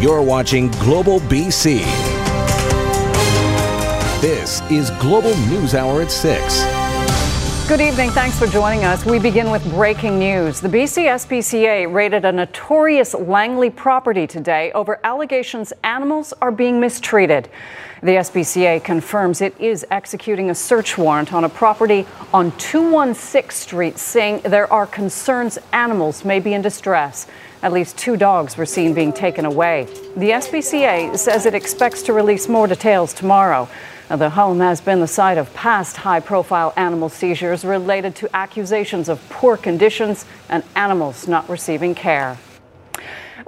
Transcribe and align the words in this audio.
You're 0.00 0.22
watching 0.22 0.70
Global 0.70 1.18
BC. 1.18 1.80
This 4.20 4.60
is 4.70 4.90
Global 4.92 5.36
News 5.48 5.74
Hour 5.74 6.02
at 6.02 6.12
6. 6.12 7.68
Good 7.68 7.80
evening. 7.80 8.10
Thanks 8.10 8.38
for 8.38 8.46
joining 8.46 8.84
us. 8.84 9.04
We 9.04 9.18
begin 9.18 9.50
with 9.50 9.68
breaking 9.72 10.16
news. 10.16 10.60
The 10.60 10.68
BC 10.68 11.06
SPCA 11.06 11.92
raided 11.92 12.24
a 12.24 12.30
notorious 12.30 13.12
Langley 13.12 13.70
property 13.70 14.28
today 14.28 14.70
over 14.70 15.00
allegations 15.02 15.72
animals 15.82 16.32
are 16.40 16.52
being 16.52 16.78
mistreated. 16.78 17.50
The 18.00 18.12
SPCA 18.12 18.82
confirms 18.84 19.40
it 19.40 19.60
is 19.60 19.84
executing 19.90 20.50
a 20.50 20.54
search 20.54 20.96
warrant 20.96 21.32
on 21.32 21.42
a 21.42 21.48
property 21.48 22.06
on 22.32 22.56
216 22.58 23.50
Street, 23.50 23.98
saying 23.98 24.42
there 24.44 24.72
are 24.72 24.86
concerns 24.86 25.58
animals 25.72 26.24
may 26.24 26.38
be 26.38 26.54
in 26.54 26.62
distress. 26.62 27.26
At 27.62 27.72
least 27.72 27.98
two 27.98 28.16
dogs 28.16 28.56
were 28.56 28.66
seen 28.66 28.94
being 28.94 29.12
taken 29.12 29.44
away. 29.44 29.84
The 30.16 30.30
SPCA 30.30 31.18
says 31.18 31.44
it 31.44 31.54
expects 31.54 32.02
to 32.02 32.12
release 32.12 32.48
more 32.48 32.66
details 32.66 33.12
tomorrow. 33.12 33.68
The 34.08 34.30
home 34.30 34.60
has 34.60 34.80
been 34.80 35.00
the 35.00 35.08
site 35.08 35.38
of 35.38 35.52
past 35.54 35.96
high 35.96 36.20
profile 36.20 36.72
animal 36.76 37.08
seizures 37.08 37.64
related 37.64 38.14
to 38.16 38.36
accusations 38.36 39.08
of 39.08 39.20
poor 39.28 39.56
conditions 39.56 40.24
and 40.48 40.62
animals 40.76 41.26
not 41.26 41.48
receiving 41.48 41.94
care. 41.94 42.38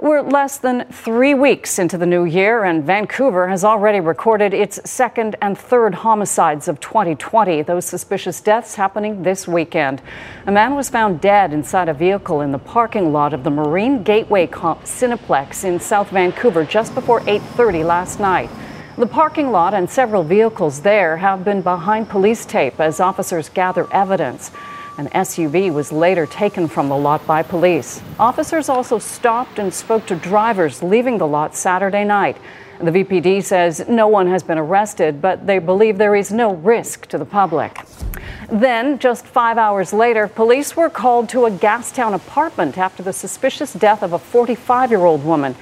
We're 0.01 0.23
less 0.23 0.57
than 0.57 0.85
three 0.91 1.35
weeks 1.35 1.77
into 1.77 1.95
the 1.95 2.07
new 2.07 2.25
year, 2.25 2.63
and 2.63 2.83
Vancouver 2.83 3.49
has 3.49 3.63
already 3.63 3.99
recorded 3.99 4.51
its 4.51 4.79
second 4.89 5.35
and 5.43 5.55
third 5.55 5.93
homicides 5.93 6.67
of 6.67 6.79
2020. 6.79 7.61
Those 7.61 7.85
suspicious 7.85 8.41
deaths 8.41 8.73
happening 8.73 9.21
this 9.21 9.47
weekend. 9.47 10.01
A 10.47 10.51
man 10.51 10.73
was 10.73 10.89
found 10.89 11.21
dead 11.21 11.53
inside 11.53 11.87
a 11.87 11.93
vehicle 11.93 12.41
in 12.41 12.51
the 12.51 12.57
parking 12.57 13.13
lot 13.13 13.31
of 13.31 13.43
the 13.43 13.51
Marine 13.51 14.01
Gateway 14.01 14.47
Cineplex 14.47 15.63
in 15.63 15.79
South 15.79 16.09
Vancouver 16.09 16.65
just 16.65 16.95
before 16.95 17.21
8:30 17.27 17.83
last 17.83 18.19
night. 18.19 18.49
The 18.97 19.05
parking 19.05 19.51
lot 19.51 19.75
and 19.75 19.87
several 19.87 20.23
vehicles 20.23 20.81
there 20.81 21.17
have 21.17 21.45
been 21.45 21.61
behind 21.61 22.09
police 22.09 22.43
tape 22.43 22.79
as 22.79 22.99
officers 22.99 23.49
gather 23.49 23.87
evidence. 23.93 24.49
An 24.97 25.07
SUV 25.09 25.73
was 25.73 25.91
later 25.91 26.25
taken 26.25 26.67
from 26.67 26.89
the 26.89 26.97
lot 26.97 27.25
by 27.25 27.43
police. 27.43 28.01
Officers 28.19 28.67
also 28.67 28.99
stopped 28.99 29.57
and 29.57 29.73
spoke 29.73 30.05
to 30.07 30.15
drivers 30.15 30.83
leaving 30.83 31.17
the 31.17 31.27
lot 31.27 31.55
Saturday 31.55 32.03
night. 32.03 32.35
The 32.81 32.91
VPD 32.91 33.43
says 33.43 33.87
no 33.87 34.07
one 34.07 34.27
has 34.27 34.43
been 34.43 34.57
arrested, 34.57 35.21
but 35.21 35.47
they 35.47 35.59
believe 35.59 35.97
there 35.97 36.15
is 36.15 36.31
no 36.31 36.55
risk 36.55 37.07
to 37.07 37.17
the 37.17 37.25
public. 37.25 37.79
Then, 38.49 38.99
just 38.99 39.25
five 39.25 39.57
hours 39.57 39.93
later, 39.93 40.27
police 40.27 40.75
were 40.75 40.89
called 40.89 41.29
to 41.29 41.45
a 41.45 41.51
Gastown 41.51 42.13
apartment 42.13 42.77
after 42.77 43.01
the 43.01 43.13
suspicious 43.13 43.71
death 43.71 44.03
of 44.03 44.11
a 44.11 44.19
45 44.19 44.89
year 44.89 45.05
old 45.05 45.23
woman. 45.23 45.55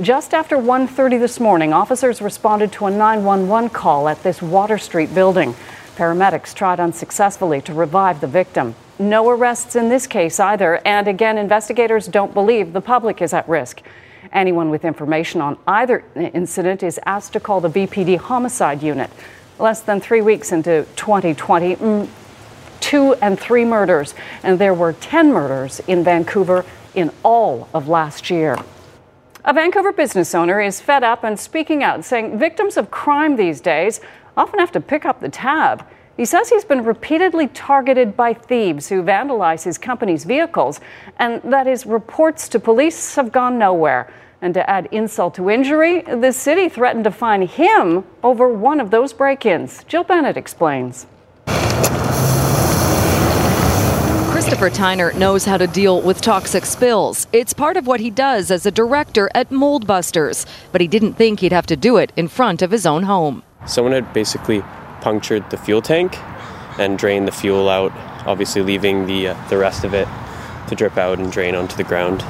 Just 0.00 0.34
after 0.34 0.56
1:30 0.56 1.18
this 1.18 1.38
morning, 1.38 1.72
officers 1.72 2.20
responded 2.20 2.72
to 2.72 2.86
a 2.86 2.90
911 2.90 3.68
call 3.70 4.08
at 4.08 4.22
this 4.22 4.42
Water 4.42 4.78
Street 4.78 5.14
building. 5.14 5.54
Paramedics 5.96 6.54
tried 6.54 6.80
unsuccessfully 6.80 7.60
to 7.62 7.74
revive 7.74 8.20
the 8.20 8.26
victim. 8.26 8.74
No 8.98 9.28
arrests 9.28 9.76
in 9.76 9.88
this 9.88 10.06
case 10.06 10.40
either, 10.40 10.80
and 10.86 11.08
again, 11.08 11.38
investigators 11.38 12.06
don't 12.06 12.32
believe 12.32 12.72
the 12.72 12.80
public 12.80 13.20
is 13.20 13.32
at 13.32 13.48
risk. 13.48 13.82
Anyone 14.32 14.70
with 14.70 14.84
information 14.84 15.40
on 15.40 15.58
either 15.66 16.04
incident 16.14 16.82
is 16.82 16.98
asked 17.04 17.32
to 17.34 17.40
call 17.40 17.60
the 17.60 17.68
VPD 17.68 18.16
homicide 18.18 18.82
unit. 18.82 19.10
Less 19.58 19.80
than 19.80 20.00
three 20.00 20.22
weeks 20.22 20.52
into 20.52 20.86
2020, 20.96 21.76
mm, 21.76 22.08
two 22.80 23.14
and 23.14 23.38
three 23.38 23.64
murders, 23.64 24.14
and 24.42 24.58
there 24.58 24.74
were 24.74 24.92
10 24.92 25.32
murders 25.32 25.80
in 25.86 26.04
Vancouver 26.04 26.64
in 26.94 27.10
all 27.22 27.68
of 27.74 27.88
last 27.88 28.30
year. 28.30 28.56
A 29.44 29.52
Vancouver 29.52 29.92
business 29.92 30.34
owner 30.34 30.60
is 30.60 30.80
fed 30.80 31.02
up 31.02 31.24
and 31.24 31.38
speaking 31.38 31.82
out, 31.82 32.04
saying 32.04 32.38
victims 32.38 32.76
of 32.76 32.90
crime 32.92 33.36
these 33.36 33.60
days 33.60 34.00
often 34.36 34.58
have 34.58 34.72
to 34.72 34.80
pick 34.80 35.04
up 35.04 35.20
the 35.20 35.28
tab. 35.28 35.86
He 36.16 36.24
says 36.24 36.50
he's 36.50 36.64
been 36.64 36.84
repeatedly 36.84 37.48
targeted 37.48 38.16
by 38.16 38.34
thieves 38.34 38.88
who 38.88 39.02
vandalize 39.02 39.64
his 39.64 39.78
company's 39.78 40.24
vehicles, 40.24 40.80
and 41.18 41.40
that 41.42 41.66
his 41.66 41.86
reports 41.86 42.48
to 42.50 42.60
police 42.60 43.14
have 43.16 43.32
gone 43.32 43.58
nowhere. 43.58 44.12
And 44.42 44.54
to 44.54 44.68
add 44.68 44.88
insult 44.90 45.34
to 45.36 45.48
injury, 45.48 46.02
the 46.02 46.32
city 46.32 46.68
threatened 46.68 47.04
to 47.04 47.10
fine 47.10 47.42
him 47.42 48.04
over 48.22 48.48
one 48.48 48.80
of 48.80 48.90
those 48.90 49.12
break 49.12 49.46
ins. 49.46 49.84
Jill 49.84 50.04
Bennett 50.04 50.36
explains. 50.36 51.06
Christopher 54.32 54.70
Tyner 54.70 55.14
knows 55.14 55.44
how 55.44 55.56
to 55.56 55.66
deal 55.68 56.02
with 56.02 56.20
toxic 56.20 56.66
spills. 56.66 57.26
It's 57.32 57.52
part 57.54 57.76
of 57.76 57.86
what 57.86 58.00
he 58.00 58.10
does 58.10 58.50
as 58.50 58.66
a 58.66 58.70
director 58.70 59.30
at 59.34 59.50
Moldbusters, 59.50 60.44
but 60.72 60.80
he 60.80 60.88
didn't 60.88 61.14
think 61.14 61.40
he'd 61.40 61.52
have 61.52 61.66
to 61.66 61.76
do 61.76 61.96
it 61.96 62.12
in 62.16 62.28
front 62.28 62.60
of 62.60 62.72
his 62.72 62.84
own 62.84 63.04
home. 63.04 63.44
Someone 63.66 63.92
had 63.92 64.12
basically 64.12 64.62
punctured 65.00 65.48
the 65.50 65.56
fuel 65.56 65.82
tank 65.82 66.18
and 66.78 66.98
drained 66.98 67.28
the 67.28 67.32
fuel 67.32 67.68
out, 67.68 67.92
obviously 68.26 68.62
leaving 68.62 69.06
the 69.06 69.28
uh, 69.28 69.48
the 69.48 69.58
rest 69.58 69.84
of 69.84 69.94
it 69.94 70.08
to 70.68 70.74
drip 70.74 70.96
out 70.96 71.18
and 71.18 71.30
drain 71.30 71.54
onto 71.54 71.76
the 71.76 71.84
ground. 71.84 72.24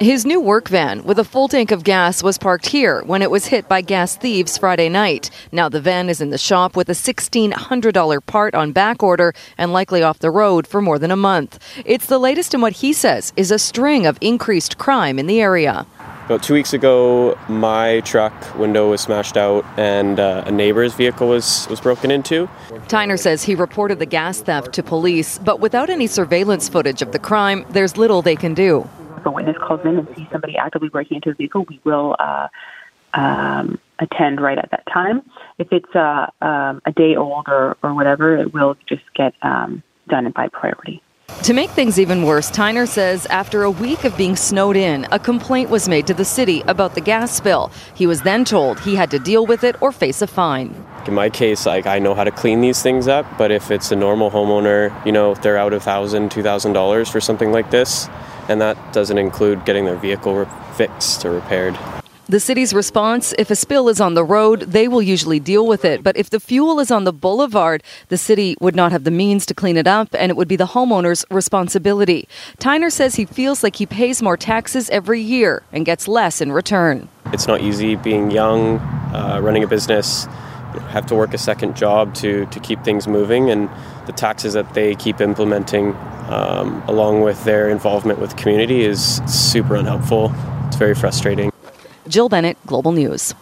His 0.00 0.24
new 0.24 0.40
work 0.40 0.68
van 0.68 1.04
with 1.04 1.18
a 1.18 1.24
full 1.24 1.46
tank 1.46 1.70
of 1.70 1.84
gas 1.84 2.22
was 2.22 2.38
parked 2.38 2.68
here 2.68 3.02
when 3.02 3.20
it 3.20 3.30
was 3.30 3.44
hit 3.44 3.68
by 3.68 3.82
gas 3.82 4.16
thieves 4.16 4.56
Friday 4.56 4.88
night. 4.88 5.28
Now 5.52 5.68
the 5.68 5.78
van 5.78 6.08
is 6.08 6.22
in 6.22 6.30
the 6.30 6.38
shop 6.38 6.74
with 6.74 6.88
a 6.88 6.92
$1,600 6.92 8.24
part 8.24 8.54
on 8.54 8.72
back 8.72 9.02
order 9.02 9.34
and 9.58 9.74
likely 9.74 10.02
off 10.02 10.20
the 10.20 10.30
road 10.30 10.66
for 10.66 10.80
more 10.80 10.98
than 10.98 11.10
a 11.10 11.16
month. 11.16 11.58
It's 11.84 12.06
the 12.06 12.18
latest 12.18 12.54
in 12.54 12.62
what 12.62 12.72
he 12.72 12.94
says 12.94 13.34
is 13.36 13.50
a 13.50 13.58
string 13.58 14.06
of 14.06 14.16
increased 14.22 14.78
crime 14.78 15.18
in 15.18 15.26
the 15.26 15.42
area. 15.42 15.86
About 16.30 16.44
two 16.44 16.54
weeks 16.54 16.72
ago, 16.72 17.36
my 17.48 18.02
truck 18.02 18.32
window 18.56 18.88
was 18.88 19.00
smashed 19.00 19.36
out 19.36 19.64
and 19.76 20.20
uh, 20.20 20.44
a 20.46 20.52
neighbor's 20.52 20.94
vehicle 20.94 21.26
was, 21.26 21.66
was 21.68 21.80
broken 21.80 22.12
into. 22.12 22.48
Tyner 22.86 23.18
says 23.18 23.42
he 23.42 23.56
reported 23.56 23.98
the 23.98 24.06
gas 24.06 24.40
theft 24.40 24.72
to 24.74 24.84
police, 24.84 25.38
but 25.38 25.58
without 25.58 25.90
any 25.90 26.06
surveillance 26.06 26.68
footage 26.68 27.02
of 27.02 27.10
the 27.10 27.18
crime, 27.18 27.66
there's 27.70 27.96
little 27.96 28.22
they 28.22 28.36
can 28.36 28.54
do. 28.54 28.88
If 29.16 29.26
a 29.26 29.30
witness 29.32 29.56
calls 29.60 29.80
in 29.84 29.98
and 29.98 30.06
sees 30.16 30.28
somebody 30.30 30.56
actively 30.56 30.88
breaking 30.88 31.16
into 31.16 31.30
a 31.30 31.34
vehicle, 31.34 31.66
we 31.68 31.80
will 31.82 32.14
uh, 32.20 32.46
um, 33.12 33.80
attend 33.98 34.40
right 34.40 34.56
at 34.56 34.70
that 34.70 34.84
time. 34.86 35.28
If 35.58 35.72
it's 35.72 35.92
uh, 35.96 36.26
um, 36.40 36.80
a 36.86 36.92
day 36.94 37.16
old 37.16 37.46
or, 37.48 37.76
or 37.82 37.92
whatever, 37.92 38.36
it 38.36 38.54
will 38.54 38.76
just 38.88 39.02
get 39.16 39.34
um, 39.42 39.82
done 40.08 40.30
by 40.30 40.46
priority. 40.46 41.02
To 41.44 41.54
make 41.54 41.70
things 41.70 41.98
even 41.98 42.22
worse, 42.22 42.50
Tyner 42.50 42.86
says 42.86 43.24
after 43.26 43.62
a 43.62 43.70
week 43.70 44.04
of 44.04 44.16
being 44.16 44.36
snowed 44.36 44.76
in, 44.76 45.06
a 45.10 45.18
complaint 45.18 45.70
was 45.70 45.88
made 45.88 46.06
to 46.06 46.14
the 46.14 46.24
city 46.24 46.62
about 46.66 46.94
the 46.94 47.00
gas 47.00 47.34
spill. 47.34 47.72
He 47.94 48.06
was 48.06 48.20
then 48.22 48.44
told 48.44 48.78
he 48.80 48.94
had 48.94 49.10
to 49.10 49.18
deal 49.18 49.46
with 49.46 49.64
it 49.64 49.80
or 49.80 49.90
face 49.90 50.20
a 50.20 50.26
fine. 50.26 50.84
In 51.06 51.14
my 51.14 51.30
case, 51.30 51.64
like 51.64 51.86
I 51.86 51.98
know 51.98 52.14
how 52.14 52.24
to 52.24 52.30
clean 52.30 52.60
these 52.60 52.82
things 52.82 53.08
up, 53.08 53.26
but 53.38 53.50
if 53.50 53.70
it's 53.70 53.90
a 53.90 53.96
normal 53.96 54.30
homeowner, 54.30 54.94
you 55.06 55.12
know, 55.12 55.34
they're 55.34 55.56
out 55.56 55.72
of 55.72 55.82
thousand, 55.82 56.30
two 56.30 56.42
thousand 56.42 56.74
dollars 56.74 57.08
for 57.08 57.20
something 57.20 57.52
like 57.52 57.70
this, 57.70 58.08
and 58.48 58.60
that 58.60 58.92
doesn't 58.92 59.18
include 59.18 59.64
getting 59.64 59.86
their 59.86 59.96
vehicle 59.96 60.34
re- 60.34 60.46
fixed 60.76 61.24
or 61.24 61.32
repaired. 61.32 61.76
The 62.30 62.38
city's 62.38 62.72
response 62.72 63.34
if 63.38 63.50
a 63.50 63.56
spill 63.56 63.88
is 63.88 64.00
on 64.00 64.14
the 64.14 64.22
road, 64.22 64.60
they 64.60 64.86
will 64.86 65.02
usually 65.02 65.40
deal 65.40 65.66
with 65.66 65.84
it. 65.84 66.04
But 66.04 66.16
if 66.16 66.30
the 66.30 66.38
fuel 66.38 66.78
is 66.78 66.92
on 66.92 67.02
the 67.02 67.12
boulevard, 67.12 67.82
the 68.06 68.16
city 68.16 68.56
would 68.60 68.76
not 68.76 68.92
have 68.92 69.02
the 69.02 69.10
means 69.10 69.44
to 69.46 69.52
clean 69.52 69.76
it 69.76 69.88
up, 69.88 70.14
and 70.14 70.30
it 70.30 70.36
would 70.36 70.46
be 70.46 70.54
the 70.54 70.66
homeowner's 70.66 71.24
responsibility. 71.28 72.28
Tyner 72.58 72.92
says 72.92 73.16
he 73.16 73.24
feels 73.24 73.64
like 73.64 73.74
he 73.74 73.84
pays 73.84 74.22
more 74.22 74.36
taxes 74.36 74.88
every 74.90 75.20
year 75.20 75.64
and 75.72 75.84
gets 75.84 76.06
less 76.06 76.40
in 76.40 76.52
return. 76.52 77.08
It's 77.32 77.48
not 77.48 77.62
easy 77.62 77.96
being 77.96 78.30
young, 78.30 78.78
uh, 79.12 79.40
running 79.42 79.64
a 79.64 79.66
business, 79.66 80.26
have 80.90 81.06
to 81.06 81.16
work 81.16 81.34
a 81.34 81.38
second 81.38 81.76
job 81.76 82.14
to, 82.14 82.46
to 82.46 82.60
keep 82.60 82.84
things 82.84 83.08
moving, 83.08 83.50
and 83.50 83.68
the 84.06 84.12
taxes 84.12 84.52
that 84.52 84.72
they 84.74 84.94
keep 84.94 85.20
implementing, 85.20 85.96
um, 86.28 86.80
along 86.86 87.22
with 87.22 87.42
their 87.42 87.68
involvement 87.68 88.20
with 88.20 88.30
the 88.30 88.36
community, 88.36 88.84
is 88.84 89.20
super 89.26 89.74
unhelpful. 89.74 90.32
It's 90.68 90.76
very 90.76 90.94
frustrating. 90.94 91.49
Jill 92.10 92.28
Bennett, 92.28 92.58
Global 92.66 92.90
News. 92.90 93.34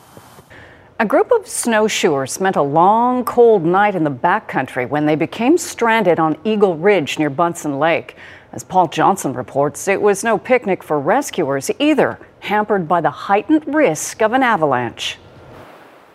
A 1.00 1.06
group 1.06 1.32
of 1.32 1.48
snowshoers 1.48 2.32
spent 2.32 2.56
a 2.56 2.62
long, 2.62 3.24
cold 3.24 3.64
night 3.64 3.94
in 3.94 4.04
the 4.04 4.10
backcountry 4.10 4.86
when 4.86 5.06
they 5.06 5.14
became 5.14 5.56
stranded 5.56 6.20
on 6.20 6.36
Eagle 6.44 6.76
Ridge 6.76 7.18
near 7.18 7.30
Buntzen 7.30 7.78
Lake. 7.78 8.16
As 8.52 8.64
Paul 8.64 8.88
Johnson 8.88 9.32
reports, 9.32 9.88
it 9.88 10.02
was 10.02 10.22
no 10.22 10.36
picnic 10.36 10.82
for 10.82 11.00
rescuers 11.00 11.70
either, 11.78 12.18
hampered 12.40 12.86
by 12.86 13.00
the 13.00 13.10
heightened 13.10 13.74
risk 13.74 14.20
of 14.20 14.32
an 14.32 14.42
avalanche. 14.42 15.18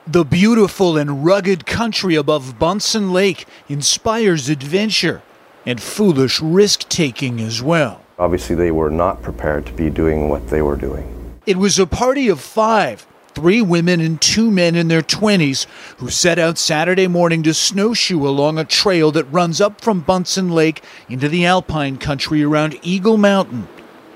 The 0.05 0.25
beautiful 0.25 0.97
and 0.97 1.25
rugged 1.25 1.65
country 1.65 2.15
above 2.15 2.59
Buntzen 2.59 3.11
Lake 3.11 3.47
inspires 3.69 4.50
adventure 4.50 5.23
and 5.65 5.81
foolish 5.81 6.41
risk 6.41 6.88
taking 6.89 7.39
as 7.39 7.63
well. 7.63 8.01
Obviously, 8.19 8.55
they 8.55 8.71
were 8.71 8.91
not 8.91 9.23
prepared 9.23 9.65
to 9.65 9.73
be 9.73 9.89
doing 9.89 10.29
what 10.29 10.50
they 10.50 10.61
were 10.61 10.75
doing. 10.75 11.22
It 11.45 11.57
was 11.57 11.77
a 11.77 11.85
party 11.85 12.29
of 12.29 12.39
five 12.39 13.05
three 13.35 13.61
women 13.61 13.99
and 13.99 14.21
two 14.21 14.49
men 14.49 14.75
in 14.75 14.87
their 14.87 15.01
20s 15.01 15.65
who 15.97 16.09
set 16.09 16.39
out 16.39 16.57
Saturday 16.57 17.07
morning 17.07 17.43
to 17.43 17.53
snowshoe 17.53 18.25
along 18.25 18.57
a 18.57 18.63
trail 18.63 19.11
that 19.11 19.23
runs 19.25 19.59
up 19.59 19.81
from 19.81 20.03
Buntzen 20.03 20.51
Lake 20.51 20.83
into 21.09 21.27
the 21.27 21.45
alpine 21.45 21.97
country 21.97 22.43
around 22.43 22.79
Eagle 22.83 23.17
Mountain. 23.17 23.67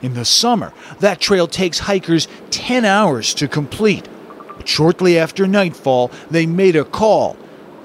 In 0.02 0.14
the 0.14 0.24
summer, 0.24 0.72
that 1.00 1.20
trail 1.20 1.48
takes 1.48 1.80
hikers 1.80 2.28
10 2.52 2.86
hours 2.86 3.34
to 3.34 3.48
complete. 3.48 4.08
But 4.56 4.68
shortly 4.68 5.18
after 5.18 5.48
nightfall, 5.48 6.12
they 6.30 6.46
made 6.46 6.76
a 6.76 6.86
call. 6.86 7.36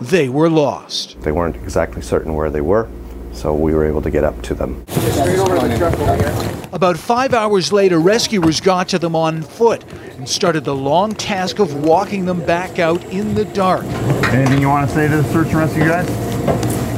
They 0.01 0.29
were 0.29 0.51
lost. 0.51 1.21
They 1.23 1.33
weren't 1.33 1.57
exactly 1.57 2.03
certain 2.03 2.35
where 2.35 2.51
they 2.51 2.61
were 2.61 2.89
so 3.33 3.55
we 3.55 3.75
were 3.75 3.85
able 3.85 4.03
to 4.03 4.11
get 4.11 4.25
up 4.25 4.41
to 4.43 4.55
them. 4.55 4.85
About 6.73 6.97
five 6.97 7.35
hours 7.35 7.73
later, 7.73 7.99
rescuers 7.99 8.61
got 8.61 8.89
to 8.89 8.99
them 8.99 9.17
on 9.17 9.43
foot 9.43 9.85
and 10.17 10.29
started 10.29 10.65
the 10.65 10.75
long 10.75 11.15
task 11.15 11.59
of 11.59 11.85
walking 11.85 12.25
them 12.25 12.45
back 12.45 12.79
out 12.79 13.03
in 13.07 13.35
the 13.35 13.45
dark. 13.47 13.85
Anything 14.33 14.61
you 14.61 14.69
want 14.69 14.89
to 14.89 14.95
say 14.95 15.09
to 15.09 15.17
the 15.17 15.25
search 15.25 15.49
and 15.49 15.57
rescue 15.57 15.85
guys? 15.85 16.09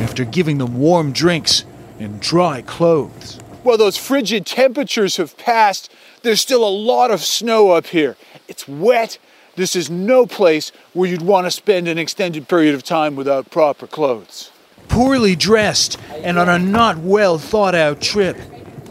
After 0.03 0.25
giving 0.25 0.59
them 0.59 0.79
warm 0.79 1.13
drinks 1.13 1.65
and 1.99 2.21
dry 2.21 2.63
clothes. 2.63 3.41
Well, 3.63 3.79
those 3.79 3.97
frigid 3.97 4.45
temperatures 4.45 5.17
have 5.17 5.37
passed. 5.39 5.91
There's 6.23 6.41
still 6.41 6.67
a 6.67 6.69
lot 6.69 7.11
of 7.11 7.23
snow 7.23 7.71
up 7.71 7.87
here. 7.87 8.17
It's 8.47 8.69
wet. 8.69 9.19
This 9.57 9.75
is 9.75 9.89
no 9.89 10.27
place 10.27 10.73
where 10.93 11.09
you'd 11.09 11.23
want 11.23 11.47
to 11.47 11.51
spend 11.51 11.89
an 11.89 11.97
extended 11.97 12.49
period 12.49 12.75
of 12.75 12.83
time 12.83 13.17
without 13.17 13.51
proper 13.51 13.87
clothes 13.87 14.51
poorly 14.89 15.37
dressed 15.37 15.99
and 16.23 16.39
on 16.39 16.49
a 16.49 16.59
not 16.59 16.99
well 16.99 17.39
thought 17.39 17.75
out 17.75 18.01
trip. 18.01 18.37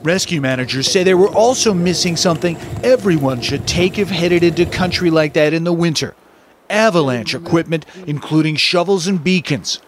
Rescue 0.03 0.41
managers 0.41 0.91
say 0.91 1.03
they 1.03 1.13
were 1.13 1.29
also 1.29 1.73
missing 1.73 2.17
something 2.17 2.57
everyone 2.83 3.41
should 3.41 3.65
take 3.67 3.97
if 3.97 4.09
headed 4.09 4.43
into 4.43 4.65
country 4.65 5.09
like 5.09 5.33
that 5.33 5.53
in 5.53 5.63
the 5.63 5.73
winter 5.73 6.15
avalanche 6.73 7.35
equipment, 7.35 7.85
including 8.07 8.55
shovels 8.55 9.07
and 9.07 9.23
beacons. 9.23 9.79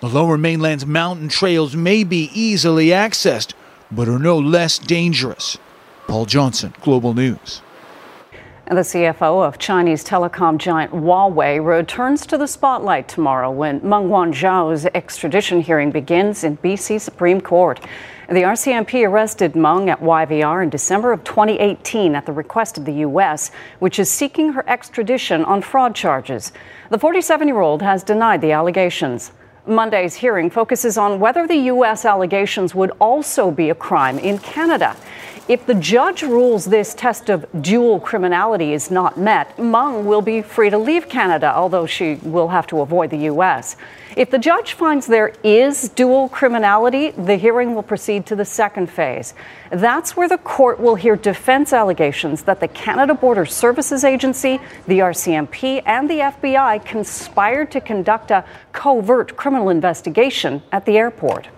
The 0.00 0.08
lower 0.08 0.36
mainland's 0.36 0.84
mountain 0.84 1.28
trails 1.28 1.74
may 1.74 2.04
be 2.04 2.30
easily 2.34 2.88
accessed, 2.88 3.54
but 3.90 4.08
are 4.08 4.18
no 4.18 4.38
less 4.38 4.78
dangerous. 4.78 5.56
Paul 6.06 6.26
Johnson, 6.26 6.74
Global 6.82 7.14
News. 7.14 7.62
The 8.68 8.82
CFO 8.82 9.46
of 9.46 9.58
Chinese 9.58 10.02
telecom 10.02 10.58
giant 10.58 10.90
Huawei 10.90 11.64
returns 11.64 12.26
to 12.26 12.36
the 12.36 12.48
spotlight 12.48 13.06
tomorrow 13.06 13.48
when 13.48 13.76
Meng 13.76 14.08
Wanzhou's 14.08 14.86
extradition 14.86 15.60
hearing 15.60 15.92
begins 15.92 16.42
in 16.42 16.56
BC 16.56 17.00
Supreme 17.00 17.40
Court. 17.40 17.78
The 18.28 18.42
RCMP 18.42 19.08
arrested 19.08 19.54
Meng 19.54 19.88
at 19.88 20.00
YVR 20.00 20.64
in 20.64 20.70
December 20.70 21.12
of 21.12 21.22
2018 21.22 22.16
at 22.16 22.26
the 22.26 22.32
request 22.32 22.76
of 22.76 22.86
the 22.86 22.94
U.S., 22.94 23.52
which 23.78 24.00
is 24.00 24.10
seeking 24.10 24.54
her 24.54 24.68
extradition 24.68 25.44
on 25.44 25.62
fraud 25.62 25.94
charges. 25.94 26.50
The 26.90 26.98
47 26.98 27.46
year 27.46 27.60
old 27.60 27.82
has 27.82 28.02
denied 28.02 28.40
the 28.40 28.50
allegations. 28.50 29.30
Monday's 29.64 30.16
hearing 30.16 30.50
focuses 30.50 30.98
on 30.98 31.20
whether 31.20 31.46
the 31.46 31.66
U.S. 31.70 32.04
allegations 32.04 32.74
would 32.74 32.90
also 33.00 33.52
be 33.52 33.70
a 33.70 33.76
crime 33.76 34.18
in 34.18 34.38
Canada. 34.38 34.96
If 35.48 35.64
the 35.64 35.74
judge 35.74 36.22
rules 36.22 36.64
this 36.64 36.92
test 36.92 37.30
of 37.30 37.46
dual 37.62 38.00
criminality 38.00 38.72
is 38.72 38.90
not 38.90 39.16
met, 39.16 39.56
Meng 39.56 40.04
will 40.04 40.20
be 40.20 40.42
free 40.42 40.70
to 40.70 40.78
leave 40.78 41.08
Canada, 41.08 41.54
although 41.54 41.86
she 41.86 42.16
will 42.16 42.48
have 42.48 42.66
to 42.66 42.80
avoid 42.80 43.10
the 43.10 43.18
U.S. 43.30 43.76
If 44.16 44.32
the 44.32 44.40
judge 44.40 44.72
finds 44.72 45.06
there 45.06 45.32
is 45.44 45.88
dual 45.90 46.28
criminality, 46.30 47.12
the 47.12 47.36
hearing 47.36 47.76
will 47.76 47.84
proceed 47.84 48.26
to 48.26 48.34
the 48.34 48.44
second 48.44 48.90
phase. 48.90 49.34
That's 49.70 50.16
where 50.16 50.28
the 50.28 50.38
court 50.38 50.80
will 50.80 50.96
hear 50.96 51.14
defense 51.14 51.72
allegations 51.72 52.42
that 52.42 52.58
the 52.58 52.66
Canada 52.66 53.14
Border 53.14 53.46
Services 53.46 54.02
Agency, 54.02 54.58
the 54.88 54.98
RCMP, 54.98 55.80
and 55.86 56.10
the 56.10 56.18
FBI 56.18 56.84
conspired 56.84 57.70
to 57.70 57.80
conduct 57.80 58.32
a 58.32 58.44
covert 58.72 59.36
criminal 59.36 59.68
investigation 59.68 60.60
at 60.72 60.86
the 60.86 60.98
airport. 60.98 61.50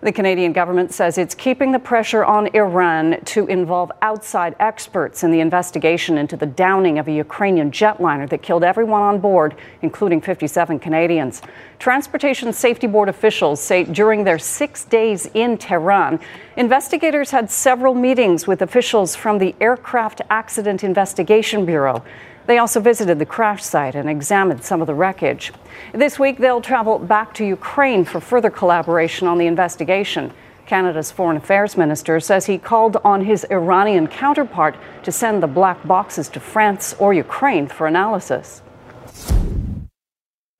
The 0.00 0.12
Canadian 0.12 0.52
government 0.52 0.94
says 0.94 1.18
it's 1.18 1.34
keeping 1.34 1.72
the 1.72 1.80
pressure 1.80 2.24
on 2.24 2.54
Iran 2.54 3.20
to 3.24 3.48
involve 3.48 3.90
outside 4.00 4.54
experts 4.60 5.24
in 5.24 5.32
the 5.32 5.40
investigation 5.40 6.16
into 6.18 6.36
the 6.36 6.46
downing 6.46 7.00
of 7.00 7.08
a 7.08 7.12
Ukrainian 7.12 7.72
jetliner 7.72 8.28
that 8.28 8.40
killed 8.40 8.62
everyone 8.62 9.02
on 9.02 9.18
board, 9.18 9.56
including 9.82 10.20
57 10.20 10.78
Canadians. 10.78 11.42
Transportation 11.80 12.52
Safety 12.52 12.86
Board 12.86 13.08
officials 13.08 13.60
say 13.60 13.82
during 13.82 14.22
their 14.22 14.38
six 14.38 14.84
days 14.84 15.28
in 15.34 15.58
Tehran, 15.58 16.20
investigators 16.56 17.32
had 17.32 17.50
several 17.50 17.94
meetings 17.94 18.46
with 18.46 18.62
officials 18.62 19.16
from 19.16 19.38
the 19.38 19.52
Aircraft 19.60 20.20
Accident 20.30 20.84
Investigation 20.84 21.66
Bureau. 21.66 22.04
They 22.48 22.56
also 22.56 22.80
visited 22.80 23.18
the 23.18 23.26
crash 23.26 23.62
site 23.62 23.94
and 23.94 24.08
examined 24.08 24.64
some 24.64 24.80
of 24.80 24.86
the 24.86 24.94
wreckage. 24.94 25.52
This 25.92 26.18
week, 26.18 26.38
they'll 26.38 26.62
travel 26.62 26.98
back 26.98 27.34
to 27.34 27.44
Ukraine 27.44 28.06
for 28.06 28.20
further 28.20 28.48
collaboration 28.48 29.28
on 29.28 29.36
the 29.36 29.46
investigation. 29.46 30.32
Canada's 30.64 31.10
Foreign 31.12 31.36
Affairs 31.36 31.76
Minister 31.76 32.18
says 32.20 32.46
he 32.46 32.56
called 32.56 32.96
on 33.04 33.26
his 33.26 33.44
Iranian 33.50 34.06
counterpart 34.06 34.76
to 35.02 35.12
send 35.12 35.42
the 35.42 35.46
black 35.46 35.86
boxes 35.86 36.30
to 36.30 36.40
France 36.40 36.94
or 36.98 37.12
Ukraine 37.12 37.66
for 37.68 37.86
analysis. 37.86 38.62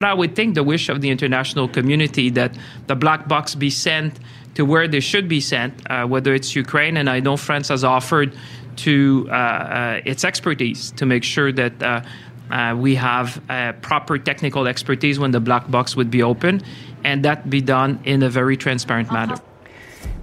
I 0.01 0.13
would 0.13 0.35
think 0.35 0.53
the 0.53 0.63
wish 0.63 0.89
of 0.89 1.01
the 1.01 1.09
international 1.09 1.67
community 1.67 2.29
that 2.29 2.55
the 2.85 2.95
black 2.95 3.27
box 3.27 3.55
be 3.55 3.71
sent 3.71 4.19
to 4.53 4.63
where 4.63 4.87
they 4.87 4.99
should 4.99 5.27
be 5.27 5.41
sent, 5.41 5.73
uh, 5.89 6.05
whether 6.05 6.35
it's 6.35 6.55
Ukraine, 6.55 6.97
and 6.97 7.09
I 7.09 7.19
know 7.19 7.35
France 7.35 7.69
has 7.69 7.83
offered 7.83 8.37
to 8.79 9.27
uh, 9.29 9.33
uh, 9.33 10.01
its 10.05 10.23
expertise 10.23 10.91
to 10.91 11.05
make 11.05 11.23
sure 11.23 11.51
that 11.51 11.73
uh, 11.83 12.75
we 12.75 12.95
have 12.95 13.41
proper 13.81 14.17
technical 14.17 14.67
expertise 14.67 15.19
when 15.19 15.31
the 15.31 15.39
black 15.39 15.69
box 15.69 15.95
would 15.95 16.09
be 16.09 16.23
open, 16.23 16.61
and 17.03 17.23
that 17.23 17.49
be 17.49 17.61
done 17.61 17.99
in 18.05 18.23
a 18.23 18.29
very 18.29 18.57
transparent 18.57 19.11
manner. 19.11 19.35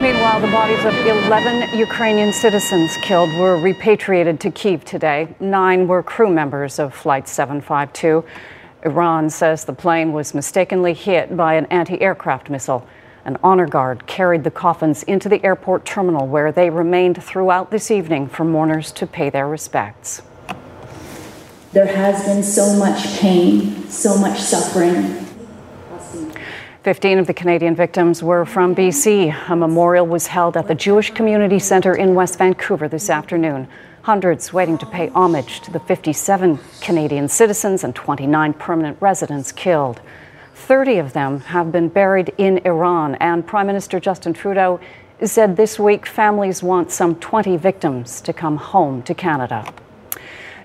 Meanwhile, 0.00 0.40
the 0.40 0.48
bodies 0.48 0.84
of 0.84 0.94
11 1.06 1.78
Ukrainian 1.78 2.32
citizens 2.32 2.96
killed 2.98 3.32
were 3.34 3.58
repatriated 3.58 4.40
to 4.40 4.50
Kiev 4.50 4.84
today. 4.84 5.34
Nine 5.40 5.86
were 5.88 6.02
crew 6.02 6.30
members 6.30 6.78
of 6.78 6.94
Flight 6.94 7.28
752. 7.28 8.24
Iran 8.84 9.30
says 9.30 9.64
the 9.64 9.72
plane 9.72 10.12
was 10.12 10.34
mistakenly 10.34 10.94
hit 10.94 11.36
by 11.36 11.54
an 11.54 11.66
anti 11.66 12.00
aircraft 12.00 12.50
missile. 12.50 12.86
An 13.26 13.36
honor 13.42 13.66
guard 13.66 14.06
carried 14.06 14.44
the 14.44 14.52
coffins 14.52 15.02
into 15.02 15.28
the 15.28 15.44
airport 15.44 15.84
terminal 15.84 16.28
where 16.28 16.52
they 16.52 16.70
remained 16.70 17.20
throughout 17.20 17.72
this 17.72 17.90
evening 17.90 18.28
for 18.28 18.44
mourners 18.44 18.92
to 18.92 19.04
pay 19.04 19.30
their 19.30 19.48
respects. 19.48 20.22
There 21.72 21.88
has 21.88 22.24
been 22.24 22.44
so 22.44 22.78
much 22.78 23.18
pain, 23.18 23.90
so 23.90 24.16
much 24.16 24.38
suffering. 24.38 25.26
15 26.84 27.18
of 27.18 27.26
the 27.26 27.34
Canadian 27.34 27.74
victims 27.74 28.22
were 28.22 28.44
from 28.44 28.76
BC. 28.76 29.50
A 29.50 29.56
memorial 29.56 30.06
was 30.06 30.28
held 30.28 30.56
at 30.56 30.68
the 30.68 30.76
Jewish 30.76 31.10
Community 31.10 31.58
Centre 31.58 31.96
in 31.96 32.14
West 32.14 32.38
Vancouver 32.38 32.86
this 32.86 33.10
afternoon. 33.10 33.66
Hundreds 34.02 34.52
waiting 34.52 34.78
to 34.78 34.86
pay 34.86 35.08
homage 35.08 35.62
to 35.62 35.72
the 35.72 35.80
57 35.80 36.60
Canadian 36.80 37.28
citizens 37.28 37.82
and 37.82 37.92
29 37.92 38.52
permanent 38.52 38.96
residents 39.00 39.50
killed. 39.50 40.00
30 40.56 40.96
of 40.96 41.12
them 41.12 41.40
have 41.40 41.70
been 41.70 41.88
buried 41.88 42.32
in 42.38 42.58
Iran, 42.64 43.14
and 43.16 43.46
Prime 43.46 43.66
Minister 43.66 44.00
Justin 44.00 44.32
Trudeau 44.32 44.80
said 45.22 45.56
this 45.56 45.78
week 45.78 46.06
families 46.06 46.62
want 46.62 46.90
some 46.90 47.14
20 47.16 47.56
victims 47.58 48.20
to 48.22 48.32
come 48.32 48.56
home 48.56 49.02
to 49.02 49.14
Canada. 49.14 49.70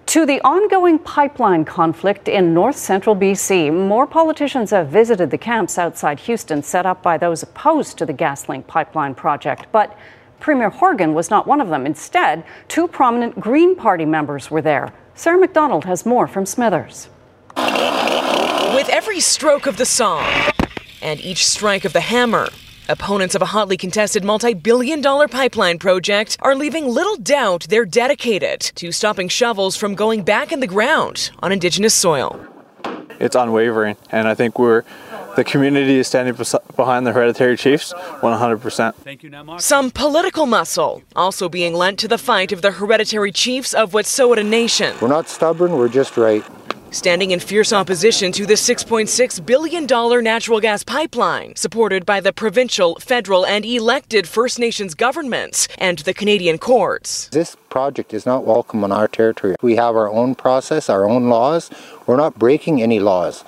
To 0.08 0.26
the 0.26 0.42
ongoing 0.42 0.98
pipeline 0.98 1.66
conflict 1.66 2.28
in 2.28 2.54
north 2.54 2.78
central 2.78 3.16
BC, 3.16 3.72
more 3.72 4.08
politicians 4.08 4.72
have 4.72 4.88
visited 4.88 5.30
the 5.30 5.38
camps 5.38 5.78
outside 5.78 6.22
Houston 6.22 6.64
set 6.64 6.86
up 6.86 7.04
by 7.04 7.18
those 7.18 7.44
opposed 7.44 7.98
to 7.98 8.06
the 8.06 8.14
GasLink 8.14 8.68
pipeline 8.68 9.14
project. 9.14 9.68
But 9.72 9.96
Premier 10.40 10.70
Horgan 10.70 11.14
was 11.14 11.30
not 11.30 11.46
one 11.46 11.62
of 11.62 11.70
them. 11.70 11.86
Instead, 11.86 12.44
two 12.68 12.88
prominent 12.88 13.40
Green 13.40 13.76
Party 13.76 14.06
members 14.06 14.50
were 14.50 14.62
there. 14.62 14.92
Sarah 15.16 15.38
McDonald 15.38 15.86
has 15.86 16.06
more 16.06 16.28
from 16.28 16.46
Smithers. 16.46 17.10
With 18.74 18.88
every 18.88 19.20
stroke 19.20 19.68
of 19.68 19.76
the 19.76 19.86
saw 19.86 20.26
and 21.02 21.20
each 21.20 21.46
strike 21.46 21.84
of 21.84 21.92
the 21.92 22.00
hammer, 22.00 22.48
opponents 22.88 23.36
of 23.36 23.42
a 23.42 23.48
hotly 23.48 23.76
contested 23.76 24.24
multi 24.24 24.54
billion 24.54 25.02
dollar 25.02 25.28
pipeline 25.28 25.78
project 25.78 26.38
are 26.40 26.56
leaving 26.56 26.88
little 26.88 27.18
doubt 27.18 27.68
they're 27.68 27.84
dedicated 27.84 28.62
to 28.76 28.94
stopping 28.94 29.28
shovels 29.28 29.76
from 29.76 29.94
going 29.94 30.24
back 30.24 30.54
in 30.54 30.62
the 30.62 30.68
ground 30.68 31.32
on 31.40 31.52
Indigenous 31.52 31.94
soil. 31.94 32.40
It's 33.20 33.36
unwavering, 33.36 33.98
and 34.10 34.30
I 34.30 34.36
think 34.36 34.58
we're 34.58 34.84
the 35.36 35.44
community 35.44 35.98
is 35.98 36.08
standing 36.08 36.34
behind 36.78 37.06
the 37.06 37.12
hereditary 37.12 37.58
chiefs 37.58 37.94
100%. 37.94 39.62
Some 39.62 39.92
political 39.92 40.46
muscle 40.46 41.04
also 41.14 41.50
being 41.50 41.74
lent 41.74 42.00
to 42.00 42.08
the 42.08 42.18
fight 42.18 42.54
of 42.54 42.62
the 42.62 42.72
hereditary 42.72 43.34
chiefs 43.34 43.74
of 43.74 43.92
Wet'suwet'en 43.92 44.48
Nation. 44.48 44.96
We're 45.02 45.10
not 45.10 45.28
stubborn, 45.28 45.74
we're 45.74 45.90
just 45.90 46.16
right 46.16 46.44
standing 46.92 47.32
in 47.32 47.40
fierce 47.40 47.74
opposition 47.74 48.32
to 48.34 48.46
the 48.46 48.54
$6.6 48.54 49.46
billion 49.46 50.24
natural 50.24 50.60
gas 50.60 50.84
pipeline, 50.84 51.56
supported 51.56 52.06
by 52.06 52.20
the 52.20 52.34
provincial, 52.34 52.96
federal, 53.00 53.46
and 53.46 53.66
elected 53.66 54.28
First 54.28 54.60
Nations 54.60 54.94
governments 54.94 55.68
and 55.78 56.00
the 56.00 56.14
Canadian 56.14 56.58
courts. 56.58 57.30
This 57.30 57.56
project 57.70 58.14
is 58.14 58.26
not 58.26 58.46
welcome 58.46 58.84
on 58.84 58.92
our 58.92 59.08
territory. 59.08 59.56
We 59.62 59.78
have 59.78 59.96
our 59.96 60.10
own 60.10 60.36
process, 60.36 60.90
our 60.90 61.10
own 61.10 61.30
laws. 61.30 61.72
We're 62.06 62.18
not 62.18 62.38
breaking 62.38 62.82
any 62.82 63.00
laws. 63.00 63.44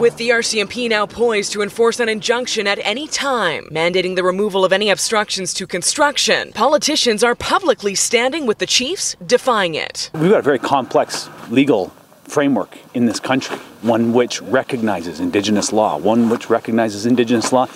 With 0.00 0.16
the 0.16 0.28
RCMP 0.28 0.88
now 0.88 1.06
poised 1.06 1.52
to 1.54 1.62
enforce 1.62 1.98
an 1.98 2.08
injunction 2.08 2.68
at 2.68 2.78
any 2.84 3.08
time, 3.08 3.64
mandating 3.72 4.14
the 4.14 4.22
removal 4.22 4.64
of 4.64 4.72
any 4.72 4.90
obstructions 4.90 5.52
to 5.54 5.66
construction, 5.66 6.52
politicians 6.52 7.24
are 7.24 7.34
publicly 7.34 7.96
standing 7.96 8.46
with 8.46 8.58
the 8.58 8.66
chiefs, 8.66 9.16
defying 9.26 9.74
it. 9.74 10.10
We've 10.14 10.30
got 10.30 10.38
a 10.38 10.42
very 10.42 10.60
complex 10.60 11.28
legal 11.50 11.92
framework 12.28 12.78
in 12.94 13.06
this 13.06 13.20
country, 13.20 13.56
one 13.82 14.12
which 14.12 14.40
recognizes 14.42 15.20
Indigenous 15.20 15.72
law, 15.72 15.96
one 15.96 16.28
which 16.28 16.48
recognizes 16.48 17.06
Indigenous 17.06 17.52
law 17.52 17.66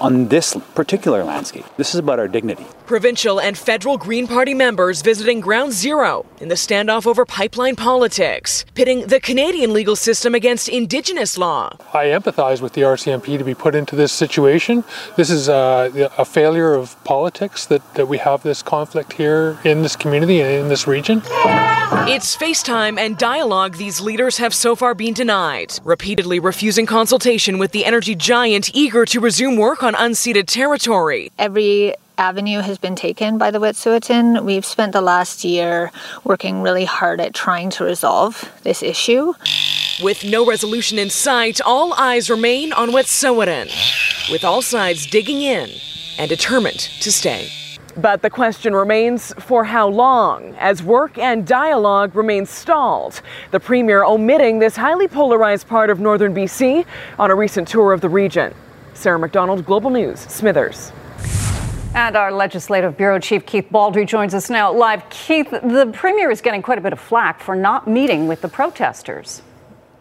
on 0.00 0.28
this 0.28 0.56
particular 0.74 1.24
landscape. 1.24 1.64
This 1.76 1.94
is 1.94 2.00
about 2.00 2.18
our 2.18 2.28
dignity. 2.28 2.66
Provincial 2.86 3.40
and 3.40 3.56
federal 3.56 3.98
Green 3.98 4.26
Party 4.26 4.54
members 4.54 5.02
visiting 5.02 5.40
Ground 5.40 5.72
Zero 5.72 6.24
in 6.40 6.48
the 6.48 6.54
standoff 6.54 7.06
over 7.06 7.24
pipeline 7.24 7.76
politics, 7.76 8.64
pitting 8.74 9.06
the 9.06 9.20
Canadian 9.20 9.72
legal 9.72 9.96
system 9.96 10.34
against 10.34 10.68
Indigenous 10.68 11.36
law. 11.36 11.76
I 11.92 12.06
empathize 12.06 12.62
with 12.62 12.72
the 12.72 12.82
RCMP 12.82 13.36
to 13.36 13.44
be 13.44 13.54
put 13.54 13.74
into 13.74 13.96
this 13.96 14.12
situation. 14.12 14.84
This 15.16 15.30
is 15.30 15.48
a, 15.48 16.10
a 16.16 16.24
failure 16.24 16.74
of 16.74 17.02
politics 17.04 17.66
that, 17.66 17.94
that 17.94 18.08
we 18.08 18.18
have 18.18 18.42
this 18.42 18.62
conflict 18.62 19.12
here 19.12 19.58
in 19.64 19.82
this 19.82 19.96
community 19.96 20.40
and 20.40 20.50
in 20.50 20.68
this 20.68 20.86
region. 20.86 21.22
It's 22.10 22.36
FaceTime 22.36 22.98
and 22.98 23.18
dialogue 23.18 23.76
these 23.76 24.00
leaders 24.00 24.38
have 24.38 24.54
so 24.54 24.74
far 24.74 24.94
been 24.94 25.14
denied, 25.14 25.78
repeatedly 25.84 26.38
refusing 26.38 26.86
consultation 26.86 27.58
with 27.58 27.72
the 27.72 27.84
energy 27.84 28.14
giant 28.14 28.74
eager 28.74 29.04
to 29.06 29.20
resume 29.20 29.56
work 29.56 29.82
on 29.88 29.94
unceded 29.94 30.44
territory. 30.44 31.32
Every 31.38 31.94
avenue 32.18 32.60
has 32.60 32.76
been 32.76 32.94
taken 32.94 33.38
by 33.38 33.50
the 33.50 33.58
Wet'suwet'en. 33.58 34.44
We've 34.44 34.66
spent 34.66 34.92
the 34.92 35.00
last 35.00 35.44
year 35.44 35.90
working 36.24 36.60
really 36.60 36.84
hard 36.84 37.22
at 37.22 37.32
trying 37.32 37.70
to 37.70 37.84
resolve 37.84 38.52
this 38.64 38.82
issue. 38.82 39.32
With 40.02 40.24
no 40.24 40.44
resolution 40.44 40.98
in 40.98 41.08
sight, 41.08 41.62
all 41.64 41.94
eyes 41.94 42.28
remain 42.28 42.70
on 42.74 42.90
Wet'suwet'en, 42.90 44.30
with 44.30 44.44
all 44.44 44.60
sides 44.60 45.06
digging 45.06 45.40
in 45.40 45.70
and 46.18 46.28
determined 46.28 46.80
to 47.00 47.10
stay. 47.10 47.48
But 47.96 48.20
the 48.20 48.28
question 48.28 48.74
remains 48.74 49.32
for 49.38 49.64
how 49.64 49.88
long, 49.88 50.54
as 50.58 50.82
work 50.82 51.16
and 51.16 51.46
dialogue 51.46 52.14
remain 52.14 52.44
stalled. 52.44 53.22
The 53.52 53.60
Premier 53.60 54.04
omitting 54.04 54.58
this 54.58 54.76
highly 54.76 55.08
polarized 55.08 55.66
part 55.66 55.88
of 55.88 55.98
northern 55.98 56.34
BC 56.34 56.84
on 57.18 57.30
a 57.30 57.34
recent 57.34 57.68
tour 57.68 57.94
of 57.94 58.02
the 58.02 58.10
region. 58.10 58.52
Sarah 58.98 59.18
McDonald, 59.18 59.64
Global 59.64 59.90
News, 59.90 60.18
Smithers. 60.18 60.90
And 61.94 62.16
our 62.16 62.32
Legislative 62.32 62.96
Bureau 62.96 63.20
Chief 63.20 63.46
Keith 63.46 63.68
Baldry 63.70 64.04
joins 64.04 64.34
us 64.34 64.50
now 64.50 64.72
live. 64.72 65.08
Keith, 65.08 65.48
the 65.50 65.88
Premier 65.94 66.32
is 66.32 66.40
getting 66.40 66.62
quite 66.62 66.78
a 66.78 66.80
bit 66.80 66.92
of 66.92 66.98
flack 66.98 67.40
for 67.40 67.54
not 67.54 67.86
meeting 67.86 68.26
with 68.26 68.40
the 68.40 68.48
protesters. 68.48 69.42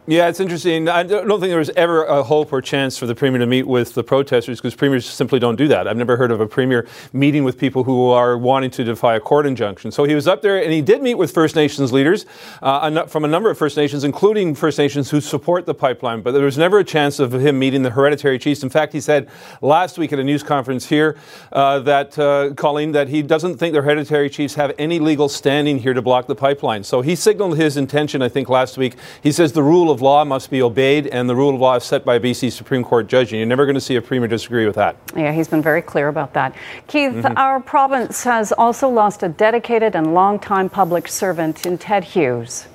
Yeah, 0.10 0.30
it's 0.30 0.40
interesting. 0.40 0.88
I 0.88 1.04
don't 1.04 1.28
think 1.28 1.50
there 1.50 1.58
was 1.58 1.70
ever 1.72 2.06
a 2.06 2.24
hope 2.24 2.54
or 2.54 2.62
chance 2.62 2.98
for 2.98 3.06
the 3.06 3.14
premier 3.14 3.40
to 3.40 3.46
meet 3.46 3.68
with 3.68 3.94
the 3.94 4.06
protesters 4.06 4.58
because 4.58 4.74
premiers 4.74 5.06
simply 5.06 5.38
don't 5.38 5.58
do 5.58 5.68
that. 5.68 5.86
I've 5.86 5.98
never 5.98 6.16
heard 6.16 6.32
of 6.32 6.40
a 6.40 6.48
premier 6.48 6.88
meeting 7.12 7.44
with 7.44 7.58
people 7.58 7.84
who 7.84 8.08
are 8.12 8.38
wanting 8.38 8.72
to 8.72 8.86
defy 8.86 9.18
a 9.18 9.20
court 9.20 9.46
injunction. 9.46 9.92
So 9.92 10.06
he 10.06 10.16
was 10.16 10.26
up 10.26 10.42
there 10.42 10.64
and 10.64 10.72
he 10.72 10.82
did 10.82 11.02
meet 11.02 11.16
with 11.16 11.34
First 11.34 11.58
Nations 11.58 11.92
leaders 11.92 12.26
uh, 12.62 13.06
from 13.08 13.26
a 13.26 13.28
number 13.28 13.50
of 13.50 13.58
First 13.58 13.76
Nations, 13.76 14.06
including 14.06 14.56
First 14.56 14.78
Nations 14.78 15.10
who 15.10 15.20
support 15.20 15.66
the 15.66 15.74
pipeline. 15.74 16.22
But 16.22 16.32
there 16.32 16.46
was 16.46 16.58
never 16.58 16.80
a 16.80 16.86
chance 16.86 17.20
of 17.20 17.34
him 17.34 17.60
meeting 17.60 17.82
the 17.82 17.92
hereditary 17.92 18.40
chiefs. 18.40 18.64
In 18.64 18.70
fact, 18.70 18.94
he 18.94 19.02
said 19.02 19.30
last 19.60 19.98
week 19.98 20.14
at 20.14 20.20
a 20.20 20.24
news 20.24 20.42
conference 20.42 20.86
here 20.86 21.18
uh, 21.52 21.80
that, 21.80 22.18
uh, 22.18 22.54
Colleen, 22.54 22.94
that 22.94 23.10
he 23.10 23.22
doesn't 23.22 23.58
think 23.58 23.74
the 23.74 23.82
hereditary 23.82 24.30
chiefs 24.30 24.56
have 24.56 24.74
any 24.78 25.00
legal 25.00 25.28
standing 25.28 25.80
here 25.80 25.94
to 25.94 26.02
block 26.02 26.28
the 26.28 26.36
pipeline. 26.36 26.86
So 26.86 27.02
he 27.02 27.14
signaled 27.14 27.58
his 27.58 27.76
intention, 27.76 28.22
I 28.22 28.30
think, 28.30 28.48
last 28.48 28.78
week. 28.78 28.96
He 29.22 29.34
says 29.34 29.52
the 29.52 29.64
rule 29.64 29.92
of 29.92 29.97
of 29.98 30.02
law 30.04 30.24
must 30.24 30.52
be 30.52 30.62
obeyed, 30.62 31.08
and 31.08 31.28
the 31.28 31.36
rule 31.36 31.56
of 31.56 31.60
law 31.60 31.76
is 31.76 31.84
set 31.84 32.06
by 32.06 32.16
a 32.16 32.20
BC 32.20 32.52
Supreme 32.52 32.84
Court 32.84 33.08
judge, 33.08 33.32
and 33.32 33.40
you're 33.40 33.48
never 33.48 33.66
going 33.66 33.74
to 33.74 33.82
see 33.82 33.96
a 33.96 34.02
premier 34.02 34.28
disagree 34.28 34.68
with 34.68 34.76
that. 34.76 34.96
Yeah, 35.16 35.32
he's 35.32 35.48
been 35.48 35.64
very 35.64 35.82
clear 35.82 36.08
about 36.08 36.34
that. 36.34 36.54
Keith, 36.86 37.14
mm-hmm. 37.14 37.36
our 37.36 37.60
province 37.60 38.24
has 38.24 38.52
also 38.52 38.88
lost 38.88 39.24
a 39.24 39.30
dedicated 39.30 39.96
and 39.96 40.14
longtime 40.14 40.70
public 40.70 41.08
servant 41.08 41.66
in 41.66 41.80
Ted 41.80 42.04
Hughes. 42.04 42.68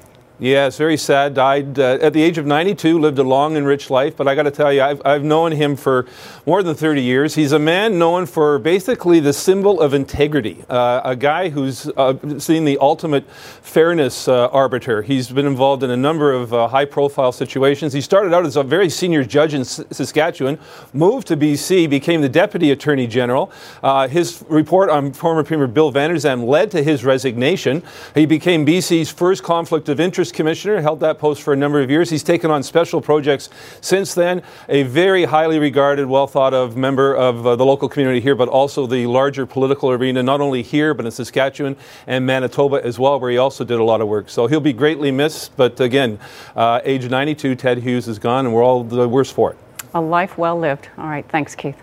It's 0.44 0.76
very 0.76 0.96
sad. 0.96 1.34
Died 1.34 1.78
uh, 1.78 1.98
at 2.02 2.12
the 2.12 2.20
age 2.20 2.36
of 2.36 2.46
92, 2.46 2.98
lived 2.98 3.20
a 3.20 3.22
long 3.22 3.56
and 3.56 3.64
rich 3.64 3.90
life. 3.90 4.16
But 4.16 4.26
I 4.26 4.34
got 4.34 4.42
to 4.42 4.50
tell 4.50 4.72
you, 4.72 4.82
I've, 4.82 5.00
I've 5.04 5.22
known 5.22 5.52
him 5.52 5.76
for 5.76 6.04
more 6.46 6.64
than 6.64 6.74
30 6.74 7.00
years. 7.00 7.36
He's 7.36 7.52
a 7.52 7.60
man 7.60 7.96
known 7.96 8.26
for 8.26 8.58
basically 8.58 9.20
the 9.20 9.32
symbol 9.32 9.80
of 9.80 9.94
integrity, 9.94 10.64
uh, 10.68 11.00
a 11.04 11.14
guy 11.14 11.48
who's 11.48 11.86
uh, 11.96 12.14
seen 12.40 12.64
the 12.64 12.76
ultimate 12.78 13.30
fairness 13.30 14.26
uh, 14.26 14.48
arbiter. 14.48 15.02
He's 15.02 15.30
been 15.30 15.46
involved 15.46 15.84
in 15.84 15.90
a 15.90 15.96
number 15.96 16.32
of 16.32 16.52
uh, 16.52 16.66
high 16.66 16.86
profile 16.86 17.30
situations. 17.30 17.92
He 17.92 18.00
started 18.00 18.34
out 18.34 18.44
as 18.44 18.56
a 18.56 18.64
very 18.64 18.90
senior 18.90 19.22
judge 19.24 19.54
in 19.54 19.60
S- 19.60 19.84
Saskatchewan, 19.92 20.58
moved 20.92 21.28
to 21.28 21.36
BC, 21.36 21.88
became 21.88 22.20
the 22.20 22.28
deputy 22.28 22.72
attorney 22.72 23.06
general. 23.06 23.52
Uh, 23.80 24.08
his 24.08 24.44
report 24.48 24.90
on 24.90 25.12
former 25.12 25.44
Premier 25.44 25.68
Bill 25.68 25.92
Zalm 25.92 26.44
led 26.44 26.72
to 26.72 26.82
his 26.82 27.04
resignation. 27.04 27.80
He 28.14 28.26
became 28.26 28.66
BC's 28.66 29.10
first 29.10 29.44
conflict 29.44 29.88
of 29.88 30.00
interest 30.00 30.31
Commissioner, 30.32 30.80
held 30.80 31.00
that 31.00 31.18
post 31.18 31.42
for 31.42 31.52
a 31.52 31.56
number 31.56 31.80
of 31.80 31.90
years. 31.90 32.10
He's 32.10 32.22
taken 32.22 32.50
on 32.50 32.62
special 32.62 33.00
projects 33.00 33.48
since 33.80 34.14
then. 34.14 34.42
A 34.68 34.82
very 34.82 35.24
highly 35.24 35.58
regarded, 35.58 36.06
well 36.06 36.26
thought 36.26 36.54
of 36.54 36.76
member 36.76 37.14
of 37.14 37.46
uh, 37.46 37.56
the 37.56 37.64
local 37.64 37.88
community 37.88 38.20
here, 38.20 38.34
but 38.34 38.48
also 38.48 38.86
the 38.86 39.06
larger 39.06 39.46
political 39.46 39.90
arena, 39.90 40.22
not 40.22 40.40
only 40.40 40.62
here, 40.62 40.94
but 40.94 41.04
in 41.04 41.12
Saskatchewan 41.12 41.76
and 42.06 42.26
Manitoba 42.26 42.84
as 42.84 42.98
well, 42.98 43.20
where 43.20 43.30
he 43.30 43.38
also 43.38 43.64
did 43.64 43.78
a 43.78 43.84
lot 43.84 44.00
of 44.00 44.08
work. 44.08 44.28
So 44.28 44.46
he'll 44.46 44.60
be 44.60 44.72
greatly 44.72 45.10
missed. 45.10 45.56
But 45.56 45.80
again, 45.80 46.18
uh, 46.56 46.80
age 46.84 47.08
92, 47.08 47.54
Ted 47.54 47.78
Hughes 47.78 48.08
is 48.08 48.18
gone, 48.18 48.46
and 48.46 48.54
we're 48.54 48.64
all 48.64 48.84
the 48.84 49.08
worse 49.08 49.30
for 49.30 49.52
it. 49.52 49.58
A 49.94 50.00
life 50.00 50.38
well 50.38 50.58
lived. 50.58 50.88
All 50.98 51.08
right. 51.08 51.28
Thanks, 51.28 51.54
Keith. 51.54 51.76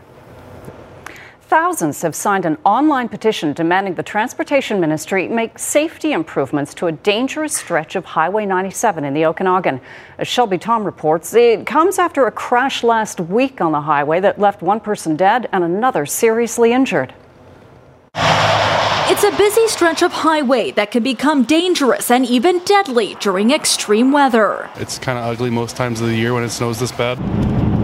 Thousands 1.50 2.04
have 2.04 2.14
signed 2.14 2.46
an 2.46 2.60
online 2.64 3.10
petition 3.10 3.54
demanding 3.54 3.96
the 3.96 4.04
Transportation 4.04 4.80
Ministry 4.80 5.28
make 5.28 5.58
safety 5.58 6.12
improvements 6.12 6.76
to 6.76 6.86
a 6.86 6.92
dangerous 6.92 7.56
stretch 7.56 7.96
of 7.96 8.06
Highway 8.06 8.46
97 8.46 9.04
in 9.04 9.16
the 9.16 9.26
Okanagan. 9.26 9.82
As 10.20 10.28
Shelby 10.28 10.60
Thom 10.60 10.84
reports, 10.84 11.34
it 11.34 11.66
comes 11.66 11.98
after 11.98 12.28
a 12.28 12.32
crash 12.32 12.84
last 12.84 13.20
week 13.20 13.62
on 13.62 13.72
the 13.72 13.82
highway 13.82 14.20
that 14.20 14.38
left 14.38 14.62
one 14.62 14.80
person 14.80 15.16
dead 15.16 15.50
and 15.52 15.64
another 15.64 16.06
seriously 16.06 16.72
injured. 16.72 17.16
It's 18.14 19.24
a 19.24 19.36
busy 19.36 19.68
stretch 19.70 20.04
of 20.04 20.12
highway 20.12 20.70
that 20.74 20.92
can 20.92 21.02
become 21.02 21.46
dangerous 21.46 22.12
and 22.12 22.28
even 22.28 22.60
deadly 22.60 23.16
during 23.20 23.50
extreme 23.50 24.12
weather. 24.12 24.70
It's 24.76 25.00
kind 25.00 25.18
of 25.18 25.26
ugly 25.26 25.50
most 25.50 25.76
times 25.76 26.00
of 26.00 26.10
the 26.10 26.16
year 26.16 26.36
when 26.36 26.44
it 26.44 26.50
snows 26.50 26.80
this 26.80 26.92
bad. 26.92 27.18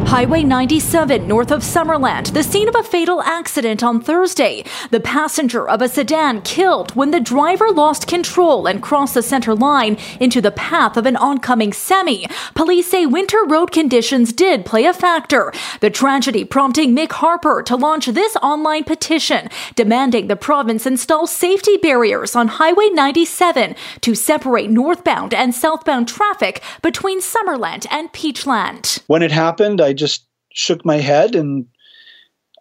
Highway 0.08 0.44
97 0.44 1.28
north 1.28 1.52
of 1.52 1.62
Summerland, 1.62 2.32
the 2.34 2.44
scene 2.44 2.70
of 2.70 2.76
a 2.76 2.84
fatal 2.84 3.24
accident 3.24 3.84
on 3.84 4.00
Thursday. 4.00 4.64
The 4.92 5.00
passenger 5.00 5.68
of 5.68 5.82
a 5.82 5.90
sedan 5.90 6.44
killed 6.44 6.96
when 6.96 7.10
the 7.10 7.20
driver 7.20 7.72
lost 7.72 8.08
control 8.08 8.68
and 8.68 8.84
crossed 8.84 9.16
the 9.16 9.24
center 9.24 9.56
line 9.56 9.98
into 10.20 10.42
the 10.42 10.52
path 10.52 10.96
of 10.96 11.08
an 11.08 11.18
oncoming 11.18 11.74
semi. 11.74 12.28
Police 12.54 12.88
say 12.88 13.08
winter 13.08 13.40
road 13.48 13.72
conditions 13.72 14.32
did 14.32 14.64
play 14.64 14.86
a 14.86 14.94
factor. 14.94 15.52
The 15.82 15.90
tragedy 15.90 16.46
prompting 16.46 16.96
Mick 16.96 17.14
Harper 17.14 17.64
to 17.64 17.76
launch 17.76 18.06
this 18.06 18.38
online 18.38 18.84
petition 18.84 19.50
demanding 19.76 20.28
the 20.28 20.36
province 20.36 20.86
install 20.86 21.26
safety 21.26 21.78
barriers 21.78 22.36
on 22.36 22.48
Highway 22.48 22.90
97 22.90 23.76
to 24.02 24.14
separate 24.16 24.70
northbound 24.70 25.34
and 25.34 25.54
southbound 25.54 26.08
traffic 26.08 26.62
between 26.84 27.22
Summerland 27.22 27.88
and 27.90 28.14
Peachland. 28.14 29.02
When 29.08 29.24
it 29.24 29.32
happened, 29.32 29.82
I 29.82 29.95
just 29.96 30.28
shook 30.54 30.86
my 30.86 30.98
head 30.98 31.36
and 31.36 31.68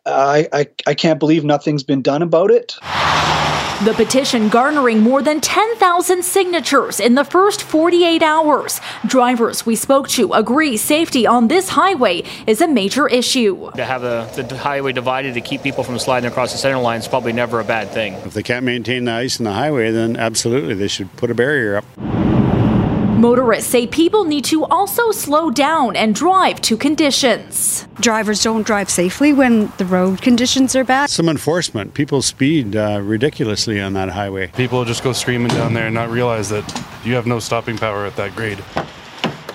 I, 0.07 0.49
I, 0.53 0.67
I 0.87 0.95
can't 0.95 1.19
believe 1.19 1.45
nothing's 1.45 1.83
been 1.83 2.03
done 2.03 2.23
about 2.23 2.51
it. 2.51 2.77
The 3.85 3.93
petition 3.95 4.49
garnering 4.49 5.01
more 5.01 5.21
than 5.21 5.41
10,000 5.41 6.23
signatures 6.23 7.01
in 7.01 7.17
the 7.17 7.25
first 7.25 7.63
48 7.63 8.23
hours. 8.23 8.81
Drivers 9.07 9.67
we 9.67 9.75
spoke 9.75 10.09
to 10.11 10.33
agree 10.33 10.77
safety 10.77 11.27
on 11.27 11.49
this 11.49 11.69
highway 11.71 12.23
is 12.47 12.61
a 12.61 12.69
major 12.69 13.09
issue. 13.09 13.71
To 13.73 13.85
have 13.85 14.03
the, 14.03 14.43
the 14.43 14.57
highway 14.57 14.93
divided 14.93 15.35
to 15.35 15.41
keep 15.41 15.63
people 15.63 15.83
from 15.83 15.99
sliding 15.99 16.31
across 16.31 16.53
the 16.53 16.59
center 16.59 16.79
line 16.79 17.01
is 17.01 17.09
probably 17.09 17.33
never 17.33 17.59
a 17.61 17.65
bad 17.65 17.91
thing. 17.91 18.15
If 18.15 18.33
they 18.33 18.45
can't 18.45 18.65
maintain 18.65 19.05
the 19.05 19.13
ice 19.13 19.39
in 19.39 19.45
the 19.45 19.53
highway, 19.53 19.91
then 19.91 20.17
absolutely 20.17 20.75
they 20.75 20.89
should 20.89 21.15
put 21.17 21.31
a 21.31 21.35
barrier 21.35 21.77
up. 21.77 22.14
Motorists 23.25 23.71
say 23.71 23.87
people 23.87 24.25
need 24.25 24.45
to 24.45 24.67
also 24.67 25.11
slow 25.11 25.51
down 25.51 25.97
and 25.97 26.15
drive 26.15 26.61
to 26.61 26.77
conditions. 26.77 27.89
Drivers 27.99 28.43
don't 28.43 28.67
drive 28.67 28.91
safely 28.91 29.33
when 29.33 29.73
the 29.79 29.87
road 29.87 30.21
conditions 30.21 30.77
are 30.77 30.85
bad. 30.85 31.09
Some 31.09 31.31
enforcement. 31.31 31.95
People 31.95 32.21
speed 32.21 32.77
uh, 32.77 33.01
ridiculously 33.03 33.81
on 33.81 33.95
that 33.95 34.11
highway. 34.11 34.49
People 34.49 34.85
just 34.85 35.03
go 35.03 35.15
screaming 35.15 35.49
down 35.49 35.73
there 35.73 35.87
and 35.87 35.95
not 35.95 36.11
realize 36.11 36.51
that 36.51 36.67
you 37.03 37.15
have 37.15 37.27
no 37.27 37.39
stopping 37.39 37.79
power 37.79 38.05
at 38.05 38.15
that 38.17 38.37
grade. 38.37 38.63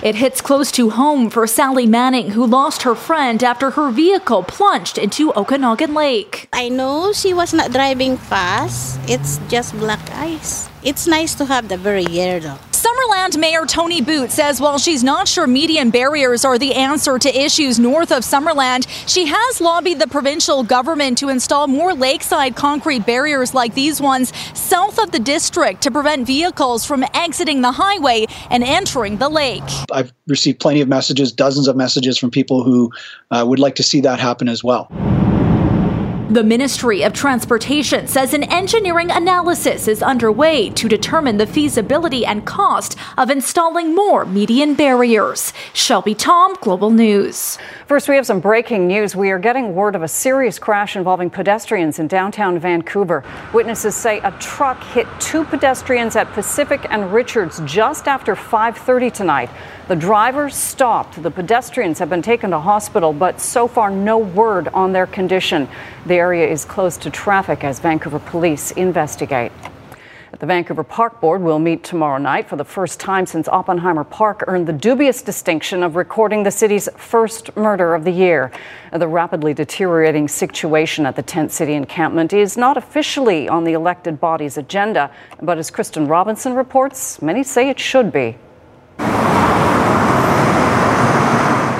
It 0.01 0.15
hits 0.15 0.41
close 0.41 0.71
to 0.71 0.89
home 0.89 1.29
for 1.29 1.45
Sally 1.45 1.85
Manning, 1.85 2.31
who 2.31 2.47
lost 2.47 2.81
her 2.81 2.95
friend 2.95 3.43
after 3.43 3.69
her 3.69 3.91
vehicle 3.91 4.41
plunged 4.41 4.97
into 4.97 5.31
Okanagan 5.35 5.93
Lake. 5.93 6.49
I 6.51 6.69
know 6.69 7.13
she 7.13 7.35
was 7.35 7.53
not 7.53 7.71
driving 7.71 8.17
fast. 8.17 8.99
It's 9.07 9.37
just 9.47 9.77
black 9.77 10.09
ice. 10.11 10.69
It's 10.81 11.07
nice 11.07 11.35
to 11.35 11.45
have 11.45 11.67
the 11.67 11.77
barrier 11.77 12.39
though. 12.39 12.57
Summerland 12.71 13.37
Mayor 13.37 13.65
Toni 13.65 14.01
Boots 14.01 14.33
says 14.33 14.61
while 14.61 14.77
she's 14.77 15.03
not 15.03 15.27
sure 15.27 15.45
median 15.45 15.89
barriers 15.89 16.45
are 16.45 16.57
the 16.57 16.73
answer 16.73 17.19
to 17.19 17.37
issues 17.37 17.77
north 17.77 18.13
of 18.13 18.23
Summerland, 18.23 18.87
she 19.05 19.25
has 19.25 19.59
lobbied 19.59 19.99
the 19.99 20.07
provincial 20.07 20.63
government 20.63 21.17
to 21.17 21.27
install 21.27 21.67
more 21.67 21.93
lakeside 21.93 22.55
concrete 22.55 23.05
barriers 23.05 23.53
like 23.53 23.73
these 23.73 23.99
ones 23.99 24.31
south 24.57 24.99
of 24.99 25.11
the 25.11 25.19
district 25.19 25.81
to 25.81 25.91
prevent 25.91 26.25
vehicles 26.25 26.85
from 26.85 27.03
exiting 27.13 27.59
the 27.59 27.73
highway 27.73 28.25
and 28.49 28.63
entering 28.63 29.17
the 29.17 29.27
lake. 29.27 29.63
I've 29.91 30.13
received 30.27 30.61
plenty 30.61 30.79
of 30.79 30.87
messages, 30.87 31.33
dozens 31.33 31.67
of 31.67 31.75
messages 31.75 32.17
from 32.17 32.31
people 32.31 32.63
who 32.63 32.89
uh, 33.31 33.43
would 33.45 33.59
like 33.59 33.75
to 33.75 33.83
see 33.83 33.99
that 34.01 34.21
happen 34.21 34.47
as 34.47 34.63
well. 34.63 34.87
The 36.29 36.43
Ministry 36.43 37.01
of 37.01 37.13
Transportation 37.13 38.05
says 38.05 38.35
an 38.35 38.43
engineering 38.43 39.09
analysis 39.09 39.87
is 39.87 40.03
underway 40.03 40.69
to 40.69 40.87
determine 40.87 41.37
the 41.37 41.47
feasibility 41.47 42.23
and 42.23 42.45
cost 42.45 42.95
of 43.17 43.31
installing 43.31 43.95
more 43.95 44.25
median 44.25 44.75
barriers. 44.75 45.53
Shelby 45.73 46.13
Thom, 46.13 46.53
Global 46.61 46.91
News. 46.91 47.57
First, 47.87 48.07
we 48.07 48.15
have 48.15 48.27
some 48.27 48.41
breaking 48.41 48.85
news. 48.85 49.15
We 49.15 49.31
are 49.31 49.39
getting 49.39 49.73
word 49.73 49.95
of 49.95 50.03
a 50.03 50.07
serious 50.07 50.59
crash 50.59 50.95
involving 50.95 51.31
pedestrians 51.31 51.97
in 51.97 52.07
downtown 52.07 52.59
Vancouver. 52.59 53.23
Witnesses 53.51 53.95
say 53.95 54.19
a 54.19 54.29
truck 54.33 54.83
hit 54.83 55.07
two 55.19 55.45
pedestrians 55.45 56.15
at 56.15 56.31
Pacific 56.33 56.85
and 56.91 57.11
Richards 57.11 57.59
just 57.65 58.07
after 58.07 58.35
5:30 58.35 59.09
tonight. 59.09 59.49
The 59.89 59.95
driver 59.95 60.51
stopped. 60.51 61.23
The 61.23 61.31
pedestrians 61.31 61.97
have 61.97 62.11
been 62.11 62.21
taken 62.21 62.51
to 62.51 62.59
hospital, 62.59 63.11
but 63.11 63.41
so 63.41 63.67
far 63.67 63.89
no 63.89 64.19
word 64.19 64.67
on 64.67 64.93
their 64.93 65.07
condition. 65.07 65.67
The 66.05 66.13
area 66.13 66.47
is 66.47 66.63
closed 66.63 67.01
to 67.01 67.09
traffic 67.09 67.63
as 67.63 67.79
Vancouver 67.79 68.19
police 68.19 68.69
investigate. 68.69 69.51
The 70.37 70.45
Vancouver 70.45 70.83
Park 70.83 71.19
Board 71.19 71.41
will 71.41 71.57
meet 71.57 71.83
tomorrow 71.83 72.19
night 72.19 72.47
for 72.47 72.55
the 72.55 72.63
first 72.63 72.99
time 72.99 73.25
since 73.25 73.47
Oppenheimer 73.47 74.03
Park 74.03 74.43
earned 74.45 74.67
the 74.67 74.73
dubious 74.73 75.23
distinction 75.23 75.81
of 75.81 75.95
recording 75.95 76.43
the 76.43 76.51
city's 76.51 76.87
first 76.95 77.57
murder 77.57 77.95
of 77.95 78.03
the 78.03 78.11
year. 78.11 78.51
The 78.93 79.07
rapidly 79.07 79.55
deteriorating 79.55 80.27
situation 80.27 81.07
at 81.07 81.15
the 81.15 81.23
Tent 81.23 81.51
City 81.51 81.73
encampment 81.73 82.31
is 82.31 82.57
not 82.57 82.77
officially 82.77 83.49
on 83.49 83.63
the 83.63 83.73
elected 83.73 84.19
body's 84.19 84.55
agenda, 84.55 85.09
but 85.41 85.57
as 85.57 85.71
Kristen 85.71 86.07
Robinson 86.07 86.53
reports, 86.53 87.23
many 87.23 87.41
say 87.41 87.69
it 87.69 87.79
should 87.79 88.13
be. 88.13 88.37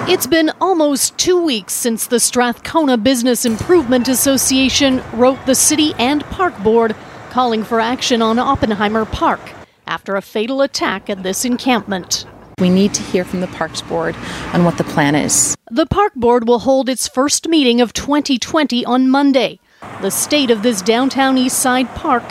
It's 0.07 0.27
been 0.27 0.51
almost 0.59 1.17
two 1.17 1.43
weeks 1.43 1.73
since 1.73 2.07
the 2.07 2.19
Strathcona 2.19 2.97
Business 2.97 3.45
Improvement 3.45 4.07
Association 4.07 5.03
wrote 5.13 5.45
the 5.45 5.53
City 5.53 5.93
and 5.99 6.23
Park 6.25 6.57
Board 6.63 6.95
calling 7.29 7.63
for 7.63 7.79
action 7.79 8.21
on 8.21 8.39
Oppenheimer 8.39 9.05
Park 9.05 9.39
after 9.85 10.15
a 10.15 10.21
fatal 10.21 10.61
attack 10.61 11.09
at 11.09 11.21
this 11.21 11.45
encampment. 11.45 12.25
We 12.59 12.69
need 12.69 12.93
to 12.95 13.03
hear 13.03 13.23
from 13.23 13.41
the 13.41 13.47
Parks 13.47 13.81
Board 13.81 14.15
on 14.53 14.63
what 14.63 14.77
the 14.77 14.83
plan 14.83 15.15
is. 15.15 15.55
The 15.69 15.85
Park 15.85 16.13
Board 16.15 16.47
will 16.47 16.59
hold 16.59 16.89
its 16.89 17.07
first 17.07 17.47
meeting 17.47 17.79
of 17.79 17.93
2020 17.93 18.83
on 18.85 19.09
Monday. 19.09 19.59
The 20.01 20.11
state 20.11 20.49
of 20.49 20.63
this 20.63 20.81
downtown 20.81 21.37
East 21.37 21.59
Side 21.59 21.89
park 21.89 22.23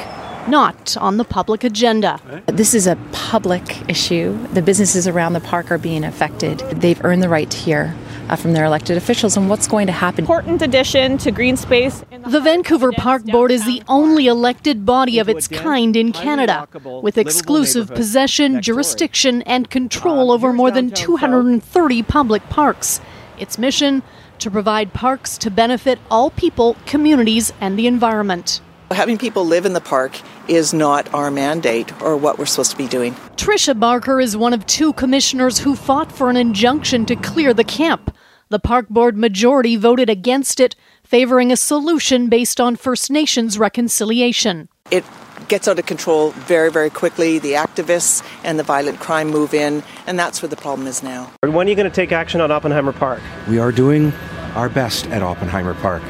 not 0.48 0.96
on 0.96 1.16
the 1.16 1.24
public 1.24 1.64
agenda. 1.64 2.20
This 2.46 2.74
is 2.74 2.86
a 2.86 2.96
public 3.12 3.88
issue. 3.88 4.36
The 4.48 4.62
businesses 4.62 5.06
around 5.06 5.34
the 5.34 5.40
park 5.40 5.70
are 5.70 5.78
being 5.78 6.04
affected. 6.04 6.58
They've 6.70 7.02
earned 7.04 7.22
the 7.22 7.28
right 7.28 7.50
to 7.50 7.56
hear 7.56 7.94
uh, 8.28 8.36
from 8.36 8.52
their 8.52 8.64
elected 8.64 8.96
officials 8.96 9.36
on 9.36 9.48
what's 9.48 9.66
going 9.66 9.86
to 9.86 9.92
happen. 9.92 10.24
Important 10.24 10.62
addition 10.62 11.18
to 11.18 11.30
green 11.30 11.56
space. 11.56 12.04
The, 12.10 12.30
the 12.30 12.40
Vancouver 12.40 12.92
Park 12.92 13.24
Board 13.24 13.50
is 13.50 13.64
the 13.64 13.82
only 13.88 14.26
elected 14.26 14.84
body 14.84 15.18
of 15.18 15.28
its 15.28 15.48
kind 15.48 15.96
in 15.96 16.12
Canada, 16.12 16.68
with 17.02 17.18
exclusive 17.18 17.88
possession, 17.88 18.60
jurisdiction, 18.62 19.42
and 19.42 19.70
control 19.70 20.30
over 20.30 20.52
more 20.52 20.70
than 20.70 20.90
230 20.90 22.02
public 22.02 22.42
parks. 22.48 23.00
Its 23.38 23.58
mission 23.58 24.02
to 24.38 24.50
provide 24.50 24.92
parks 24.92 25.36
to 25.38 25.50
benefit 25.50 25.98
all 26.10 26.30
people, 26.30 26.76
communities, 26.86 27.52
and 27.60 27.78
the 27.78 27.86
environment. 27.86 28.60
Having 28.90 29.18
people 29.18 29.44
live 29.44 29.66
in 29.66 29.74
the 29.74 29.80
park 29.82 30.18
is 30.48 30.72
not 30.72 31.12
our 31.12 31.30
mandate 31.30 31.92
or 32.00 32.16
what 32.16 32.38
we're 32.38 32.46
supposed 32.46 32.70
to 32.70 32.76
be 32.76 32.88
doing. 32.88 33.14
Tricia 33.36 33.78
Barker 33.78 34.18
is 34.18 34.36
one 34.36 34.54
of 34.54 34.64
two 34.66 34.94
commissioners 34.94 35.58
who 35.58 35.76
fought 35.76 36.10
for 36.10 36.30
an 36.30 36.36
injunction 36.36 37.04
to 37.06 37.14
clear 37.14 37.52
the 37.52 37.64
camp. 37.64 38.14
The 38.48 38.58
park 38.58 38.88
board 38.88 39.16
majority 39.16 39.76
voted 39.76 40.08
against 40.08 40.58
it, 40.58 40.74
favoring 41.04 41.52
a 41.52 41.56
solution 41.56 42.28
based 42.28 42.62
on 42.62 42.76
First 42.76 43.10
Nations 43.10 43.58
reconciliation. 43.58 44.70
It 44.90 45.04
gets 45.48 45.68
out 45.68 45.78
of 45.78 45.84
control 45.84 46.30
very, 46.30 46.70
very 46.70 46.88
quickly. 46.88 47.38
The 47.38 47.52
activists 47.52 48.26
and 48.42 48.58
the 48.58 48.62
violent 48.62 49.00
crime 49.00 49.28
move 49.28 49.52
in, 49.52 49.82
and 50.06 50.18
that's 50.18 50.40
where 50.40 50.48
the 50.48 50.56
problem 50.56 50.86
is 50.86 51.02
now. 51.02 51.30
When 51.42 51.66
are 51.66 51.70
you 51.70 51.76
going 51.76 51.90
to 51.90 51.94
take 51.94 52.10
action 52.10 52.40
on 52.40 52.50
Oppenheimer 52.50 52.94
Park? 52.94 53.20
We 53.48 53.58
are 53.58 53.70
doing 53.70 54.14
our 54.54 54.70
best 54.70 55.06
at 55.08 55.22
Oppenheimer 55.22 55.74
Park. 55.74 56.02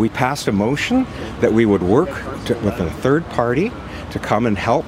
We 0.00 0.08
passed 0.08 0.48
a 0.48 0.52
motion 0.52 1.06
that 1.42 1.52
we 1.52 1.66
would 1.66 1.82
work 1.82 2.08
to, 2.46 2.54
with 2.60 2.80
a 2.80 2.88
third 2.88 3.22
party 3.28 3.70
to 4.12 4.18
come 4.18 4.46
and 4.46 4.56
help 4.56 4.86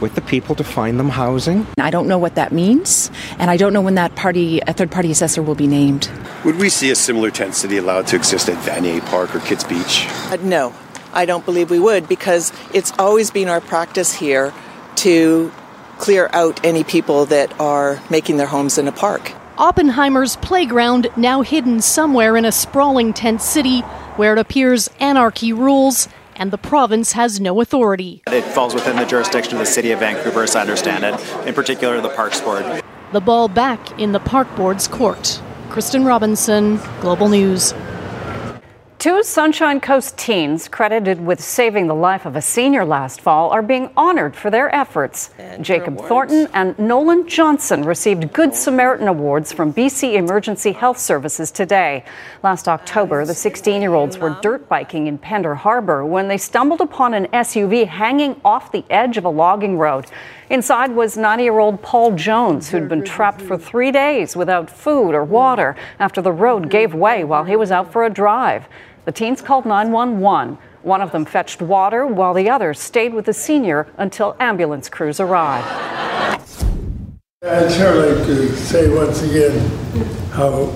with 0.00 0.14
the 0.14 0.22
people 0.22 0.54
to 0.54 0.64
find 0.64 0.98
them 0.98 1.10
housing. 1.10 1.66
I 1.76 1.90
don't 1.90 2.08
know 2.08 2.16
what 2.16 2.36
that 2.36 2.50
means, 2.50 3.10
and 3.38 3.50
I 3.50 3.58
don't 3.58 3.74
know 3.74 3.82
when 3.82 3.96
that 3.96 4.14
party, 4.14 4.60
a 4.60 4.72
third 4.72 4.90
party 4.90 5.10
assessor, 5.10 5.42
will 5.42 5.54
be 5.54 5.66
named. 5.66 6.10
Would 6.46 6.56
we 6.56 6.70
see 6.70 6.90
a 6.90 6.94
similar 6.94 7.30
tent 7.30 7.56
city 7.56 7.76
allowed 7.76 8.06
to 8.06 8.16
exist 8.16 8.48
at 8.48 8.56
Vanier 8.64 9.04
Park 9.10 9.36
or 9.36 9.40
Kits 9.40 9.64
Beach? 9.64 10.06
Uh, 10.30 10.38
no, 10.40 10.74
I 11.12 11.26
don't 11.26 11.44
believe 11.44 11.68
we 11.68 11.78
would 11.78 12.08
because 12.08 12.50
it's 12.72 12.94
always 12.98 13.30
been 13.30 13.50
our 13.50 13.60
practice 13.60 14.14
here 14.14 14.54
to 14.96 15.52
clear 15.98 16.30
out 16.32 16.64
any 16.64 16.84
people 16.84 17.26
that 17.26 17.60
are 17.60 18.00
making 18.08 18.38
their 18.38 18.46
homes 18.46 18.78
in 18.78 18.88
a 18.88 18.92
park. 18.92 19.34
Oppenheimer's 19.58 20.36
playground 20.36 21.08
now 21.16 21.42
hidden 21.42 21.80
somewhere 21.80 22.36
in 22.36 22.44
a 22.44 22.52
sprawling 22.52 23.12
tent 23.12 23.42
city 23.42 23.80
where 24.14 24.34
it 24.34 24.38
appears 24.38 24.88
anarchy 25.00 25.52
rules 25.52 26.08
and 26.36 26.52
the 26.52 26.58
province 26.58 27.10
has 27.12 27.40
no 27.40 27.60
authority. 27.60 28.22
It 28.28 28.44
falls 28.44 28.72
within 28.72 28.94
the 28.94 29.04
jurisdiction 29.04 29.54
of 29.54 29.58
the 29.58 29.66
City 29.66 29.90
of 29.90 29.98
Vancouver, 29.98 30.44
as 30.44 30.54
I 30.54 30.60
understand 30.60 31.02
it, 31.02 31.44
in 31.44 31.54
particular 31.54 32.00
the 32.00 32.08
Parks 32.08 32.40
Board. 32.40 32.84
The 33.10 33.20
ball 33.20 33.48
back 33.48 33.98
in 33.98 34.12
the 34.12 34.20
Park 34.20 34.46
Board's 34.54 34.86
court. 34.86 35.42
Kristen 35.70 36.04
Robinson, 36.04 36.78
Global 37.00 37.28
News. 37.28 37.74
Two 38.98 39.22
Sunshine 39.22 39.78
Coast 39.80 40.18
teens 40.18 40.66
credited 40.66 41.24
with 41.24 41.40
saving 41.40 41.86
the 41.86 41.94
life 41.94 42.26
of 42.26 42.34
a 42.34 42.42
senior 42.42 42.84
last 42.84 43.20
fall 43.20 43.50
are 43.50 43.62
being 43.62 43.90
honored 43.96 44.34
for 44.34 44.50
their 44.50 44.74
efforts. 44.74 45.30
And 45.38 45.64
Jacob 45.64 46.00
Thornton 46.00 46.48
and 46.52 46.76
Nolan 46.80 47.28
Johnson 47.28 47.84
received 47.84 48.32
Good 48.32 48.56
Samaritan 48.56 49.06
Awards 49.06 49.52
from 49.52 49.72
BC 49.72 50.14
Emergency 50.14 50.72
Health 50.72 50.98
Services 50.98 51.52
today. 51.52 52.04
Last 52.42 52.66
October, 52.66 53.24
the 53.24 53.34
16 53.34 53.80
year 53.80 53.94
olds 53.94 54.18
were 54.18 54.36
dirt 54.42 54.68
biking 54.68 55.06
in 55.06 55.16
Pender 55.16 55.54
Harbor 55.54 56.04
when 56.04 56.26
they 56.26 56.36
stumbled 56.36 56.80
upon 56.80 57.14
an 57.14 57.26
SUV 57.26 57.86
hanging 57.86 58.40
off 58.44 58.72
the 58.72 58.84
edge 58.90 59.16
of 59.16 59.24
a 59.24 59.30
logging 59.30 59.78
road. 59.78 60.06
Inside 60.50 60.92
was 60.92 61.18
90 61.18 61.44
year 61.44 61.58
old 61.58 61.82
Paul 61.82 62.12
Jones, 62.12 62.70
who'd 62.70 62.88
been 62.88 63.04
trapped 63.04 63.42
for 63.42 63.58
three 63.58 63.92
days 63.92 64.34
without 64.34 64.70
food 64.70 65.14
or 65.14 65.22
water 65.22 65.76
after 65.98 66.22
the 66.22 66.32
road 66.32 66.70
gave 66.70 66.94
way 66.94 67.22
while 67.22 67.44
he 67.44 67.54
was 67.54 67.70
out 67.70 67.92
for 67.92 68.02
a 68.02 68.10
drive. 68.10 68.66
The 69.04 69.12
teens 69.12 69.42
called 69.42 69.66
911. 69.66 70.56
One 70.82 71.02
of 71.02 71.12
them 71.12 71.26
fetched 71.26 71.60
water 71.60 72.06
while 72.06 72.32
the 72.32 72.48
other 72.48 72.72
stayed 72.72 73.12
with 73.12 73.26
the 73.26 73.34
senior 73.34 73.88
until 73.98 74.36
ambulance 74.40 74.88
crews 74.88 75.20
arrived. 75.20 75.66
I'd 77.42 77.70
sure 77.70 78.14
like 78.14 78.24
to 78.26 78.56
say 78.56 78.88
once 78.88 79.22
again 79.22 79.58
how 80.30 80.70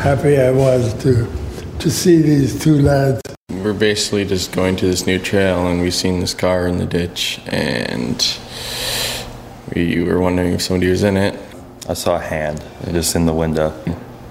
happy 0.00 0.40
I 0.40 0.50
was 0.52 0.94
to, 1.02 1.30
to 1.78 1.90
see 1.90 2.22
these 2.22 2.58
two 2.58 2.80
lads. 2.80 3.20
We're 3.50 3.74
basically 3.74 4.24
just 4.24 4.52
going 4.52 4.76
to 4.76 4.86
this 4.86 5.06
new 5.06 5.18
trail 5.18 5.66
and 5.66 5.82
we 5.82 5.90
seen 5.90 6.20
this 6.20 6.32
car 6.32 6.66
in 6.66 6.78
the 6.78 6.86
ditch 6.86 7.40
and 7.46 8.16
we 9.74 10.02
were 10.02 10.20
wondering 10.20 10.52
if 10.52 10.62
somebody 10.62 10.90
was 10.90 11.02
in 11.02 11.16
it. 11.16 11.38
I 11.88 11.94
saw 11.94 12.16
a 12.16 12.20
hand 12.20 12.62
just 12.92 13.16
in 13.16 13.26
the 13.26 13.34
window. 13.34 13.72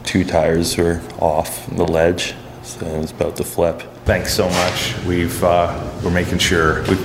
Two 0.03 0.23
tires 0.23 0.77
were 0.77 1.01
off 1.19 1.67
the 1.75 1.83
ledge 1.83 2.35
so 2.67 2.85
it 2.85 2.99
was 2.99 3.11
about 3.11 3.35
to 3.37 3.43
flip. 3.43 3.81
Thanks 4.03 4.33
so 4.33 4.49
much. 4.49 4.95
We've 5.05 5.43
uh, 5.43 5.99
we're 6.03 6.11
making 6.11 6.39
sure 6.39 6.83
we 6.83 6.97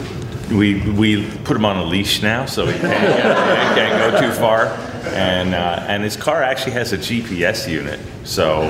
we 0.56 0.90
we 0.90 1.30
put 1.44 1.56
him 1.56 1.64
on 1.64 1.76
a 1.76 1.84
leash 1.84 2.22
now, 2.22 2.46
so 2.46 2.66
he 2.66 2.78
can't, 2.78 2.92
can't 3.76 4.12
go 4.12 4.20
too 4.20 4.32
far. 4.32 4.66
And 5.14 5.54
uh, 5.54 5.84
and 5.88 6.02
his 6.02 6.16
car 6.16 6.42
actually 6.42 6.72
has 6.72 6.92
a 6.92 6.98
GPS 6.98 7.70
unit, 7.70 8.00
so 8.24 8.62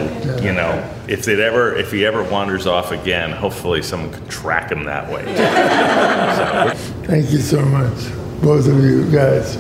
you 0.43 0.53
know 0.53 0.91
if 1.09 1.29
it 1.29 1.41
ever 1.41 1.75
if 1.75 1.93
he 1.93 2.05
ever 2.05 2.23
wanders 2.25 2.67
off 2.67 2.91
again, 2.91 3.33
hopefully 3.33 3.83
someone 3.83 4.13
can 4.13 4.27
track 4.29 4.71
him 4.71 4.85
that 4.85 5.11
way. 5.11 5.25
Thank 7.07 7.31
you 7.31 7.39
so 7.39 7.63
much, 7.63 8.05
both 8.43 8.67
of 8.67 8.83
you 8.83 9.09
guys. 9.13 9.57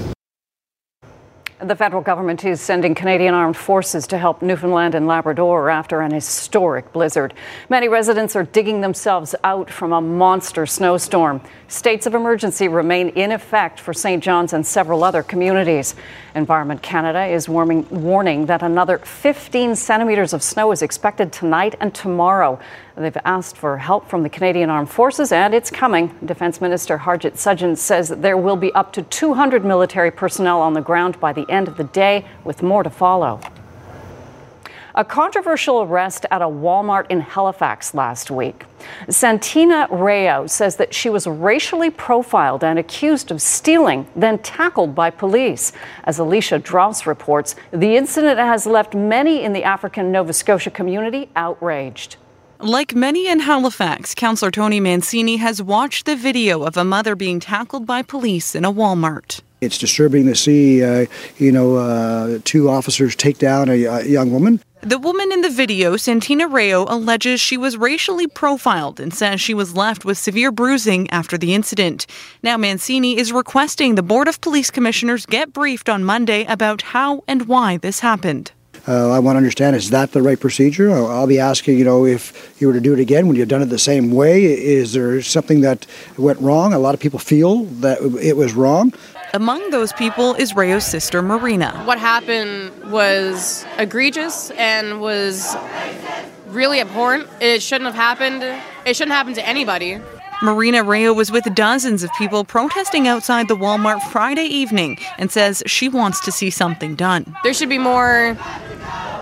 The 1.60 1.76
federal 1.76 2.02
government 2.02 2.44
is 2.44 2.60
sending 2.60 2.92
Canadian 2.92 3.34
Armed 3.34 3.56
Forces 3.56 4.08
to 4.08 4.18
help 4.18 4.42
Newfoundland 4.42 4.96
and 4.96 5.06
Labrador 5.06 5.70
after 5.70 6.00
an 6.00 6.10
historic 6.10 6.92
blizzard. 6.92 7.34
Many 7.68 7.86
residents 7.86 8.34
are 8.34 8.42
digging 8.42 8.80
themselves 8.80 9.36
out 9.44 9.70
from 9.70 9.92
a 9.92 10.00
monster 10.00 10.66
snowstorm. 10.66 11.40
States 11.68 12.04
of 12.08 12.16
emergency 12.16 12.66
remain 12.66 13.10
in 13.10 13.30
effect 13.30 13.78
for 13.78 13.94
St. 13.94 14.20
John's 14.20 14.52
and 14.52 14.66
several 14.66 15.04
other 15.04 15.22
communities. 15.22 15.94
Environment 16.34 16.82
Canada 16.82 17.26
is 17.26 17.48
warming, 17.48 17.88
warning 17.90 18.46
that 18.46 18.64
another 18.64 18.98
15 18.98 19.76
centimeters 19.76 20.32
of 20.32 20.42
snow 20.42 20.72
is 20.72 20.82
expected 20.82 21.32
tonight 21.32 21.76
and 21.78 21.94
tomorrow. 21.94 22.58
They've 22.96 23.16
asked 23.24 23.56
for 23.56 23.78
help 23.78 24.08
from 24.08 24.22
the 24.22 24.28
Canadian 24.28 24.68
Armed 24.68 24.90
Forces, 24.90 25.32
and 25.32 25.54
it's 25.54 25.70
coming. 25.70 26.14
Defense 26.24 26.60
Minister 26.60 26.98
Harjit 26.98 27.32
Sajjan 27.32 27.76
says 27.78 28.08
there 28.08 28.36
will 28.36 28.56
be 28.56 28.72
up 28.74 28.92
to 28.92 29.02
200 29.02 29.64
military 29.64 30.10
personnel 30.10 30.60
on 30.60 30.74
the 30.74 30.82
ground 30.82 31.18
by 31.18 31.32
the 31.32 31.48
end 31.50 31.68
of 31.68 31.76
the 31.78 31.84
day, 31.84 32.26
with 32.44 32.62
more 32.62 32.82
to 32.82 32.90
follow. 32.90 33.40
A 34.94 35.06
controversial 35.06 35.80
arrest 35.80 36.26
at 36.30 36.42
a 36.42 36.46
Walmart 36.46 37.06
in 37.08 37.22
Halifax 37.22 37.94
last 37.94 38.30
week. 38.30 38.66
Santina 39.08 39.88
Rao 39.90 40.46
says 40.46 40.76
that 40.76 40.92
she 40.92 41.08
was 41.08 41.26
racially 41.26 41.88
profiled 41.88 42.62
and 42.62 42.78
accused 42.78 43.30
of 43.30 43.40
stealing, 43.40 44.06
then 44.14 44.38
tackled 44.40 44.94
by 44.94 45.08
police. 45.08 45.72
As 46.04 46.18
Alicia 46.18 46.58
Draus 46.58 47.06
reports, 47.06 47.54
the 47.70 47.96
incident 47.96 48.38
has 48.38 48.66
left 48.66 48.94
many 48.94 49.42
in 49.42 49.54
the 49.54 49.64
African 49.64 50.12
Nova 50.12 50.34
Scotia 50.34 50.70
community 50.70 51.30
outraged. 51.34 52.16
Like 52.62 52.94
many 52.94 53.26
in 53.26 53.40
Halifax, 53.40 54.14
Councillor 54.14 54.52
Tony 54.52 54.78
Mancini 54.78 55.38
has 55.38 55.60
watched 55.60 56.06
the 56.06 56.14
video 56.14 56.62
of 56.62 56.76
a 56.76 56.84
mother 56.84 57.16
being 57.16 57.40
tackled 57.40 57.86
by 57.86 58.02
police 58.02 58.54
in 58.54 58.64
a 58.64 58.72
Walmart. 58.72 59.40
It's 59.60 59.76
disturbing 59.76 60.26
to 60.26 60.36
see, 60.36 60.84
uh, 60.84 61.06
you 61.38 61.50
know, 61.50 61.74
uh, 61.74 62.38
two 62.44 62.70
officers 62.70 63.16
take 63.16 63.38
down 63.38 63.68
a, 63.68 63.82
a, 63.82 64.04
young 64.04 64.30
woman. 64.30 64.60
The 64.80 65.00
woman 65.00 65.32
in 65.32 65.40
the 65.40 65.50
video, 65.50 65.96
Santina 65.96 66.46
Rao, 66.46 66.84
alleges 66.88 67.40
she 67.40 67.56
was 67.56 67.76
racially 67.76 68.28
profiled 68.28 69.00
and 69.00 69.12
says 69.12 69.40
she 69.40 69.54
was 69.54 69.74
left 69.74 70.04
with 70.04 70.16
severe 70.16 70.52
bruising 70.52 71.10
after 71.10 71.36
the 71.36 71.54
incident. 71.54 72.06
Now, 72.44 72.56
Mancini 72.56 73.18
is 73.18 73.32
requesting 73.32 73.96
the 73.96 74.04
Board 74.04 74.28
of 74.28 74.40
Police 74.40 74.70
Commissioners 74.70 75.26
get 75.26 75.52
briefed 75.52 75.88
on 75.88 76.04
Monday 76.04 76.44
about 76.44 76.82
how 76.82 77.24
and 77.26 77.48
why 77.48 77.76
this 77.76 77.98
happened. 77.98 78.52
Uh, 78.86 79.10
I 79.10 79.20
want 79.20 79.36
to 79.36 79.38
understand 79.38 79.76
is 79.76 79.90
that 79.90 80.12
the 80.12 80.22
right 80.22 80.38
procedure? 80.38 80.90
I'll, 80.90 81.06
I'll 81.06 81.26
be 81.26 81.38
asking, 81.38 81.78
you 81.78 81.84
know, 81.84 82.04
if 82.04 82.60
you 82.60 82.66
were 82.66 82.72
to 82.72 82.80
do 82.80 82.92
it 82.92 82.98
again, 82.98 83.28
would 83.28 83.36
you 83.36 83.42
have 83.42 83.48
done 83.48 83.62
it 83.62 83.66
the 83.66 83.78
same 83.78 84.10
way? 84.10 84.44
Is 84.44 84.92
there 84.92 85.22
something 85.22 85.60
that 85.60 85.86
went 86.18 86.40
wrong? 86.40 86.72
A 86.72 86.78
lot 86.78 86.94
of 86.94 87.00
people 87.00 87.18
feel 87.18 87.64
that 87.80 88.00
it 88.20 88.36
was 88.36 88.54
wrong. 88.54 88.92
Among 89.34 89.70
those 89.70 89.92
people 89.94 90.34
is 90.34 90.54
Rao's 90.54 90.84
sister, 90.84 91.22
Marina. 91.22 91.82
What 91.84 91.98
happened 91.98 92.90
was 92.90 93.64
egregious 93.78 94.50
and 94.52 95.00
was 95.00 95.56
really 96.48 96.80
abhorrent. 96.80 97.28
It 97.40 97.62
shouldn't 97.62 97.86
have 97.86 97.94
happened. 97.94 98.42
It 98.84 98.94
shouldn't 98.94 99.14
happen 99.14 99.32
to 99.34 99.46
anybody. 99.46 100.00
Marina 100.42 100.82
Rao 100.82 101.12
was 101.12 101.30
with 101.30 101.44
dozens 101.54 102.02
of 102.02 102.10
people 102.18 102.44
protesting 102.44 103.06
outside 103.06 103.46
the 103.46 103.56
Walmart 103.56 104.02
Friday 104.10 104.44
evening 104.44 104.98
and 105.16 105.30
says 105.30 105.62
she 105.66 105.88
wants 105.88 106.18
to 106.24 106.32
see 106.32 106.50
something 106.50 106.96
done. 106.96 107.36
There 107.44 107.54
should 107.54 107.68
be 107.68 107.78
more, 107.78 108.36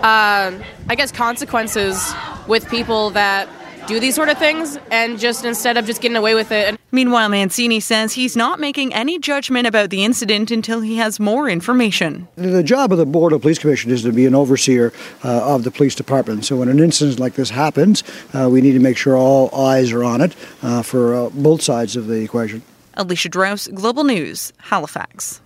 uh, 0.01 0.51
I 0.89 0.95
guess, 0.95 1.11
consequences 1.11 2.13
with 2.47 2.67
people 2.69 3.11
that 3.11 3.47
do 3.87 3.99
these 3.99 4.15
sort 4.15 4.29
of 4.29 4.37
things 4.37 4.77
and 4.91 5.19
just 5.19 5.45
instead 5.45 5.77
of 5.77 5.85
just 5.85 6.01
getting 6.01 6.17
away 6.17 6.35
with 6.35 6.51
it. 6.51 6.79
Meanwhile, 6.91 7.29
Mancini 7.29 7.79
says 7.79 8.13
he's 8.13 8.35
not 8.35 8.59
making 8.59 8.93
any 8.93 9.17
judgment 9.17 9.65
about 9.65 9.89
the 9.89 10.03
incident 10.03 10.51
until 10.51 10.81
he 10.81 10.97
has 10.97 11.19
more 11.19 11.49
information. 11.49 12.27
The 12.35 12.63
job 12.63 12.91
of 12.91 12.97
the 12.97 13.05
Board 13.05 13.33
of 13.33 13.41
Police 13.41 13.59
Commission 13.59 13.91
is 13.91 14.03
to 14.03 14.11
be 14.11 14.25
an 14.25 14.35
overseer 14.35 14.91
uh, 15.23 15.55
of 15.55 15.63
the 15.63 15.71
police 15.71 15.95
department. 15.95 16.45
So 16.45 16.57
when 16.57 16.69
an 16.69 16.79
incident 16.79 17.19
like 17.19 17.35
this 17.35 17.49
happens, 17.49 18.03
uh, 18.33 18.49
we 18.51 18.61
need 18.61 18.73
to 18.73 18.79
make 18.79 18.97
sure 18.97 19.17
all 19.17 19.53
eyes 19.55 19.91
are 19.91 20.03
on 20.03 20.21
it 20.21 20.35
uh, 20.61 20.81
for 20.81 21.15
uh, 21.15 21.29
both 21.29 21.61
sides 21.61 21.95
of 21.95 22.07
the 22.07 22.21
equation. 22.21 22.61
Alicia 22.95 23.29
Draus, 23.29 23.67
Global 23.67 24.03
News, 24.03 24.51
Halifax. 24.57 25.40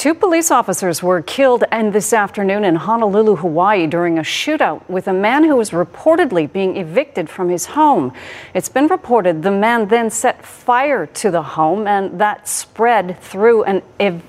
Two 0.00 0.14
police 0.14 0.50
officers 0.50 1.02
were 1.02 1.20
killed 1.20 1.64
and 1.70 1.92
this 1.92 2.14
afternoon 2.14 2.64
in 2.64 2.74
Honolulu, 2.76 3.36
Hawaii 3.36 3.86
during 3.86 4.16
a 4.18 4.22
shootout 4.22 4.80
with 4.88 5.06
a 5.06 5.12
man 5.12 5.44
who 5.44 5.56
was 5.56 5.72
reportedly 5.72 6.50
being 6.50 6.78
evicted 6.78 7.28
from 7.28 7.50
his 7.50 7.66
home. 7.66 8.14
It's 8.54 8.70
been 8.70 8.86
reported 8.86 9.42
the 9.42 9.50
man 9.50 9.88
then 9.88 10.08
set 10.08 10.42
fire 10.42 11.04
to 11.04 11.30
the 11.30 11.42
home 11.42 11.86
and 11.86 12.18
that 12.18 12.48
spread 12.48 13.20
through 13.20 13.64
an 13.64 13.82
ev- 13.98 14.22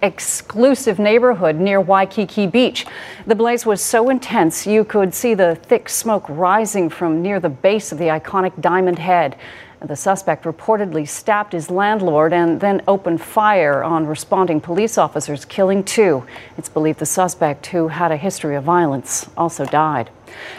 exclusive 0.00 0.98
neighborhood 0.98 1.56
near 1.56 1.82
Waikiki 1.82 2.46
Beach. 2.46 2.86
The 3.26 3.34
blaze 3.34 3.66
was 3.66 3.82
so 3.82 4.08
intense 4.08 4.66
you 4.66 4.84
could 4.84 5.12
see 5.12 5.34
the 5.34 5.54
thick 5.54 5.90
smoke 5.90 6.24
rising 6.30 6.88
from 6.88 7.20
near 7.20 7.40
the 7.40 7.50
base 7.50 7.92
of 7.92 7.98
the 7.98 8.06
iconic 8.06 8.58
Diamond 8.62 8.98
Head. 8.98 9.36
The 9.82 9.96
suspect 9.96 10.44
reportedly 10.44 11.08
stabbed 11.08 11.54
his 11.54 11.70
landlord 11.70 12.34
and 12.34 12.60
then 12.60 12.82
opened 12.86 13.22
fire 13.22 13.82
on 13.82 14.06
responding 14.06 14.60
police 14.60 14.98
officers, 14.98 15.46
killing 15.46 15.84
two. 15.84 16.26
It's 16.58 16.68
believed 16.68 16.98
the 16.98 17.06
suspect, 17.06 17.66
who 17.66 17.88
had 17.88 18.12
a 18.12 18.16
history 18.18 18.56
of 18.56 18.64
violence, 18.64 19.30
also 19.38 19.64
died. 19.64 20.10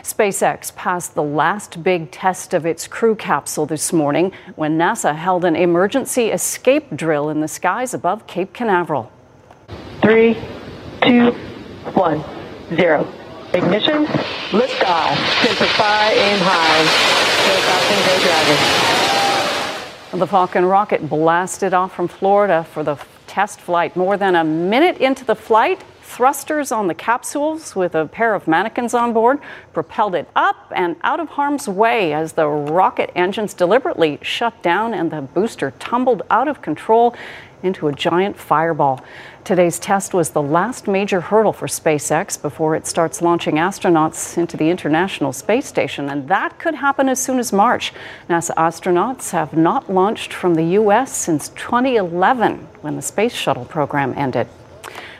SpaceX 0.01 0.75
passed 0.75 1.13
the 1.13 1.21
last 1.21 1.83
big 1.83 2.09
test 2.09 2.55
of 2.55 2.65
its 2.65 2.87
crew 2.87 3.15
capsule 3.15 3.67
this 3.67 3.93
morning 3.93 4.31
when 4.55 4.77
NASA 4.77 5.15
held 5.15 5.45
an 5.45 5.55
emergency 5.55 6.29
escape 6.29 6.95
drill 6.95 7.29
in 7.29 7.41
the 7.41 7.47
skies 7.47 7.93
above 7.93 8.25
Cape 8.25 8.53
Canaveral. 8.53 9.11
Three, 10.01 10.35
two, 11.03 11.31
one, 11.93 12.23
zero. 12.75 13.20
Ignition, 13.53 14.05
liftoff. 14.51 15.17
Sensor 15.43 15.65
fire, 15.75 16.13
aim 16.13 16.39
high. 16.39 16.85
Falcon, 17.67 17.99
go 18.07 18.15
Dragon. 18.23 20.19
The 20.19 20.27
Falcon 20.27 20.65
rocket 20.65 21.09
blasted 21.09 21.73
off 21.73 21.93
from 21.93 22.07
Florida 22.07 22.65
for 22.71 22.81
the 22.81 22.97
test 23.27 23.59
flight. 23.59 23.97
More 23.97 24.15
than 24.15 24.35
a 24.37 24.43
minute 24.45 24.99
into 24.99 25.25
the 25.25 25.35
flight, 25.35 25.83
thrusters 26.01 26.71
on 26.71 26.87
the 26.87 26.93
capsules 26.93 27.75
with 27.75 27.93
a 27.93 28.05
pair 28.05 28.35
of 28.35 28.47
mannequins 28.47 28.93
on 28.93 29.11
board 29.11 29.39
propelled 29.73 30.15
it 30.15 30.29
up 30.33 30.71
and 30.73 30.95
out 31.03 31.19
of 31.19 31.27
harm's 31.27 31.67
way 31.67 32.13
as 32.13 32.31
the 32.33 32.47
rocket 32.47 33.11
engines 33.15 33.53
deliberately 33.53 34.17
shut 34.21 34.61
down 34.63 34.93
and 34.93 35.11
the 35.11 35.21
booster 35.21 35.71
tumbled 35.71 36.21
out 36.29 36.47
of 36.47 36.61
control 36.61 37.13
into 37.63 37.87
a 37.87 37.93
giant 37.93 38.37
fireball. 38.37 39.03
Today's 39.43 39.79
test 39.79 40.13
was 40.13 40.29
the 40.29 40.41
last 40.41 40.87
major 40.87 41.19
hurdle 41.19 41.51
for 41.51 41.65
SpaceX 41.65 42.39
before 42.39 42.75
it 42.75 42.85
starts 42.85 43.23
launching 43.23 43.55
astronauts 43.55 44.37
into 44.37 44.55
the 44.55 44.69
International 44.69 45.33
Space 45.33 45.65
Station, 45.65 46.09
and 46.09 46.27
that 46.27 46.59
could 46.59 46.75
happen 46.75 47.09
as 47.09 47.19
soon 47.19 47.39
as 47.39 47.51
March. 47.51 47.91
NASA 48.29 48.53
astronauts 48.53 49.31
have 49.31 49.53
not 49.53 49.91
launched 49.91 50.31
from 50.31 50.53
the 50.53 50.63
U.S. 50.63 51.15
since 51.17 51.49
2011 51.49 52.67
when 52.81 52.95
the 52.95 53.01
Space 53.01 53.33
Shuttle 53.33 53.65
program 53.65 54.13
ended. 54.15 54.47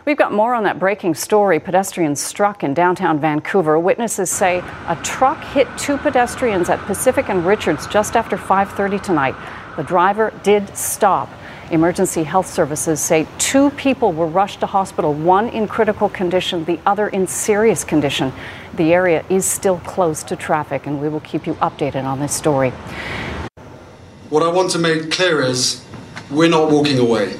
We've 0.06 0.18
got 0.18 0.32
more 0.32 0.54
on 0.54 0.66
that 0.66 0.78
breaking 0.78 1.16
story. 1.16 1.60
Pedestrians 1.60 2.22
struck 2.22 2.64
in 2.64 2.76
downtown 2.76 3.20
Vancouver. 3.20 3.80
Witnesses 3.80 4.30
say 4.30 4.60
a 4.88 4.96
truck 5.04 5.44
hit 5.46 5.68
two 5.80 5.98
pedestrians 5.98 6.70
at 6.70 6.80
Pacific 6.82 7.28
and 7.28 7.44
Richards 7.44 7.88
just 7.88 8.16
after 8.16 8.38
5:30 8.38 9.00
tonight. 9.02 9.36
The 9.78 9.84
driver 9.84 10.32
did 10.44 10.78
stop. 10.78 11.28
Emergency 11.72 12.24
health 12.24 12.48
services 12.48 13.00
say 13.00 13.26
two 13.38 13.70
people 13.72 14.12
were 14.12 14.28
rushed 14.28 14.60
to 14.60 14.66
hospital, 14.66 15.14
one 15.14 15.48
in 15.48 15.70
critical 15.70 16.10
condition, 16.10 16.66
the 16.66 16.78
other 16.86 17.08
in 17.08 17.26
serious 17.26 17.86
condition. 17.86 18.34
The 18.74 18.94
area 18.94 19.24
is 19.30 19.46
still 19.46 19.80
closed 19.80 20.28
to 20.28 20.36
traffic, 20.36 20.86
and 20.86 21.00
we 21.00 21.08
will 21.08 21.22
keep 21.22 21.48
you 21.48 21.54
updated 21.56 22.04
on 22.04 22.20
this 22.20 22.34
story. 22.34 22.72
What 24.30 24.44
I 24.44 24.50
want 24.50 24.72
to 24.72 24.80
make 24.80 25.12
clear 25.12 25.42
is 25.42 25.86
we're 26.30 26.50
not 26.50 26.70
walking 26.70 27.00
away. 27.00 27.40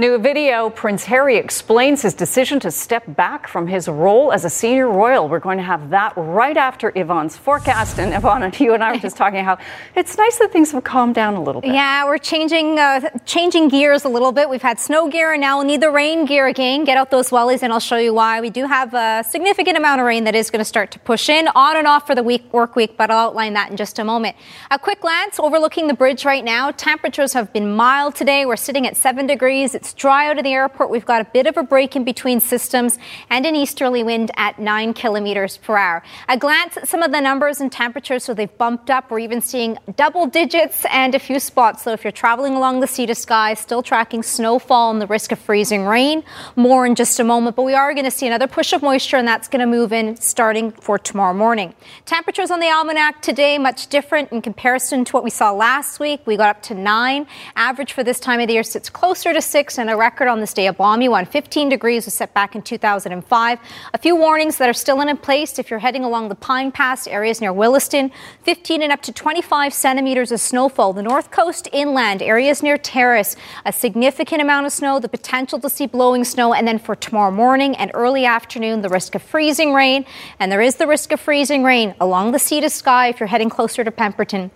New 0.00 0.16
video 0.16 0.70
Prince 0.70 1.02
Harry 1.06 1.38
explains 1.38 2.02
his 2.02 2.14
decision 2.14 2.60
to 2.60 2.70
step 2.70 3.02
back 3.16 3.48
from 3.48 3.66
his 3.66 3.88
role 3.88 4.30
as 4.30 4.44
a 4.44 4.48
senior 4.48 4.88
royal. 4.88 5.28
We're 5.28 5.40
going 5.40 5.58
to 5.58 5.64
have 5.64 5.90
that 5.90 6.12
right 6.16 6.56
after 6.56 6.92
Yvonne's 6.94 7.36
forecast. 7.36 7.98
And 7.98 8.14
Yvonne, 8.14 8.44
and 8.44 8.60
you 8.60 8.74
and 8.74 8.84
I 8.84 8.92
were 8.92 9.00
just 9.00 9.16
talking 9.16 9.42
how 9.42 9.58
it's 9.96 10.16
nice 10.16 10.38
that 10.38 10.52
things 10.52 10.70
have 10.70 10.84
calmed 10.84 11.16
down 11.16 11.34
a 11.34 11.42
little 11.42 11.60
bit. 11.60 11.74
Yeah, 11.74 12.04
we're 12.04 12.18
changing 12.18 12.78
uh, 12.78 13.10
changing 13.26 13.70
gears 13.70 14.04
a 14.04 14.08
little 14.08 14.30
bit. 14.30 14.48
We've 14.48 14.62
had 14.62 14.78
snow 14.78 15.08
gear 15.08 15.32
and 15.32 15.40
now 15.40 15.58
we'll 15.58 15.66
need 15.66 15.80
the 15.80 15.90
rain 15.90 16.26
gear 16.26 16.46
again. 16.46 16.84
Get 16.84 16.96
out 16.96 17.10
those 17.10 17.30
wellies 17.30 17.64
and 17.64 17.72
I'll 17.72 17.80
show 17.80 17.96
you 17.96 18.14
why. 18.14 18.40
We 18.40 18.50
do 18.50 18.68
have 18.68 18.94
a 18.94 19.24
significant 19.28 19.76
amount 19.76 20.00
of 20.00 20.06
rain 20.06 20.22
that 20.22 20.36
is 20.36 20.48
going 20.48 20.60
to 20.60 20.64
start 20.64 20.92
to 20.92 21.00
push 21.00 21.28
in 21.28 21.48
on 21.56 21.76
and 21.76 21.88
off 21.88 22.06
for 22.06 22.14
the 22.14 22.22
week 22.22 22.52
work 22.52 22.76
week, 22.76 22.96
but 22.96 23.10
I'll 23.10 23.30
outline 23.30 23.54
that 23.54 23.72
in 23.72 23.76
just 23.76 23.98
a 23.98 24.04
moment. 24.04 24.36
A 24.70 24.78
quick 24.78 25.00
glance 25.00 25.40
overlooking 25.40 25.88
the 25.88 25.94
bridge 25.94 26.24
right 26.24 26.44
now. 26.44 26.70
Temperatures 26.70 27.32
have 27.32 27.52
been 27.52 27.74
mild 27.74 28.14
today. 28.14 28.46
We're 28.46 28.54
sitting 28.54 28.86
at 28.86 28.96
seven 28.96 29.26
degrees. 29.26 29.74
It's 29.74 29.87
dry 29.96 30.28
out 30.28 30.38
of 30.38 30.44
the 30.44 30.52
airport. 30.52 30.90
We've 30.90 31.06
got 31.06 31.20
a 31.20 31.24
bit 31.24 31.46
of 31.46 31.56
a 31.56 31.62
break 31.62 31.96
in 31.96 32.04
between 32.04 32.40
systems 32.40 32.98
and 33.30 33.46
an 33.46 33.54
easterly 33.54 34.02
wind 34.02 34.30
at 34.36 34.58
nine 34.58 34.94
kilometers 34.94 35.56
per 35.58 35.76
hour. 35.76 36.02
A 36.28 36.36
glance 36.36 36.76
at 36.76 36.88
some 36.88 37.02
of 37.02 37.12
the 37.12 37.20
numbers 37.20 37.60
and 37.60 37.70
temperatures, 37.70 38.24
so 38.24 38.34
they've 38.34 38.58
bumped 38.58 38.90
up. 38.90 39.10
We're 39.10 39.20
even 39.20 39.40
seeing 39.40 39.78
double 39.96 40.26
digits 40.26 40.84
and 40.90 41.14
a 41.14 41.18
few 41.18 41.40
spots. 41.40 41.82
So 41.82 41.92
if 41.92 42.04
you're 42.04 42.12
traveling 42.12 42.54
along 42.54 42.80
the 42.80 42.86
sea 42.86 43.06
to 43.06 43.14
sky, 43.14 43.54
still 43.54 43.82
tracking 43.82 44.22
snowfall 44.22 44.90
and 44.90 45.00
the 45.00 45.06
risk 45.06 45.32
of 45.32 45.38
freezing 45.38 45.86
rain. 45.86 46.24
More 46.56 46.86
in 46.86 46.94
just 46.94 47.18
a 47.20 47.24
moment, 47.24 47.56
but 47.56 47.62
we 47.62 47.74
are 47.74 47.92
going 47.94 48.04
to 48.04 48.10
see 48.10 48.26
another 48.26 48.46
push 48.46 48.72
of 48.72 48.82
moisture, 48.82 49.16
and 49.16 49.26
that's 49.26 49.48
going 49.48 49.60
to 49.60 49.66
move 49.66 49.92
in 49.92 50.16
starting 50.16 50.72
for 50.72 50.98
tomorrow 50.98 51.34
morning. 51.34 51.74
Temperatures 52.04 52.50
on 52.50 52.60
the 52.60 52.68
almanac 52.68 53.22
today 53.22 53.58
much 53.58 53.86
different 53.86 54.32
in 54.32 54.42
comparison 54.42 55.04
to 55.04 55.12
what 55.12 55.24
we 55.24 55.30
saw 55.30 55.52
last 55.52 56.00
week. 56.00 56.20
We 56.26 56.36
got 56.36 56.56
up 56.56 56.62
to 56.62 56.74
nine. 56.74 57.26
Average 57.56 57.92
for 57.92 58.04
this 58.04 58.20
time 58.20 58.40
of 58.40 58.48
the 58.48 58.54
year 58.54 58.62
sits 58.62 58.90
closer 58.90 59.32
to 59.32 59.40
six, 59.40 59.77
and 59.78 59.88
a 59.88 59.96
record 59.96 60.28
on 60.28 60.40
this 60.40 60.52
day, 60.52 60.66
a 60.66 60.72
balmy 60.72 61.08
one. 61.08 61.24
15 61.24 61.68
degrees 61.68 62.04
was 62.04 62.14
set 62.14 62.34
back 62.34 62.54
in 62.54 62.62
2005. 62.62 63.58
A 63.94 63.98
few 63.98 64.16
warnings 64.16 64.58
that 64.58 64.68
are 64.68 64.74
still 64.74 65.00
in 65.00 65.16
place 65.16 65.58
if 65.58 65.70
you're 65.70 65.78
heading 65.78 66.04
along 66.04 66.28
the 66.28 66.34
Pine 66.34 66.72
Pass 66.72 67.06
areas 67.06 67.40
near 67.40 67.52
Williston. 67.52 68.10
15 68.42 68.82
and 68.82 68.92
up 68.92 69.00
to 69.02 69.12
25 69.12 69.72
centimeters 69.72 70.32
of 70.32 70.40
snowfall. 70.40 70.92
The 70.92 71.02
north 71.02 71.30
coast 71.30 71.68
inland 71.72 72.20
areas 72.20 72.62
near 72.62 72.76
Terrace, 72.76 73.36
a 73.64 73.72
significant 73.72 74.42
amount 74.42 74.66
of 74.66 74.72
snow, 74.72 74.98
the 74.98 75.08
potential 75.08 75.58
to 75.60 75.70
see 75.70 75.86
blowing 75.86 76.24
snow, 76.24 76.52
and 76.52 76.66
then 76.66 76.78
for 76.78 76.96
tomorrow 76.96 77.30
morning 77.30 77.76
and 77.76 77.90
early 77.94 78.26
afternoon, 78.26 78.82
the 78.82 78.88
risk 78.88 79.14
of 79.14 79.22
freezing 79.22 79.72
rain. 79.72 80.04
And 80.38 80.50
there 80.50 80.60
is 80.60 80.76
the 80.76 80.86
risk 80.86 81.12
of 81.12 81.20
freezing 81.20 81.62
rain 81.62 81.94
along 82.00 82.32
the 82.32 82.38
sea 82.38 82.60
to 82.60 82.70
sky 82.70 83.08
if 83.08 83.20
you're 83.20 83.28
heading 83.28 83.50
closer 83.50 83.84
to 83.84 83.90
Pemberton. 83.90 84.50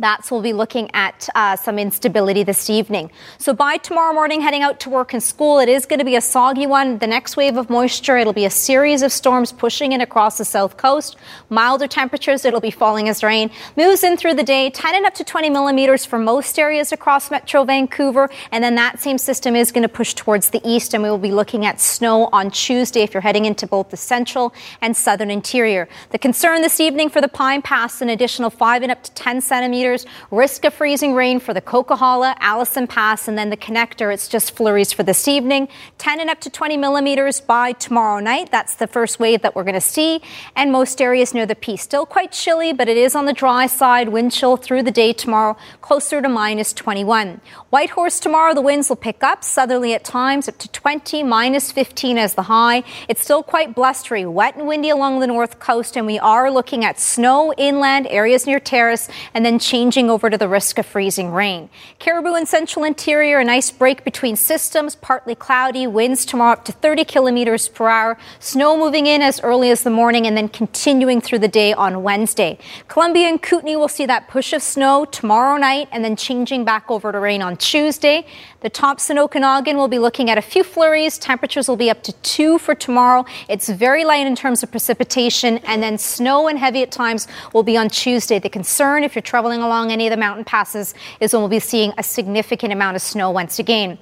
That's 0.00 0.30
we'll 0.30 0.40
be 0.40 0.54
looking 0.54 0.90
at 0.94 1.28
uh, 1.34 1.56
some 1.56 1.78
instability 1.78 2.42
this 2.42 2.70
evening. 2.70 3.10
So 3.36 3.52
by 3.52 3.76
tomorrow 3.76 4.14
morning, 4.14 4.40
heading 4.40 4.62
out 4.62 4.80
to 4.80 4.88
work 4.88 5.12
and 5.12 5.22
school, 5.22 5.58
it 5.58 5.68
is 5.68 5.84
going 5.84 5.98
to 5.98 6.06
be 6.06 6.16
a 6.16 6.22
soggy 6.22 6.66
one. 6.66 6.96
The 6.96 7.06
next 7.06 7.36
wave 7.36 7.58
of 7.58 7.68
moisture, 7.68 8.16
it'll 8.16 8.32
be 8.32 8.46
a 8.46 8.50
series 8.50 9.02
of 9.02 9.12
storms 9.12 9.52
pushing 9.52 9.92
in 9.92 10.00
across 10.00 10.38
the 10.38 10.44
south 10.46 10.78
coast. 10.78 11.18
Milder 11.50 11.86
temperatures, 11.86 12.46
it'll 12.46 12.62
be 12.62 12.70
falling 12.70 13.10
as 13.10 13.22
rain. 13.22 13.50
Moves 13.76 14.02
in 14.02 14.16
through 14.16 14.34
the 14.34 14.42
day, 14.42 14.70
10 14.70 14.94
and 14.94 15.04
up 15.04 15.12
to 15.16 15.22
20 15.22 15.50
millimeters 15.50 16.06
for 16.06 16.18
most 16.18 16.58
areas 16.58 16.92
across 16.92 17.30
Metro 17.30 17.64
Vancouver. 17.64 18.30
And 18.52 18.64
then 18.64 18.76
that 18.76 19.00
same 19.00 19.18
system 19.18 19.54
is 19.54 19.70
going 19.70 19.82
to 19.82 19.88
push 19.88 20.14
towards 20.14 20.48
the 20.48 20.62
east, 20.64 20.94
and 20.94 21.02
we 21.02 21.10
will 21.10 21.18
be 21.18 21.30
looking 21.30 21.66
at 21.66 21.78
snow 21.78 22.30
on 22.32 22.50
Tuesday 22.50 23.02
if 23.02 23.12
you're 23.12 23.20
heading 23.20 23.44
into 23.44 23.66
both 23.66 23.90
the 23.90 23.98
central 23.98 24.54
and 24.80 24.96
southern 24.96 25.30
interior. 25.30 25.90
The 26.08 26.18
concern 26.18 26.62
this 26.62 26.80
evening 26.80 27.10
for 27.10 27.20
the 27.20 27.28
Pine 27.28 27.60
Pass, 27.60 28.00
an 28.00 28.08
additional 28.08 28.48
5 28.48 28.82
and 28.82 28.92
up 28.92 29.02
to 29.02 29.12
10 29.12 29.42
centimeters 29.42 29.89
Risk 30.30 30.64
of 30.64 30.74
freezing 30.74 31.14
rain 31.14 31.40
for 31.40 31.54
the 31.54 31.60
Coquihalla, 31.60 32.34
Allison 32.38 32.86
Pass, 32.86 33.28
and 33.28 33.36
then 33.36 33.50
the 33.50 33.56
connector. 33.56 34.12
It's 34.12 34.28
just 34.28 34.56
flurries 34.56 34.92
for 34.92 35.02
this 35.02 35.28
evening. 35.28 35.68
10 35.98 36.20
and 36.20 36.30
up 36.30 36.40
to 36.40 36.50
20 36.50 36.76
millimeters 36.76 37.40
by 37.40 37.72
tomorrow 37.72 38.20
night. 38.20 38.50
That's 38.50 38.74
the 38.74 38.86
first 38.86 39.18
wave 39.18 39.42
that 39.42 39.54
we're 39.54 39.64
going 39.64 39.74
to 39.74 39.80
see. 39.80 40.20
And 40.56 40.72
most 40.72 41.00
areas 41.00 41.34
near 41.34 41.46
the 41.46 41.54
Peace. 41.54 41.82
Still 41.82 42.06
quite 42.06 42.32
chilly, 42.32 42.72
but 42.72 42.88
it 42.88 42.96
is 42.96 43.14
on 43.14 43.26
the 43.26 43.32
dry 43.32 43.66
side. 43.66 44.08
Wind 44.08 44.32
chill 44.32 44.56
through 44.56 44.82
the 44.82 44.90
day 44.90 45.12
tomorrow, 45.12 45.56
closer 45.80 46.22
to 46.22 46.28
minus 46.28 46.72
21. 46.72 47.40
Whitehorse 47.70 48.20
tomorrow, 48.20 48.54
the 48.54 48.60
winds 48.60 48.88
will 48.88 48.96
pick 48.96 49.22
up 49.22 49.44
southerly 49.44 49.94
at 49.94 50.04
times 50.04 50.48
up 50.48 50.58
to 50.58 50.68
20, 50.68 51.22
minus 51.22 51.72
15 51.72 52.18
as 52.18 52.34
the 52.34 52.42
high. 52.42 52.82
It's 53.08 53.22
still 53.22 53.42
quite 53.42 53.74
blustery, 53.74 54.26
wet 54.26 54.56
and 54.56 54.66
windy 54.66 54.90
along 54.90 55.20
the 55.20 55.26
north 55.26 55.58
coast, 55.58 55.96
and 55.96 56.06
we 56.06 56.18
are 56.18 56.50
looking 56.50 56.84
at 56.84 56.98
snow 56.98 57.52
inland 57.56 58.06
areas 58.08 58.46
near 58.46 58.60
Terrace 58.60 59.08
and 59.34 59.44
then 59.44 59.58
changing 59.70 60.10
over 60.10 60.28
to 60.28 60.36
the 60.36 60.48
risk 60.48 60.78
of 60.78 60.86
freezing 60.86 61.30
rain. 61.30 61.70
Cariboo 62.00 62.34
and 62.34 62.48
central 62.48 62.84
interior, 62.84 63.38
a 63.38 63.44
nice 63.44 63.70
break 63.70 64.02
between 64.02 64.34
systems, 64.34 64.96
partly 64.96 65.36
cloudy, 65.36 65.86
winds 65.86 66.26
tomorrow 66.26 66.54
up 66.54 66.64
to 66.64 66.72
30 66.72 67.04
kilometers 67.04 67.68
per 67.68 67.86
hour, 67.86 68.18
snow 68.40 68.76
moving 68.76 69.06
in 69.06 69.22
as 69.22 69.40
early 69.42 69.70
as 69.70 69.84
the 69.84 69.90
morning 69.90 70.26
and 70.26 70.36
then 70.36 70.48
continuing 70.48 71.20
through 71.20 71.38
the 71.38 71.46
day 71.46 71.72
on 71.72 72.02
Wednesday. 72.02 72.58
Columbia 72.88 73.28
and 73.28 73.40
Kootenay 73.40 73.76
will 73.76 73.86
see 73.86 74.06
that 74.06 74.26
push 74.26 74.52
of 74.52 74.60
snow 74.60 75.04
tomorrow 75.04 75.56
night 75.56 75.86
and 75.92 76.04
then 76.04 76.16
changing 76.16 76.64
back 76.64 76.90
over 76.90 77.12
to 77.12 77.20
rain 77.20 77.40
on 77.40 77.56
Tuesday. 77.56 78.26
The 78.60 78.68
Thompson 78.68 79.18
Okanagan 79.18 79.78
will 79.78 79.88
be 79.88 79.98
looking 79.98 80.28
at 80.28 80.36
a 80.36 80.42
few 80.42 80.62
flurries. 80.62 81.16
Temperatures 81.16 81.66
will 81.66 81.78
be 81.78 81.88
up 81.88 82.02
to 82.02 82.12
two 82.20 82.58
for 82.58 82.74
tomorrow. 82.74 83.24
It's 83.48 83.70
very 83.70 84.04
light 84.04 84.26
in 84.26 84.36
terms 84.36 84.62
of 84.62 84.70
precipitation, 84.70 85.58
and 85.64 85.82
then 85.82 85.96
snow 85.96 86.46
and 86.46 86.58
heavy 86.58 86.82
at 86.82 86.92
times 86.92 87.26
will 87.54 87.62
be 87.62 87.78
on 87.78 87.88
Tuesday. 87.88 88.38
The 88.38 88.50
concern, 88.50 89.02
if 89.02 89.14
you're 89.14 89.22
traveling 89.22 89.62
along 89.62 89.92
any 89.92 90.06
of 90.06 90.10
the 90.10 90.18
mountain 90.18 90.44
passes, 90.44 90.94
is 91.20 91.32
when 91.32 91.40
we'll 91.40 91.48
be 91.48 91.58
seeing 91.58 91.94
a 91.96 92.02
significant 92.02 92.70
amount 92.70 92.96
of 92.96 93.02
snow 93.02 93.30
once 93.30 93.58
again. 93.58 93.98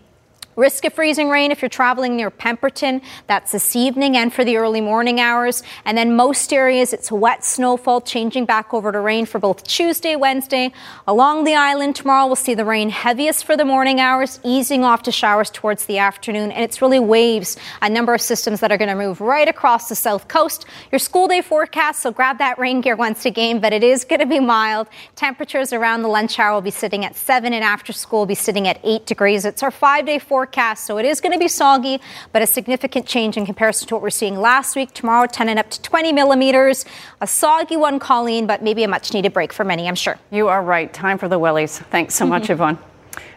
Risk 0.58 0.84
of 0.86 0.92
freezing 0.92 1.28
rain 1.28 1.52
if 1.52 1.62
you're 1.62 1.68
traveling 1.68 2.16
near 2.16 2.30
Pemberton. 2.30 3.00
That's 3.28 3.52
this 3.52 3.76
evening 3.76 4.16
and 4.16 4.34
for 4.34 4.44
the 4.44 4.56
early 4.56 4.80
morning 4.80 5.20
hours. 5.20 5.62
And 5.84 5.96
then 5.96 6.16
most 6.16 6.52
areas, 6.52 6.92
it's 6.92 7.12
wet 7.12 7.44
snowfall 7.44 8.00
changing 8.00 8.44
back 8.44 8.74
over 8.74 8.90
to 8.90 8.98
rain 8.98 9.24
for 9.24 9.38
both 9.38 9.62
Tuesday, 9.62 10.16
Wednesday. 10.16 10.72
Along 11.06 11.44
the 11.44 11.54
island 11.54 11.94
tomorrow, 11.94 12.26
we'll 12.26 12.34
see 12.34 12.54
the 12.54 12.64
rain 12.64 12.90
heaviest 12.90 13.44
for 13.44 13.56
the 13.56 13.64
morning 13.64 14.00
hours, 14.00 14.40
easing 14.42 14.82
off 14.82 15.04
to 15.04 15.12
showers 15.12 15.48
towards 15.48 15.86
the 15.86 15.98
afternoon. 15.98 16.50
And 16.50 16.64
it's 16.64 16.82
really 16.82 16.98
waves, 16.98 17.56
a 17.80 17.88
number 17.88 18.12
of 18.12 18.20
systems 18.20 18.58
that 18.58 18.72
are 18.72 18.78
going 18.78 18.90
to 18.90 18.96
move 18.96 19.20
right 19.20 19.46
across 19.46 19.88
the 19.88 19.94
south 19.94 20.26
coast. 20.26 20.66
Your 20.90 20.98
school 20.98 21.28
day 21.28 21.40
forecast, 21.40 22.00
so 22.00 22.10
grab 22.10 22.38
that 22.38 22.58
rain 22.58 22.80
gear 22.80 22.96
once 22.96 23.24
again, 23.26 23.60
but 23.60 23.72
it 23.72 23.84
is 23.84 24.04
going 24.04 24.18
to 24.18 24.26
be 24.26 24.40
mild. 24.40 24.88
Temperatures 25.14 25.72
around 25.72 26.02
the 26.02 26.08
lunch 26.08 26.36
hour 26.40 26.54
will 26.54 26.62
be 26.62 26.72
sitting 26.72 27.04
at 27.04 27.14
seven 27.14 27.52
and 27.52 27.62
after 27.62 27.92
school 27.92 28.18
will 28.18 28.26
be 28.26 28.34
sitting 28.34 28.66
at 28.66 28.80
eight 28.82 29.06
degrees. 29.06 29.44
It's 29.44 29.62
our 29.62 29.70
five 29.70 30.04
day 30.04 30.18
forecast 30.18 30.47
forecast. 30.48 30.86
So 30.86 30.98
it 30.98 31.04
is 31.04 31.20
going 31.20 31.32
to 31.32 31.38
be 31.38 31.48
soggy, 31.48 32.00
but 32.32 32.42
a 32.42 32.46
significant 32.46 33.06
change 33.06 33.36
in 33.36 33.44
comparison 33.44 33.86
to 33.88 33.94
what 33.94 34.02
we're 34.02 34.10
seeing 34.10 34.40
last 34.40 34.76
week. 34.76 34.92
Tomorrow, 34.94 35.26
10 35.26 35.48
and 35.48 35.58
up 35.58 35.70
to 35.70 35.82
20 35.82 36.12
millimeters. 36.12 36.84
A 37.20 37.26
soggy 37.26 37.76
one, 37.76 37.98
Colleen, 37.98 38.46
but 38.46 38.62
maybe 38.62 38.82
a 38.84 38.88
much 38.88 39.12
needed 39.12 39.32
break 39.32 39.52
for 39.52 39.64
many, 39.64 39.86
I'm 39.86 39.94
sure. 39.94 40.18
You 40.30 40.48
are 40.48 40.62
right. 40.62 40.92
Time 40.92 41.18
for 41.18 41.28
the 41.28 41.38
wellies. 41.38 41.78
Thanks 41.90 42.14
so 42.14 42.26
much, 42.26 42.44
mm-hmm. 42.44 42.52
Yvonne. 42.52 42.78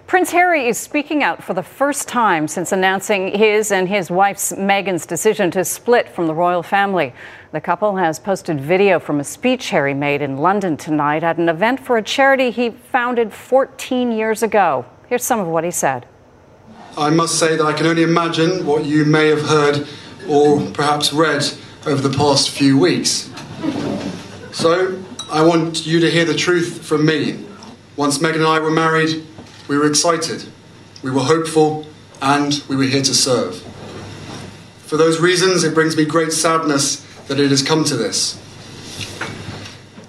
Prince 0.08 0.32
Harry 0.32 0.68
is 0.68 0.78
speaking 0.78 1.24
out 1.24 1.42
for 1.42 1.54
the 1.54 1.64
first 1.64 2.08
time 2.08 2.48
since 2.48 2.74
announcing 2.74 3.30
his 3.38 3.72
and 3.72 3.88
his 3.88 4.12
wife's 4.12 4.52
Meghan's 4.52 5.06
decision 5.06 5.52
to 5.52 5.64
split 5.64 6.10
from 6.10 6.28
the 6.28 6.34
royal 6.34 6.64
family. 6.64 7.14
The 7.54 7.62
couple 7.62 7.96
has 7.96 8.20
posted 8.20 8.60
video 8.60 9.00
from 9.00 9.20
a 9.20 9.24
speech 9.24 9.70
Harry 9.70 9.94
made 9.94 10.22
in 10.22 10.38
London 10.38 10.76
tonight 10.76 11.24
at 11.24 11.38
an 11.38 11.48
event 11.48 11.80
for 11.80 11.98
a 11.98 12.04
charity 12.04 12.52
he 12.52 12.72
founded 12.72 13.32
14 13.32 14.12
years 14.12 14.44
ago. 14.44 14.86
Here's 15.08 15.24
some 15.24 15.40
of 15.40 15.48
what 15.48 15.64
he 15.64 15.72
said. 15.72 16.06
I 16.98 17.10
must 17.10 17.40
say 17.40 17.56
that 17.56 17.64
I 17.64 17.72
can 17.72 17.88
only 17.88 18.04
imagine 18.04 18.66
what 18.66 18.84
you 18.84 19.06
may 19.06 19.30
have 19.30 19.44
heard 19.44 19.88
or 20.28 20.60
perhaps 20.72 21.14
read 21.14 21.44
over 21.86 22.06
the 22.06 22.16
past 22.16 22.50
few 22.50 22.78
weeks. 22.78 23.30
So, 24.52 25.02
I 25.32 25.42
want 25.44 25.86
you 25.86 26.02
to 26.02 26.12
hear 26.12 26.26
the 26.26 26.36
truth 26.36 26.86
from 26.86 27.06
me. 27.06 27.46
Once 27.96 28.18
Meghan 28.18 28.36
and 28.36 28.44
I 28.46 28.60
were 28.60 28.72
married, 28.72 29.26
we 29.70 29.78
were 29.78 29.88
excited, 29.88 30.44
we 31.02 31.12
were 31.12 31.22
hopeful, 31.22 31.88
and 32.22 32.62
we 32.68 32.76
were 32.76 32.84
here 32.84 33.02
to 33.02 33.14
serve. 33.14 33.62
For 34.86 34.98
those 34.98 35.22
reasons, 35.22 35.64
it 35.64 35.74
brings 35.74 35.96
me 35.96 36.04
great 36.04 36.34
sadness 36.34 36.98
that 37.28 37.40
it 37.40 37.50
has 37.52 37.64
come 37.64 37.86
to 37.86 37.96
this. 37.96 38.38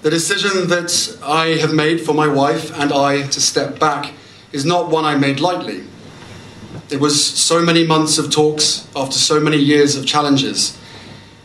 The 0.01 0.09
decision 0.09 0.67
that 0.67 1.17
I 1.23 1.55
have 1.61 1.73
made 1.73 2.01
for 2.01 2.13
my 2.13 2.27
wife 2.27 2.77
and 2.77 2.91
I 2.91 3.25
to 3.27 3.39
step 3.39 3.79
back 3.79 4.11
is 4.51 4.65
not 4.65 4.89
one 4.89 5.05
I 5.05 5.15
made 5.15 5.39
lightly. 5.39 5.85
It 6.93 6.99
was 6.99 7.25
so 7.25 7.59
many 7.63 7.87
months 7.87 8.19
of 8.19 8.29
talks 8.29 8.87
after 8.95 9.17
so 9.17 9.39
many 9.39 9.57
years 9.57 9.95
of 9.95 10.05
challenges. 10.05 10.77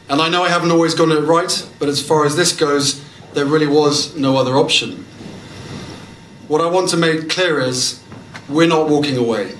And 0.06 0.20
I 0.20 0.28
know 0.28 0.42
I 0.42 0.50
haven't 0.50 0.70
always 0.70 0.92
gotten 0.92 1.16
it 1.16 1.26
right, 1.26 1.66
but 1.78 1.88
as 1.88 2.06
far 2.06 2.26
as 2.26 2.36
this 2.36 2.54
goes, 2.54 3.02
there 3.32 3.46
really 3.46 3.66
was 3.66 4.14
no 4.14 4.36
other 4.36 4.56
option. 4.56 5.06
What 6.48 6.60
I 6.60 6.66
want 6.66 6.90
to 6.90 6.98
make 6.98 7.30
clear 7.30 7.60
is 7.60 8.04
we're 8.46 8.68
not 8.68 8.90
walking 8.90 9.16
away, 9.16 9.54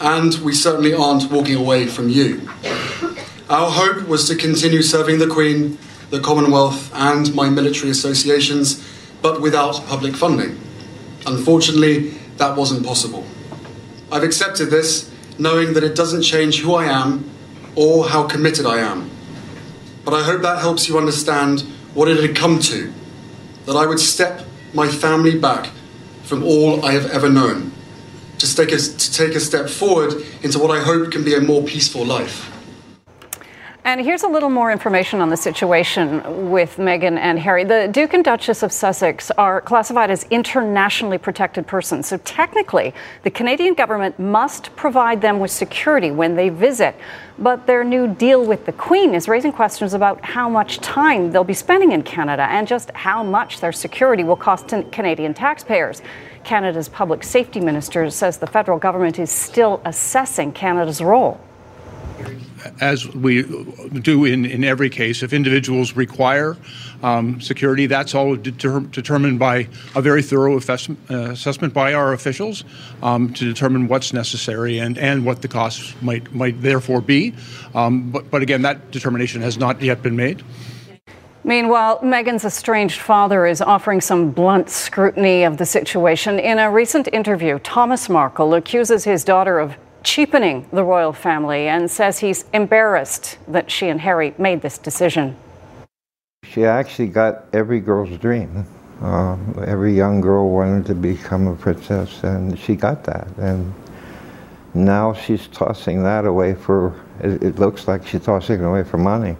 and 0.00 0.34
we 0.38 0.52
certainly 0.52 0.94
aren't 0.94 1.30
walking 1.30 1.54
away 1.54 1.86
from 1.86 2.08
you. 2.08 2.50
Our 3.48 3.70
hope 3.70 4.08
was 4.08 4.26
to 4.26 4.34
continue 4.34 4.82
serving 4.82 5.20
the 5.20 5.28
Queen, 5.28 5.78
the 6.10 6.18
Commonwealth, 6.18 6.90
and 6.92 7.32
my 7.36 7.48
military 7.48 7.92
associations, 7.92 8.84
but 9.22 9.40
without 9.40 9.86
public 9.86 10.16
funding. 10.16 10.58
Unfortunately, 11.24 12.18
that 12.38 12.56
wasn't 12.56 12.84
possible. 12.84 13.24
I've 14.10 14.24
accepted 14.24 14.70
this 14.70 15.09
knowing 15.40 15.72
that 15.72 15.82
it 15.82 15.96
doesn't 15.96 16.22
change 16.22 16.60
who 16.60 16.74
I 16.74 16.84
am 16.84 17.28
or 17.74 18.06
how 18.06 18.28
committed 18.28 18.66
I 18.66 18.78
am. 18.78 19.10
But 20.04 20.14
I 20.14 20.22
hope 20.22 20.42
that 20.42 20.60
helps 20.60 20.88
you 20.88 20.98
understand 20.98 21.62
what 21.94 22.08
it 22.08 22.20
had 22.20 22.36
come 22.36 22.58
to 22.60 22.92
that 23.66 23.76
I 23.76 23.86
would 23.86 24.00
step 24.00 24.46
my 24.74 24.86
family 24.86 25.38
back 25.38 25.70
from 26.22 26.42
all 26.42 26.84
I 26.84 26.92
have 26.92 27.10
ever 27.10 27.28
known, 27.28 27.72
to 28.38 28.54
take, 28.56 28.72
a, 28.72 28.76
to 28.78 29.12
take 29.12 29.34
a 29.34 29.40
step 29.40 29.68
forward 29.68 30.14
into 30.42 30.58
what 30.58 30.70
I 30.70 30.82
hope 30.82 31.10
can 31.10 31.24
be 31.24 31.34
a 31.34 31.40
more 31.40 31.62
peaceful 31.62 32.04
life. 32.04 32.59
And 33.82 33.98
here's 34.04 34.24
a 34.24 34.28
little 34.28 34.50
more 34.50 34.70
information 34.70 35.22
on 35.22 35.30
the 35.30 35.38
situation 35.38 36.50
with 36.50 36.76
Meghan 36.76 37.16
and 37.16 37.38
Harry. 37.38 37.64
The 37.64 37.88
Duke 37.90 38.12
and 38.12 38.22
Duchess 38.22 38.62
of 38.62 38.72
Sussex 38.72 39.30
are 39.32 39.62
classified 39.62 40.10
as 40.10 40.24
internationally 40.24 41.16
protected 41.16 41.66
persons. 41.66 42.06
So 42.06 42.18
technically, 42.18 42.92
the 43.22 43.30
Canadian 43.30 43.72
government 43.72 44.18
must 44.18 44.76
provide 44.76 45.22
them 45.22 45.40
with 45.40 45.50
security 45.50 46.10
when 46.10 46.36
they 46.36 46.50
visit. 46.50 46.94
But 47.38 47.66
their 47.66 47.82
new 47.82 48.06
deal 48.06 48.44
with 48.44 48.66
the 48.66 48.72
Queen 48.72 49.14
is 49.14 49.28
raising 49.28 49.50
questions 49.50 49.94
about 49.94 50.22
how 50.22 50.50
much 50.50 50.80
time 50.80 51.32
they'll 51.32 51.42
be 51.42 51.54
spending 51.54 51.92
in 51.92 52.02
Canada 52.02 52.46
and 52.50 52.68
just 52.68 52.90
how 52.90 53.22
much 53.22 53.60
their 53.60 53.72
security 53.72 54.24
will 54.24 54.36
cost 54.36 54.74
Canadian 54.92 55.32
taxpayers. 55.32 56.02
Canada's 56.44 56.90
public 56.90 57.24
safety 57.24 57.60
minister 57.60 58.10
says 58.10 58.36
the 58.36 58.46
federal 58.46 58.78
government 58.78 59.18
is 59.18 59.30
still 59.30 59.80
assessing 59.86 60.52
Canada's 60.52 61.00
role 61.00 61.40
as 62.80 63.06
we 63.08 63.42
do 64.00 64.24
in, 64.24 64.44
in 64.44 64.64
every 64.64 64.90
case, 64.90 65.22
if 65.22 65.32
individuals 65.32 65.96
require 65.96 66.56
um, 67.02 67.40
security, 67.40 67.86
that's 67.86 68.14
all 68.14 68.36
deter- 68.36 68.80
determined 68.80 69.38
by 69.38 69.68
a 69.94 70.02
very 70.02 70.22
thorough 70.22 70.56
assessment, 70.56 70.98
uh, 71.10 71.30
assessment 71.30 71.72
by 71.74 71.94
our 71.94 72.12
officials 72.12 72.64
um, 73.02 73.32
to 73.34 73.44
determine 73.44 73.88
what's 73.88 74.12
necessary 74.12 74.78
and, 74.78 74.98
and 74.98 75.24
what 75.24 75.42
the 75.42 75.48
costs 75.48 75.94
might, 76.02 76.32
might 76.34 76.60
therefore 76.62 77.00
be. 77.00 77.34
Um, 77.74 78.10
but, 78.10 78.30
but 78.30 78.42
again, 78.42 78.62
that 78.62 78.90
determination 78.90 79.40
has 79.42 79.58
not 79.58 79.80
yet 79.80 80.02
been 80.02 80.16
made. 80.16 80.42
Meanwhile, 81.42 82.00
Meghan's 82.00 82.44
estranged 82.44 83.00
father 83.00 83.46
is 83.46 83.62
offering 83.62 84.02
some 84.02 84.30
blunt 84.30 84.68
scrutiny 84.68 85.44
of 85.44 85.56
the 85.56 85.64
situation. 85.64 86.38
In 86.38 86.58
a 86.58 86.70
recent 86.70 87.08
interview, 87.12 87.58
Thomas 87.60 88.10
Markle 88.10 88.52
accuses 88.52 89.04
his 89.04 89.24
daughter 89.24 89.58
of 89.58 89.76
cheapening 90.02 90.66
the 90.72 90.84
royal 90.84 91.12
family 91.12 91.68
and 91.68 91.90
says 91.90 92.18
he's 92.18 92.44
embarrassed 92.52 93.38
that 93.48 93.70
she 93.70 93.88
and 93.88 94.00
Harry 94.00 94.34
made 94.38 94.62
this 94.62 94.78
decision. 94.78 95.36
She 96.44 96.64
actually 96.64 97.08
got 97.08 97.44
every 97.52 97.80
girl's 97.80 98.16
dream. 98.18 98.66
Uh, 99.02 99.36
every 99.66 99.94
young 99.94 100.20
girl 100.20 100.50
wanted 100.50 100.84
to 100.86 100.94
become 100.94 101.46
a 101.46 101.56
princess, 101.56 102.22
and 102.22 102.58
she 102.58 102.76
got 102.76 103.02
that. 103.04 103.28
And 103.38 103.72
now 104.74 105.14
she's 105.14 105.46
tossing 105.48 106.02
that 106.02 106.26
away 106.26 106.54
for, 106.54 106.94
it, 107.20 107.42
it 107.42 107.58
looks 107.58 107.88
like 107.88 108.06
she's 108.06 108.24
tossing 108.24 108.60
it 108.60 108.64
away 108.64 108.84
for 108.84 108.98
money. 108.98 109.36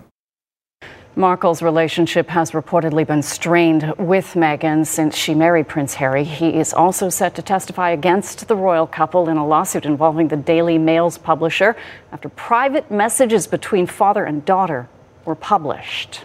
Markle's 1.17 1.61
relationship 1.61 2.29
has 2.29 2.53
reportedly 2.53 3.05
been 3.05 3.23
strained 3.23 3.93
with 3.99 4.35
Meghan 4.35 4.87
since 4.87 5.17
she 5.17 5.35
married 5.35 5.67
Prince 5.67 5.95
Harry. 5.95 6.23
He 6.23 6.55
is 6.55 6.73
also 6.73 7.09
set 7.09 7.35
to 7.35 7.43
testify 7.43 7.91
against 7.91 8.47
the 8.47 8.55
royal 8.55 8.87
couple 8.87 9.29
in 9.29 9.37
a 9.37 9.45
lawsuit 9.45 9.85
involving 9.85 10.29
the 10.29 10.37
Daily 10.37 10.79
Mail's 10.79 11.19
publisher 11.19 11.75
after 12.13 12.29
private 12.29 12.93
messages 12.93 13.49
between 13.49 13.87
father 13.87 14.25
and 14.25 14.45
daughter 14.45 14.89
were 15.25 15.35
published. 15.35 16.25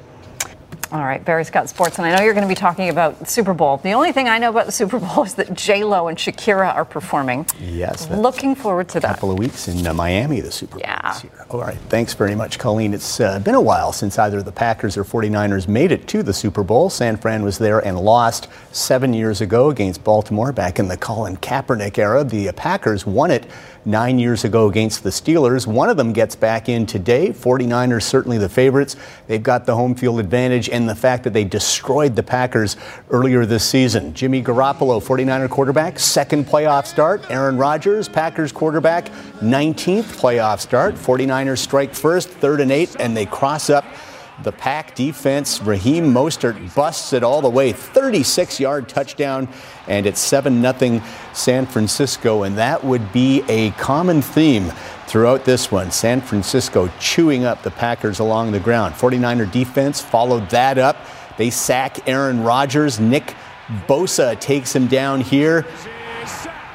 All 0.91 1.04
right, 1.04 1.24
Barry 1.24 1.43
Scott 1.43 1.67
Sports, 1.67 1.98
and 1.98 2.06
I 2.06 2.15
know 2.15 2.24
you're 2.24 2.36
going 2.36 2.48
to 2.48 2.48
be 2.48 2.54
talking 2.54 2.89
about 2.89 3.28
Super 3.28 3.56
Bowl. 3.56 3.78
The 3.78 3.93
only 3.93 4.12
thing 4.12 4.30
I 4.30 4.38
know 4.38 4.52
about 4.52 4.67
the 4.67 4.71
Super 4.71 5.00
Bowl 5.00 5.24
is 5.26 5.34
that 5.34 5.54
J 5.54 5.84
Lo 5.84 6.08
and 6.08 6.17
Shakira 6.17 6.76
are 6.76 6.86
performing. 6.86 7.48
Yes, 7.60 8.10
looking 8.12 8.54
forward 8.54 8.88
to 8.89 9.00
that. 9.00 9.12
A 9.12 9.13
couple 9.15 9.32
of 9.32 9.39
weeks 9.39 9.67
in 9.67 9.86
uh, 9.86 9.93
Miami, 9.95 10.41
the 10.41 10.52
Super 10.52 10.74
Bowl. 10.74 10.82
Yeah. 10.82 11.19
All 11.50 11.60
right, 11.62 11.78
thanks 11.89 12.13
very 12.13 12.36
much, 12.36 12.60
Colleen. 12.60 12.93
It's 12.93 13.19
uh, 13.19 13.39
been 13.39 13.56
a 13.56 13.62
while 13.62 13.93
since 13.93 14.19
either 14.19 14.43
the 14.43 14.52
Packers 14.52 14.95
or 14.95 15.04
49ers 15.04 15.67
made 15.67 15.91
it 15.91 16.08
to 16.10 16.21
the 16.21 16.34
Super 16.34 16.63
Bowl. 16.63 16.91
San 16.91 17.17
Fran 17.17 17.43
was 17.43 17.58
there 17.58 17.80
and 17.80 18.00
lost 18.00 18.48
seven 18.71 19.13
years 19.13 19.41
ago 19.41 19.71
against 19.71 20.04
Baltimore 20.04 20.52
back 20.52 20.78
in 20.78 20.88
the 20.88 20.98
Colin 20.98 21.38
Kaepernick 21.38 21.98
era. 21.98 22.24
The 22.24 22.50
uh, 22.50 22.54
Packers 22.54 23.08
won 23.08 23.32
it 23.32 23.48
nine 23.86 24.17
years 24.19 24.43
ago 24.43 24.67
against 24.67 25.04
the 25.04 25.10
Steelers. 25.10 25.67
One 25.67 25.89
of 25.89 25.98
them 25.98 26.13
gets 26.13 26.36
back 26.36 26.69
in 26.69 26.86
today. 26.86 27.30
49ers 27.30 28.04
certainly 28.04 28.38
the 28.38 28.50
favorites. 28.50 28.95
They've 29.28 29.41
got 29.41 29.65
the 29.65 29.76
home 29.76 29.95
field 29.95 30.19
advantage 30.19 30.69
and 30.69 30.89
the 30.89 30.95
fact 30.95 31.24
that 31.24 31.34
they 31.34 31.43
destroyed 31.43 32.15
the 32.15 32.24
Packers 32.24 32.78
earlier 33.10 33.45
this 33.45 33.63
season. 33.63 34.13
Jimmy 34.13 34.41
Garoppolo, 34.41 35.02
49er 35.02 35.50
quarterback, 35.50 36.00
second 36.00 36.45
playoff 36.45 36.86
start. 36.86 37.30
Aaron 37.30 37.58
Rodgers, 37.58 38.10
Packers 38.10 38.52
quarterback, 38.52 39.10
19th 39.41 40.19
playoff 40.19 40.60
start. 40.60 40.95
49ers 40.95 41.60
strike 41.60 41.93
first, 41.93 42.30
third 42.30 42.62
and 42.62 42.71
eight, 42.71 42.95
and 43.00 43.15
they 43.15 43.26
cross 43.26 43.69
up 43.69 43.86
the 44.43 44.52
pack 44.52 44.95
defense. 44.95 45.62
Raheem 45.62 46.13
Mostert 46.13 46.76
busts 46.76 47.13
it 47.13 47.24
all 47.24 47.41
the 47.41 47.50
way, 47.50 47.71
36 47.71 48.60
yard 48.60 48.89
touchdown, 48.89 49.48
and 49.88 50.06
it's 50.06 50.19
7 50.19 50.62
0 50.62 51.02
San 51.34 51.65
Francisco. 51.65 52.43
And 52.43 52.58
that 52.58 52.84
would 52.84 53.12
be 53.13 53.43
a 53.48 53.71
common 53.71 54.21
theme 54.21 54.71
throughout 55.08 55.45
this 55.45 55.71
one. 55.71 55.91
San 55.91 56.21
Francisco 56.21 56.89
chewing 57.00 57.45
up 57.45 57.63
the 57.63 57.71
Packers 57.71 58.19
along 58.19 58.52
the 58.52 58.60
ground. 58.60 58.95
49er 58.95 59.52
defense 59.52 60.02
followed 60.02 60.50
that 60.50 60.78
up. 60.78 60.98
They 61.38 61.50
sack 61.50 62.08
Aaron 62.08 62.43
Rodgers. 62.43 63.00
Nick 63.00 63.36
Bosa 63.88 64.39
takes 64.39 64.76
him 64.76 64.88
down 64.88 65.21
here. 65.21 65.65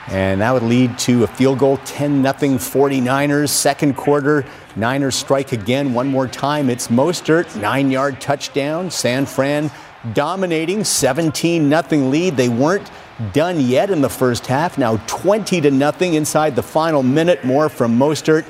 And 0.08 0.40
that 0.40 0.52
would 0.52 0.64
lead 0.64 0.98
to 1.00 1.22
a 1.22 1.28
field 1.28 1.60
goal, 1.60 1.76
10 1.84 2.22
0 2.22 2.32
49ers. 2.32 3.50
Second 3.50 3.96
quarter, 3.96 4.44
Niners 4.76 5.16
strike 5.16 5.52
again 5.52 5.94
one 5.94 6.08
more 6.08 6.28
time. 6.28 6.70
It's 6.70 6.88
Mostert, 6.88 7.60
nine 7.60 7.90
yard 7.90 8.20
touchdown. 8.20 8.90
San 8.90 9.26
Fran 9.26 9.70
dominating, 10.12 10.84
17 10.84 11.68
0 11.68 12.08
lead. 12.08 12.36
They 12.36 12.48
weren't 12.48 12.90
done 13.32 13.60
yet 13.60 13.90
in 13.90 14.00
the 14.00 14.08
first 14.08 14.46
half. 14.46 14.78
Now 14.78 14.96
20 15.06 15.60
to 15.62 15.70
nothing 15.70 16.14
inside 16.14 16.56
the 16.56 16.62
final 16.62 17.02
minute. 17.02 17.44
More 17.44 17.68
from 17.68 17.98
Mostert. 17.98 18.44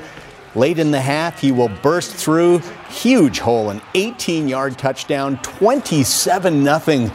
Late 0.54 0.78
in 0.78 0.90
the 0.90 1.00
half, 1.00 1.40
he 1.40 1.52
will 1.52 1.68
burst 1.68 2.12
through. 2.12 2.58
Huge 2.88 3.38
hole, 3.38 3.70
an 3.70 3.80
18 3.94 4.48
yard 4.48 4.76
touchdown, 4.76 5.38
27 5.42 6.64
0 6.64 7.10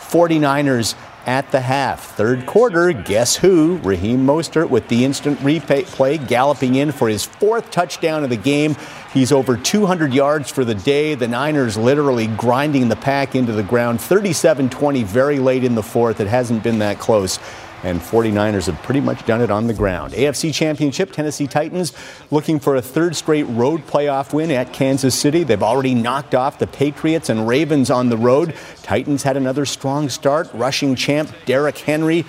49ers 0.00 0.94
at 1.26 1.50
the 1.52 1.60
half. 1.60 2.16
Third 2.16 2.46
quarter, 2.46 2.92
guess 2.92 3.36
who? 3.36 3.78
Raheem 3.78 4.26
Mostert 4.26 4.70
with 4.70 4.88
the 4.88 5.04
instant 5.04 5.38
replay 5.40 6.26
galloping 6.28 6.74
in 6.74 6.92
for 6.92 7.08
his 7.08 7.24
fourth 7.24 7.70
touchdown 7.70 8.24
of 8.24 8.30
the 8.30 8.36
game. 8.36 8.76
He's 9.12 9.32
over 9.32 9.56
200 9.56 10.12
yards 10.14 10.50
for 10.50 10.64
the 10.64 10.74
day. 10.74 11.14
The 11.14 11.28
Niners 11.28 11.76
literally 11.76 12.28
grinding 12.28 12.88
the 12.88 12.96
pack 12.96 13.34
into 13.34 13.52
the 13.52 13.62
ground. 13.62 14.00
37 14.00 14.70
20 14.70 15.02
very 15.04 15.38
late 15.38 15.64
in 15.64 15.74
the 15.74 15.82
fourth. 15.82 16.20
It 16.20 16.28
hasn't 16.28 16.62
been 16.62 16.78
that 16.78 16.98
close 16.98 17.38
and 17.82 18.00
49ers 18.00 18.66
have 18.66 18.80
pretty 18.82 19.00
much 19.00 19.24
done 19.26 19.40
it 19.40 19.50
on 19.50 19.66
the 19.66 19.74
ground. 19.74 20.12
AFC 20.12 20.52
Championship, 20.52 21.12
Tennessee 21.12 21.46
Titans 21.46 21.92
looking 22.30 22.60
for 22.60 22.76
a 22.76 22.82
third 22.82 23.16
straight 23.16 23.44
road 23.44 23.86
playoff 23.86 24.32
win 24.32 24.50
at 24.50 24.72
Kansas 24.72 25.14
City. 25.14 25.44
They've 25.44 25.62
already 25.62 25.94
knocked 25.94 26.34
off 26.34 26.58
the 26.58 26.66
Patriots 26.66 27.28
and 27.28 27.46
Ravens 27.46 27.90
on 27.90 28.08
the 28.08 28.16
road. 28.16 28.54
Titans 28.82 29.22
had 29.22 29.36
another 29.36 29.64
strong 29.64 30.08
start. 30.08 30.52
Rushing 30.52 30.94
champ 30.94 31.30
Derrick 31.46 31.78
Henry, 31.78 32.24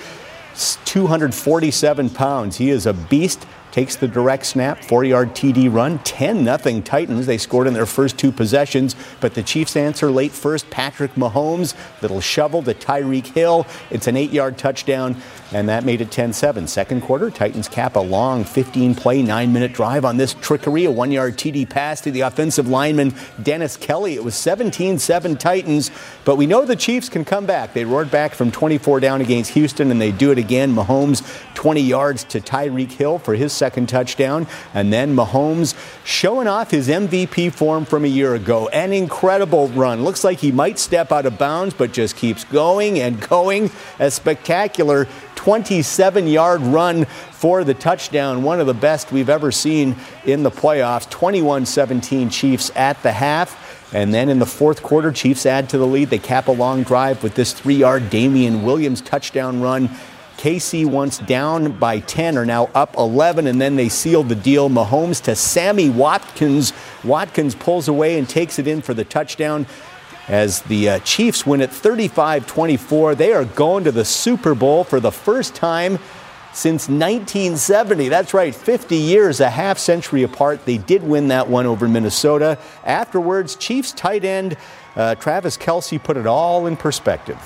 247 0.85 2.09
pounds. 2.09 2.57
He 2.57 2.69
is 2.69 2.85
a 2.85 2.93
beast 2.93 3.45
takes 3.71 3.95
the 3.95 4.07
direct 4.07 4.45
snap, 4.45 4.83
four 4.83 5.03
yard 5.03 5.33
TD 5.33 5.73
run, 5.73 5.99
10 5.99 6.43
0 6.43 6.81
Titans. 6.81 7.25
They 7.25 7.37
scored 7.37 7.67
in 7.67 7.73
their 7.73 7.85
first 7.85 8.17
two 8.17 8.31
possessions, 8.31 8.95
but 9.19 9.33
the 9.33 9.43
Chiefs 9.43 9.75
answer 9.75 10.11
late 10.11 10.31
first. 10.31 10.69
Patrick 10.69 11.15
Mahomes, 11.15 11.73
little 12.01 12.21
shovel 12.21 12.61
to 12.63 12.73
Tyreek 12.73 13.27
Hill. 13.27 13.65
It's 13.89 14.07
an 14.07 14.17
eight 14.17 14.31
yard 14.31 14.57
touchdown, 14.57 15.15
and 15.51 15.67
that 15.69 15.83
made 15.83 16.01
it 16.01 16.11
10 16.11 16.33
7. 16.33 16.67
Second 16.67 17.01
quarter, 17.01 17.29
Titans 17.29 17.67
cap 17.67 17.95
a 17.95 17.99
long 17.99 18.43
15 18.43 18.95
play, 18.95 19.21
nine 19.21 19.51
minute 19.53 19.73
drive 19.73 20.05
on 20.05 20.17
this 20.17 20.33
trickery, 20.35 20.85
a 20.85 20.91
one 20.91 21.11
yard 21.11 21.37
TD 21.37 21.69
pass 21.69 22.01
to 22.01 22.11
the 22.11 22.21
offensive 22.21 22.67
lineman 22.67 23.13
Dennis 23.41 23.77
Kelly. 23.77 24.15
It 24.15 24.23
was 24.23 24.35
17 24.35 24.99
7 24.99 25.37
Titans, 25.37 25.91
but 26.25 26.37
we 26.37 26.45
know 26.45 26.65
the 26.65 26.75
Chiefs 26.75 27.09
can 27.09 27.25
come 27.25 27.45
back. 27.45 27.73
They 27.73 27.85
roared 27.85 28.11
back 28.11 28.33
from 28.33 28.51
24 28.51 28.99
down 28.99 29.21
against 29.21 29.51
Houston, 29.51 29.91
and 29.91 30.01
they 30.01 30.11
do 30.11 30.31
it 30.31 30.37
again. 30.37 30.73
Mahomes, 30.73 31.21
20 31.55 31.81
yards 31.81 32.23
to 32.25 32.39
Tyreek 32.39 32.91
Hill 32.91 33.19
for 33.19 33.35
his 33.35 33.53
second 33.53 33.87
touchdown. 33.87 34.47
And 34.73 34.91
then 34.91 35.15
Mahomes 35.15 35.75
showing 36.05 36.47
off 36.47 36.71
his 36.71 36.87
MVP 36.87 37.53
form 37.53 37.85
from 37.85 38.05
a 38.05 38.07
year 38.07 38.35
ago. 38.35 38.67
An 38.69 38.93
incredible 38.93 39.67
run. 39.69 40.03
Looks 40.03 40.23
like 40.23 40.39
he 40.39 40.51
might 40.51 40.79
step 40.79 41.11
out 41.11 41.25
of 41.25 41.37
bounds, 41.37 41.73
but 41.73 41.91
just 41.91 42.15
keeps 42.15 42.43
going 42.45 42.99
and 42.99 43.21
going. 43.29 43.69
A 43.99 44.09
spectacular 44.09 45.07
27 45.41 46.27
yard 46.27 46.61
run 46.61 47.03
for 47.05 47.63
the 47.63 47.73
touchdown. 47.73 48.43
One 48.43 48.59
of 48.59 48.67
the 48.67 48.75
best 48.75 49.11
we've 49.11 49.27
ever 49.27 49.51
seen 49.51 49.95
in 50.23 50.43
the 50.43 50.51
playoffs. 50.51 51.09
21 51.09 51.65
17 51.65 52.29
Chiefs 52.29 52.69
at 52.75 53.01
the 53.01 53.11
half. 53.11 53.91
And 53.91 54.13
then 54.13 54.29
in 54.29 54.37
the 54.37 54.45
fourth 54.45 54.83
quarter, 54.83 55.11
Chiefs 55.11 55.47
add 55.47 55.67
to 55.69 55.79
the 55.79 55.87
lead. 55.87 56.11
They 56.11 56.19
cap 56.19 56.47
a 56.47 56.51
long 56.51 56.83
drive 56.83 57.23
with 57.23 57.33
this 57.33 57.53
three 57.53 57.73
yard 57.73 58.11
Damien 58.11 58.61
Williams 58.61 59.01
touchdown 59.01 59.61
run 59.61 59.89
KC 60.37 60.85
once 60.85 61.17
down 61.17 61.71
by 61.71 62.01
10 62.01 62.37
are 62.37 62.45
now 62.45 62.69
up 62.75 62.95
11, 62.97 63.47
and 63.47 63.59
then 63.59 63.75
they 63.75 63.89
sealed 63.89 64.29
the 64.29 64.35
deal. 64.35 64.69
Mahomes 64.69 65.23
to 65.23 65.35
Sammy 65.35 65.89
Watkins. 65.89 66.71
Watkins 67.03 67.55
pulls 67.55 67.87
away 67.87 68.19
and 68.19 68.29
takes 68.29 68.59
it 68.59 68.67
in 68.67 68.83
for 68.83 68.93
the 68.93 69.03
touchdown 69.03 69.65
as 70.27 70.61
the 70.63 70.89
uh, 70.89 70.99
Chiefs 70.99 71.45
win 71.45 71.61
it 71.61 71.71
35 71.71 72.47
24. 72.47 73.15
They 73.15 73.33
are 73.33 73.45
going 73.45 73.83
to 73.83 73.91
the 73.91 74.05
Super 74.05 74.55
Bowl 74.55 74.83
for 74.83 74.99
the 74.99 75.11
first 75.11 75.55
time 75.55 75.99
since 76.53 76.89
1970. 76.89 78.09
That's 78.09 78.33
right, 78.33 78.53
50 78.53 78.95
years, 78.95 79.39
a 79.39 79.49
half 79.49 79.77
century 79.77 80.23
apart. 80.23 80.65
They 80.65 80.77
did 80.77 81.03
win 81.03 81.29
that 81.29 81.47
one 81.47 81.65
over 81.65 81.87
Minnesota. 81.87 82.57
Afterwards, 82.83 83.55
Chiefs 83.55 83.93
tight 83.93 84.25
end 84.25 84.57
uh, 84.95 85.15
Travis 85.15 85.57
Kelce 85.57 86.01
put 86.01 86.17
it 86.17 86.27
all 86.27 86.67
in 86.67 86.75
perspective. 86.75 87.39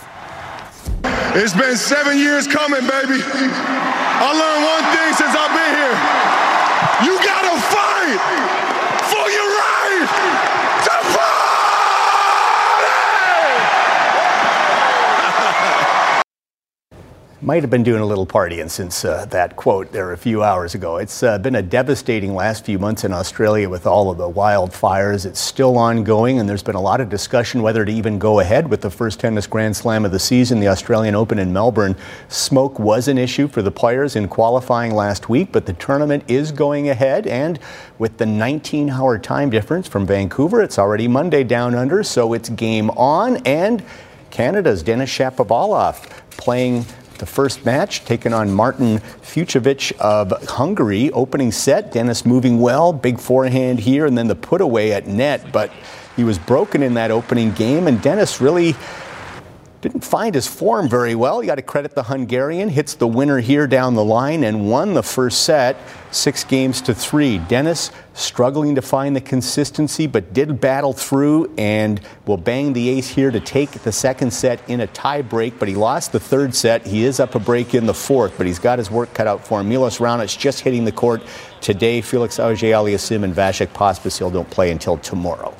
It's 1.38 1.54
been 1.54 1.76
seven 1.78 2.18
years 2.18 2.48
coming, 2.48 2.82
baby. 2.82 3.22
I 3.22 4.32
learned 4.34 4.64
one 4.66 4.84
thing 4.96 5.14
since 5.14 5.36
I've 5.36 5.54
been 5.54 5.76
here. 5.76 5.96
You 7.06 7.14
gotta 7.22 7.60
fight 7.70 8.20
for 9.12 9.30
your 9.30 9.50
right 9.52 10.08
to 10.86 10.96
fight. 11.14 11.46
Might 17.46 17.62
have 17.62 17.70
been 17.70 17.84
doing 17.84 18.02
a 18.02 18.06
little 18.08 18.26
partying 18.26 18.72
since 18.72 19.06
uh, 19.06 19.26
that 19.26 19.56
quote 19.56 19.92
there 19.92 20.14
a 20.14 20.18
few 20.18 20.42
hours 20.42 20.74
ago. 20.74 20.98
It's 20.98 21.22
uh, 21.22 21.38
been 21.38 21.54
a 21.54 21.62
devastating 21.62 22.34
last 22.34 22.66
few 22.66 22.80
months 22.80 23.04
in 23.04 23.14
Australia 23.14 23.70
with 23.70 23.86
all 23.86 24.10
of 24.10 24.18
the 24.18 24.28
wildfires. 24.28 25.28
It's 25.28 25.42
still 25.42 25.78
ongoing, 25.78 26.40
and 26.40 26.50
there's 26.50 26.64
been 26.64 26.74
a 26.74 26.82
lot 26.82 27.02
of 27.02 27.08
discussion 27.08 27.62
whether 27.62 27.86
to 27.86 27.92
even 27.92 28.18
go 28.18 28.40
ahead 28.40 28.68
with 28.68 28.82
the 28.82 28.90
first 28.90 29.20
tennis 29.20 29.46
Grand 29.46 29.78
Slam 29.78 30.06
of 30.06 30.12
the 30.12 30.18
season, 30.18 30.60
the 30.60 30.70
Australian 30.70 31.14
Open 31.14 31.38
in 31.38 31.54
Melbourne. 31.54 31.96
Smoke 32.30 32.80
was 32.80 33.08
an 33.08 33.20
issue 33.20 33.48
for 33.48 33.62
the 33.62 33.70
players 33.70 34.16
in 34.16 34.28
qualifying 34.28 34.96
last 34.96 35.30
week, 35.30 35.52
but 35.52 35.68
the 35.68 35.74
tournament 35.74 36.24
is 36.28 36.52
going 36.52 36.90
ahead, 36.90 37.28
and 37.28 37.60
with 38.00 38.18
the 38.18 38.26
19 38.26 38.90
hour 38.90 39.20
time 39.20 39.52
difference 39.52 39.88
from 39.88 40.08
Vancouver, 40.08 40.64
it's 40.64 40.80
already 40.80 41.08
Monday 41.08 41.44
down 41.44 41.76
under, 41.76 42.02
so 42.02 42.34
it's 42.34 42.50
game 42.50 42.90
on, 42.90 43.38
and 43.46 43.84
Canada's 44.32 44.82
Denis 44.82 45.12
Shapovalov 45.12 46.10
playing 46.32 46.86
the 47.18 47.26
first 47.26 47.66
match, 47.66 48.06
taking 48.06 48.34
on 48.34 48.52
Martin 48.52 49.00
Fucsovics 49.22 49.92
of 50.00 50.32
Hungary. 50.50 51.12
Opening 51.12 51.52
set, 51.52 51.92
Denis 51.92 52.26
moving 52.26 52.60
well, 52.60 52.94
big 52.94 53.20
forehand 53.20 53.80
here, 53.80 54.06
and 54.06 54.18
then 54.18 54.28
the 54.28 54.36
put 54.36 54.62
away 54.62 54.94
at 54.94 55.08
net. 55.08 55.52
But 55.52 55.72
he 56.16 56.24
was 56.24 56.38
broken 56.38 56.84
in 56.84 56.94
that 56.96 57.12
opening 57.12 57.52
game, 57.52 57.88
and 57.88 58.02
Denis 58.02 58.40
really 58.40 58.76
didn't 59.86 60.04
find 60.04 60.34
his 60.34 60.48
form 60.48 60.90
very 60.90 61.14
well. 61.14 61.44
You 61.44 61.48
got 61.48 61.56
to 61.56 61.62
credit 61.62 61.94
the 61.94 62.02
Hungarian. 62.02 62.70
Hits 62.70 62.96
the 62.96 63.08
winner 63.08 63.40
here 63.40 63.68
down 63.68 63.94
the 63.94 64.04
line 64.04 64.44
and 64.44 64.68
won 64.68 64.96
the 64.96 65.04
first 65.04 65.44
set, 65.44 65.78
six 66.10 66.44
games 66.44 66.82
to 66.82 66.96
three. 66.96 67.38
Denis 67.38 67.92
struggling 68.16 68.74
to 68.74 68.82
find 68.82 69.16
the 69.16 69.22
consistency, 69.22 70.08
but 70.08 70.34
did 70.34 70.60
battle 70.60 70.92
through 70.92 71.54
and 71.60 72.02
will 72.26 72.38
bang 72.38 72.74
the 72.74 72.90
ace 72.90 73.10
here 73.10 73.30
to 73.30 73.40
take 73.40 73.70
the 73.84 73.92
second 73.92 74.32
set 74.32 74.68
in 74.68 74.82
a 74.82 74.88
tie 74.88 75.22
break. 75.22 75.60
But 75.60 75.68
he 75.68 75.76
lost 75.76 76.12
the 76.12 76.20
third 76.20 76.56
set. 76.56 76.88
He 76.88 77.04
is 77.04 77.20
up 77.20 77.36
a 77.36 77.40
break 77.40 77.76
in 77.76 77.86
the 77.86 77.94
fourth, 77.94 78.38
but 78.38 78.48
he's 78.48 78.58
got 78.58 78.80
his 78.80 78.90
work 78.90 79.14
cut 79.14 79.28
out 79.28 79.46
for 79.46 79.62
him. 79.62 79.70
Milos 79.70 80.00
Raonic 80.00 80.36
just 80.36 80.62
hitting 80.62 80.86
the 80.86 80.92
court 80.92 81.22
today. 81.62 82.02
Felix 82.02 82.40
Auger-Aliassime 82.40 83.24
and 83.24 83.36
Vasek 83.36 83.68
Pospisil 83.68 84.34
don't 84.34 84.50
play 84.50 84.72
until 84.72 84.98
tomorrow. 84.98 85.56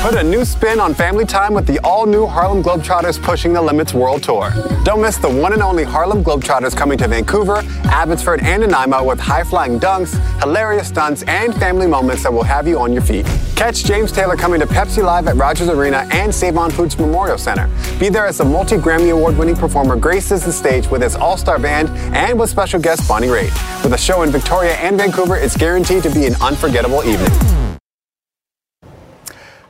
Put 0.00 0.14
a 0.14 0.22
new 0.22 0.44
spin 0.44 0.78
on 0.78 0.94
family 0.94 1.24
time 1.24 1.52
with 1.52 1.66
the 1.66 1.80
all 1.80 2.06
new 2.06 2.24
Harlem 2.24 2.62
Globetrotters 2.62 3.20
Pushing 3.20 3.52
the 3.52 3.60
Limits 3.60 3.92
World 3.92 4.22
Tour. 4.22 4.52
Don't 4.84 5.02
miss 5.02 5.16
the 5.16 5.28
one 5.28 5.52
and 5.52 5.60
only 5.60 5.82
Harlem 5.82 6.22
Globetrotters 6.22 6.76
coming 6.76 6.96
to 6.98 7.08
Vancouver, 7.08 7.62
Abbotsford, 7.82 8.40
and 8.42 8.62
Nanaimo 8.62 9.02
with 9.02 9.18
high 9.18 9.42
flying 9.42 9.80
dunks, 9.80 10.14
hilarious 10.40 10.86
stunts, 10.86 11.24
and 11.24 11.52
family 11.56 11.88
moments 11.88 12.22
that 12.22 12.32
will 12.32 12.44
have 12.44 12.68
you 12.68 12.78
on 12.78 12.92
your 12.92 13.02
feet. 13.02 13.26
Catch 13.56 13.84
James 13.84 14.12
Taylor 14.12 14.36
coming 14.36 14.60
to 14.60 14.66
Pepsi 14.66 15.02
Live 15.02 15.26
at 15.26 15.34
Rogers 15.34 15.68
Arena 15.68 16.08
and 16.12 16.32
Save 16.32 16.56
on 16.56 16.70
Foods 16.70 16.96
Memorial 16.96 17.36
Center. 17.36 17.68
Be 17.98 18.08
there 18.08 18.24
as 18.24 18.38
the 18.38 18.44
multi 18.44 18.76
Grammy 18.76 19.12
Award 19.12 19.36
winning 19.36 19.56
performer 19.56 19.96
graces 19.96 20.44
the 20.44 20.52
stage 20.52 20.86
with 20.86 21.02
his 21.02 21.16
all 21.16 21.36
star 21.36 21.58
band 21.58 21.88
and 22.16 22.38
with 22.38 22.50
special 22.50 22.80
guest 22.80 23.08
Bonnie 23.08 23.26
Raitt. 23.26 23.82
With 23.82 23.92
a 23.92 23.98
show 23.98 24.22
in 24.22 24.30
Victoria 24.30 24.74
and 24.74 24.96
Vancouver, 24.96 25.36
it's 25.36 25.56
guaranteed 25.56 26.04
to 26.04 26.10
be 26.10 26.24
an 26.26 26.36
unforgettable 26.40 27.02
evening. 27.02 27.67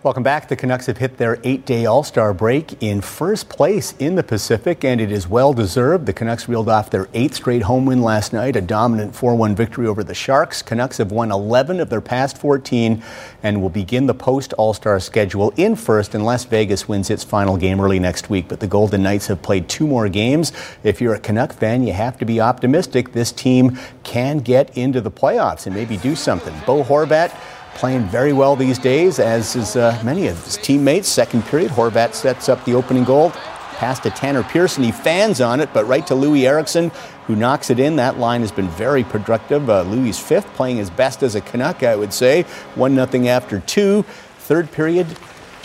Welcome 0.09 0.22
back. 0.22 0.48
The 0.48 0.56
Canucks 0.56 0.86
have 0.86 0.96
hit 0.96 1.18
their 1.18 1.38
eight 1.44 1.66
day 1.66 1.84
All 1.84 2.02
Star 2.02 2.32
break 2.32 2.82
in 2.82 3.02
first 3.02 3.50
place 3.50 3.92
in 3.98 4.14
the 4.14 4.22
Pacific, 4.22 4.82
and 4.82 5.02
it 5.02 5.12
is 5.12 5.28
well 5.28 5.52
deserved. 5.52 6.06
The 6.06 6.14
Canucks 6.14 6.48
reeled 6.48 6.70
off 6.70 6.88
their 6.88 7.11
eighth 7.12 7.34
straight 7.34 7.61
home 7.61 7.84
win 7.84 8.00
last 8.00 8.32
night, 8.32 8.56
a 8.56 8.62
dominant 8.62 9.14
4 9.14 9.34
1 9.34 9.54
victory 9.54 9.86
over 9.86 10.02
the 10.02 10.14
Sharks. 10.14 10.62
Canucks 10.62 10.96
have 10.96 11.12
won 11.12 11.30
11 11.30 11.78
of 11.78 11.90
their 11.90 12.00
past 12.00 12.38
14 12.38 13.02
and 13.42 13.61
will 13.61 13.68
begin 13.68 14.06
the 14.06 14.14
post 14.14 14.54
All 14.54 14.72
Star 14.72 14.98
schedule 14.98 15.52
in 15.59 15.76
first 15.76 16.14
unless 16.14 16.46
Vegas 16.46 16.88
wins 16.88 17.11
its 17.11 17.22
final 17.22 17.59
game 17.59 17.78
early 17.78 17.98
next 17.98 18.30
week. 18.30 18.48
But 18.48 18.61
the 18.61 18.66
Golden 18.66 19.02
Knights 19.02 19.26
have 19.26 19.42
played 19.42 19.68
two 19.68 19.86
more 19.86 20.09
games. 20.09 20.52
If 20.84 21.02
you're 21.02 21.16
a 21.16 21.20
Canuck 21.20 21.52
fan, 21.52 21.86
you 21.86 21.92
have 21.92 22.16
to 22.16 22.24
be 22.24 22.40
optimistic. 22.40 23.12
This 23.12 23.30
team 23.30 23.78
can 24.04 24.38
get 24.38 24.74
into 24.74 25.02
the 25.02 25.11
playoffs 25.11 25.66
and 25.66 25.76
maybe 25.76 25.98
do 25.98 26.16
something. 26.16 26.54
Bo 26.64 26.82
Horvat 26.82 27.38
playing 27.78 28.02
very 28.08 28.32
well 28.32 28.56
these 28.56 28.78
days, 28.78 29.20
as 29.20 29.54
is 29.54 29.76
uh, 29.76 30.00
many 30.04 30.26
of 30.26 30.44
his 30.44 30.56
teammates. 30.56 31.08
Second 31.08 31.44
period, 31.44 31.70
Horvat 31.70 32.12
sets 32.12 32.48
up 32.48 32.64
the 32.64 32.74
opening 32.74 33.04
goal. 33.04 33.30
Pass 33.76 34.00
to 34.00 34.10
Tanner 34.10 34.42
Pearson. 34.42 34.82
He 34.82 34.90
fans 34.90 35.40
on 35.40 35.60
it, 35.60 35.72
but 35.72 35.86
right 35.86 36.04
to 36.08 36.14
Loui 36.14 36.42
Eriksson, 36.42 36.90
who 37.28 37.36
knocks 37.36 37.70
it 37.70 37.78
in. 37.78 37.94
That 37.94 38.18
line 38.18 38.40
has 38.40 38.50
been 38.50 38.68
very 38.70 39.04
productive. 39.04 39.70
Uh, 39.70 39.84
Loui's 39.84 40.18
fifth, 40.18 40.46
playing 40.54 40.78
his 40.78 40.90
best 40.90 41.22
as 41.22 41.36
a 41.36 41.40
Canuck, 41.40 41.84
I 41.84 41.94
would 41.94 42.12
say. 42.12 42.42
1 42.74 42.94
0 42.94 43.26
after 43.26 43.60
two. 43.60 44.02
Third 44.38 44.72
period, 44.72 45.06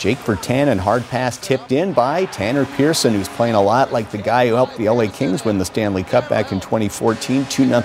Jake 0.04 0.18
Virtanen 0.18 0.78
hard 0.78 1.02
pass 1.04 1.38
tipped 1.38 1.72
in 1.72 1.94
by 1.94 2.26
Tanner 2.26 2.66
Pearson, 2.66 3.14
who's 3.14 3.30
playing 3.30 3.54
a 3.54 3.62
lot 3.62 3.90
like 3.90 4.10
the 4.10 4.18
guy 4.18 4.46
who 4.46 4.52
helped 4.52 4.76
the 4.76 4.86
LA 4.86 5.10
Kings 5.10 5.46
win 5.46 5.56
the 5.56 5.64
Stanley 5.64 6.02
Cup 6.02 6.28
back 6.28 6.52
in 6.52 6.60
2014. 6.60 7.46
2 7.46 7.66
0 7.66 7.80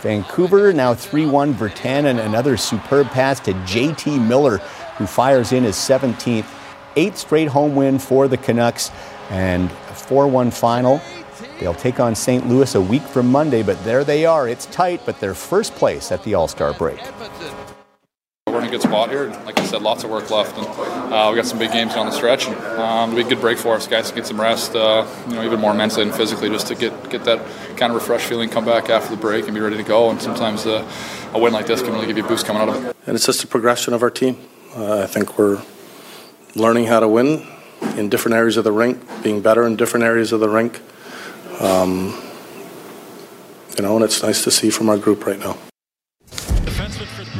Vancouver. 0.00 0.72
Now 0.72 0.92
3 0.92 1.26
1 1.26 1.54
Virtanen. 1.54 2.18
Another 2.18 2.56
superb 2.56 3.06
pass 3.10 3.38
to 3.38 3.52
JT 3.52 4.26
Miller, 4.26 4.58
who 4.98 5.06
fires 5.06 5.52
in 5.52 5.62
his 5.62 5.76
17th. 5.76 6.46
Eighth 6.96 7.16
straight 7.16 7.46
home 7.46 7.76
win 7.76 8.00
for 8.00 8.26
the 8.26 8.38
Canucks 8.38 8.90
and 9.30 9.70
a 9.70 9.94
4 9.94 10.26
1 10.26 10.50
final. 10.50 11.00
They'll 11.60 11.74
take 11.74 12.00
on 12.00 12.16
St. 12.16 12.44
Louis 12.48 12.74
a 12.74 12.80
week 12.80 13.02
from 13.02 13.30
Monday, 13.30 13.62
but 13.62 13.80
there 13.84 14.02
they 14.02 14.26
are. 14.26 14.48
It's 14.48 14.66
tight, 14.66 15.02
but 15.06 15.20
they're 15.20 15.32
first 15.32 15.76
place 15.76 16.10
at 16.10 16.24
the 16.24 16.34
All 16.34 16.48
Star 16.48 16.72
break. 16.74 16.98
We're 18.52 18.58
in 18.58 18.64
a 18.66 18.70
good 18.70 18.82
spot 18.82 19.08
here. 19.08 19.28
Like 19.46 19.58
I 19.58 19.64
said, 19.64 19.80
lots 19.80 20.04
of 20.04 20.10
work 20.10 20.28
left, 20.28 20.58
and 20.58 20.66
uh, 20.66 21.28
we 21.30 21.36
got 21.36 21.46
some 21.46 21.58
big 21.58 21.72
games 21.72 21.94
down 21.94 22.04
the 22.04 22.12
stretch. 22.12 22.48
And 22.48 22.54
um, 22.78 23.08
it'll 23.08 23.22
be 23.22 23.26
a 23.26 23.28
good 23.30 23.40
break 23.40 23.56
for 23.56 23.74
us, 23.74 23.86
guys, 23.86 24.10
to 24.10 24.14
get 24.14 24.26
some 24.26 24.38
rest. 24.38 24.76
Uh, 24.76 25.06
you 25.26 25.36
know, 25.36 25.42
even 25.42 25.58
more 25.58 25.72
mentally 25.72 26.02
and 26.02 26.14
physically, 26.14 26.50
just 26.50 26.66
to 26.66 26.74
get 26.74 26.92
get 27.08 27.24
that 27.24 27.38
kind 27.78 27.90
of 27.90 27.94
refreshed 27.94 28.26
feeling, 28.26 28.50
come 28.50 28.66
back 28.66 28.90
after 28.90 29.08
the 29.08 29.16
break, 29.18 29.46
and 29.46 29.54
be 29.54 29.60
ready 29.60 29.78
to 29.78 29.82
go. 29.82 30.10
And 30.10 30.20
sometimes 30.20 30.66
uh, 30.66 30.86
a 31.32 31.38
win 31.38 31.54
like 31.54 31.64
this 31.64 31.80
can 31.80 31.94
really 31.94 32.06
give 32.06 32.18
you 32.18 32.26
a 32.26 32.28
boost 32.28 32.44
coming 32.44 32.60
out 32.60 32.68
of 32.68 32.84
it. 32.84 32.94
And 33.06 33.14
it's 33.14 33.24
just 33.24 33.42
a 33.42 33.46
progression 33.46 33.94
of 33.94 34.02
our 34.02 34.10
team. 34.10 34.36
Uh, 34.76 35.00
I 35.00 35.06
think 35.06 35.38
we're 35.38 35.62
learning 36.54 36.88
how 36.88 37.00
to 37.00 37.08
win 37.08 37.46
in 37.96 38.10
different 38.10 38.36
areas 38.36 38.58
of 38.58 38.64
the 38.64 38.72
rink, 38.72 39.00
being 39.22 39.40
better 39.40 39.66
in 39.66 39.76
different 39.76 40.04
areas 40.04 40.30
of 40.30 40.40
the 40.40 40.50
rink. 40.50 40.78
Um, 41.58 42.22
you 43.78 43.82
know, 43.82 43.96
and 43.96 44.04
it's 44.04 44.22
nice 44.22 44.44
to 44.44 44.50
see 44.50 44.68
from 44.68 44.90
our 44.90 44.98
group 44.98 45.24
right 45.24 45.38
now. 45.38 45.56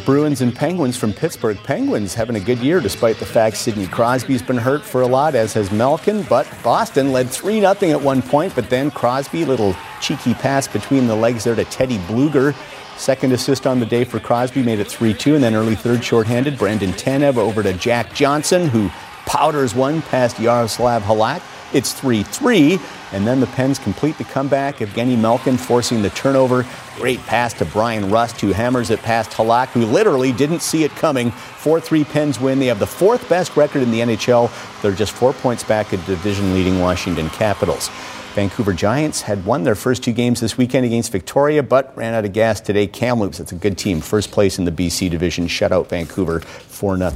Bruins 0.04 0.40
and 0.40 0.54
Penguins 0.54 0.96
from 0.96 1.12
Pittsburgh. 1.12 1.56
Penguins 1.64 2.14
having 2.14 2.36
a 2.36 2.40
good 2.40 2.58
year 2.58 2.80
despite 2.80 3.16
the 3.18 3.26
fact 3.26 3.56
Sidney 3.56 3.86
Crosby's 3.86 4.42
been 4.42 4.56
hurt 4.56 4.82
for 4.82 5.02
a 5.02 5.06
lot, 5.06 5.34
as 5.34 5.52
has 5.54 5.70
Malkin. 5.70 6.22
But 6.24 6.48
Boston 6.62 7.12
led 7.12 7.28
3 7.28 7.60
0 7.60 7.74
at 7.90 8.00
one 8.00 8.22
point, 8.22 8.54
but 8.54 8.68
then 8.70 8.90
Crosby, 8.90 9.44
little 9.44 9.76
cheeky 10.00 10.34
pass 10.34 10.66
between 10.66 11.06
the 11.06 11.14
legs 11.14 11.44
there 11.44 11.54
to 11.54 11.64
Teddy 11.64 11.98
Blueger. 11.98 12.54
Second 12.96 13.32
assist 13.32 13.66
on 13.66 13.80
the 13.80 13.86
day 13.86 14.04
for 14.04 14.20
Crosby 14.20 14.62
made 14.62 14.78
it 14.78 14.88
3 14.88 15.14
2, 15.14 15.34
and 15.34 15.44
then 15.44 15.54
early 15.54 15.74
third 15.74 16.04
shorthanded. 16.04 16.58
Brandon 16.58 16.90
Tanev 16.92 17.36
over 17.36 17.62
to 17.62 17.72
Jack 17.72 18.14
Johnson, 18.14 18.68
who 18.68 18.88
powders 19.26 19.74
one 19.74 20.02
past 20.02 20.36
Jaroslav 20.36 21.00
Halak. 21.00 21.42
It's 21.74 21.92
3 21.92 22.22
3, 22.22 22.78
and 23.12 23.26
then 23.26 23.40
the 23.40 23.46
Pens 23.48 23.78
complete 23.78 24.18
the 24.18 24.24
comeback. 24.24 24.76
Evgeny 24.78 25.18
Malkin 25.18 25.56
forcing 25.56 26.02
the 26.02 26.10
turnover. 26.10 26.66
Great 26.96 27.20
pass 27.20 27.52
to 27.54 27.64
Bryan 27.64 28.10
Rust, 28.10 28.40
who 28.40 28.52
hammers 28.52 28.90
it 28.90 29.00
past 29.02 29.30
Halak, 29.30 29.68
who 29.68 29.86
literally 29.86 30.32
didn't 30.32 30.60
see 30.60 30.84
it 30.84 30.90
coming. 30.92 31.30
4 31.30 31.80
3 31.80 32.04
Pens 32.04 32.40
win. 32.40 32.58
They 32.58 32.66
have 32.66 32.78
the 32.78 32.86
fourth 32.86 33.28
best 33.28 33.56
record 33.56 33.82
in 33.82 33.90
the 33.90 34.00
NHL. 34.00 34.50
They're 34.82 34.92
just 34.92 35.12
four 35.12 35.32
points 35.32 35.64
back 35.64 35.92
at 35.92 36.04
division 36.06 36.54
leading 36.54 36.80
Washington 36.80 37.28
Capitals. 37.30 37.90
Vancouver 38.34 38.72
Giants 38.72 39.20
had 39.20 39.44
won 39.44 39.62
their 39.62 39.74
first 39.74 40.02
two 40.02 40.12
games 40.12 40.40
this 40.40 40.56
weekend 40.56 40.86
against 40.86 41.12
Victoria, 41.12 41.62
but 41.62 41.94
ran 41.94 42.14
out 42.14 42.24
of 42.24 42.32
gas 42.32 42.62
today. 42.62 42.86
Kamloops, 42.86 43.36
that's 43.36 43.52
a 43.52 43.56
good 43.56 43.76
team. 43.76 44.00
First 44.00 44.30
place 44.30 44.58
in 44.58 44.64
the 44.64 44.72
BC 44.72 45.10
division, 45.10 45.46
shut 45.46 45.70
out 45.70 45.90
Vancouver 45.90 46.40
4 46.40 46.96
0. 46.96 47.10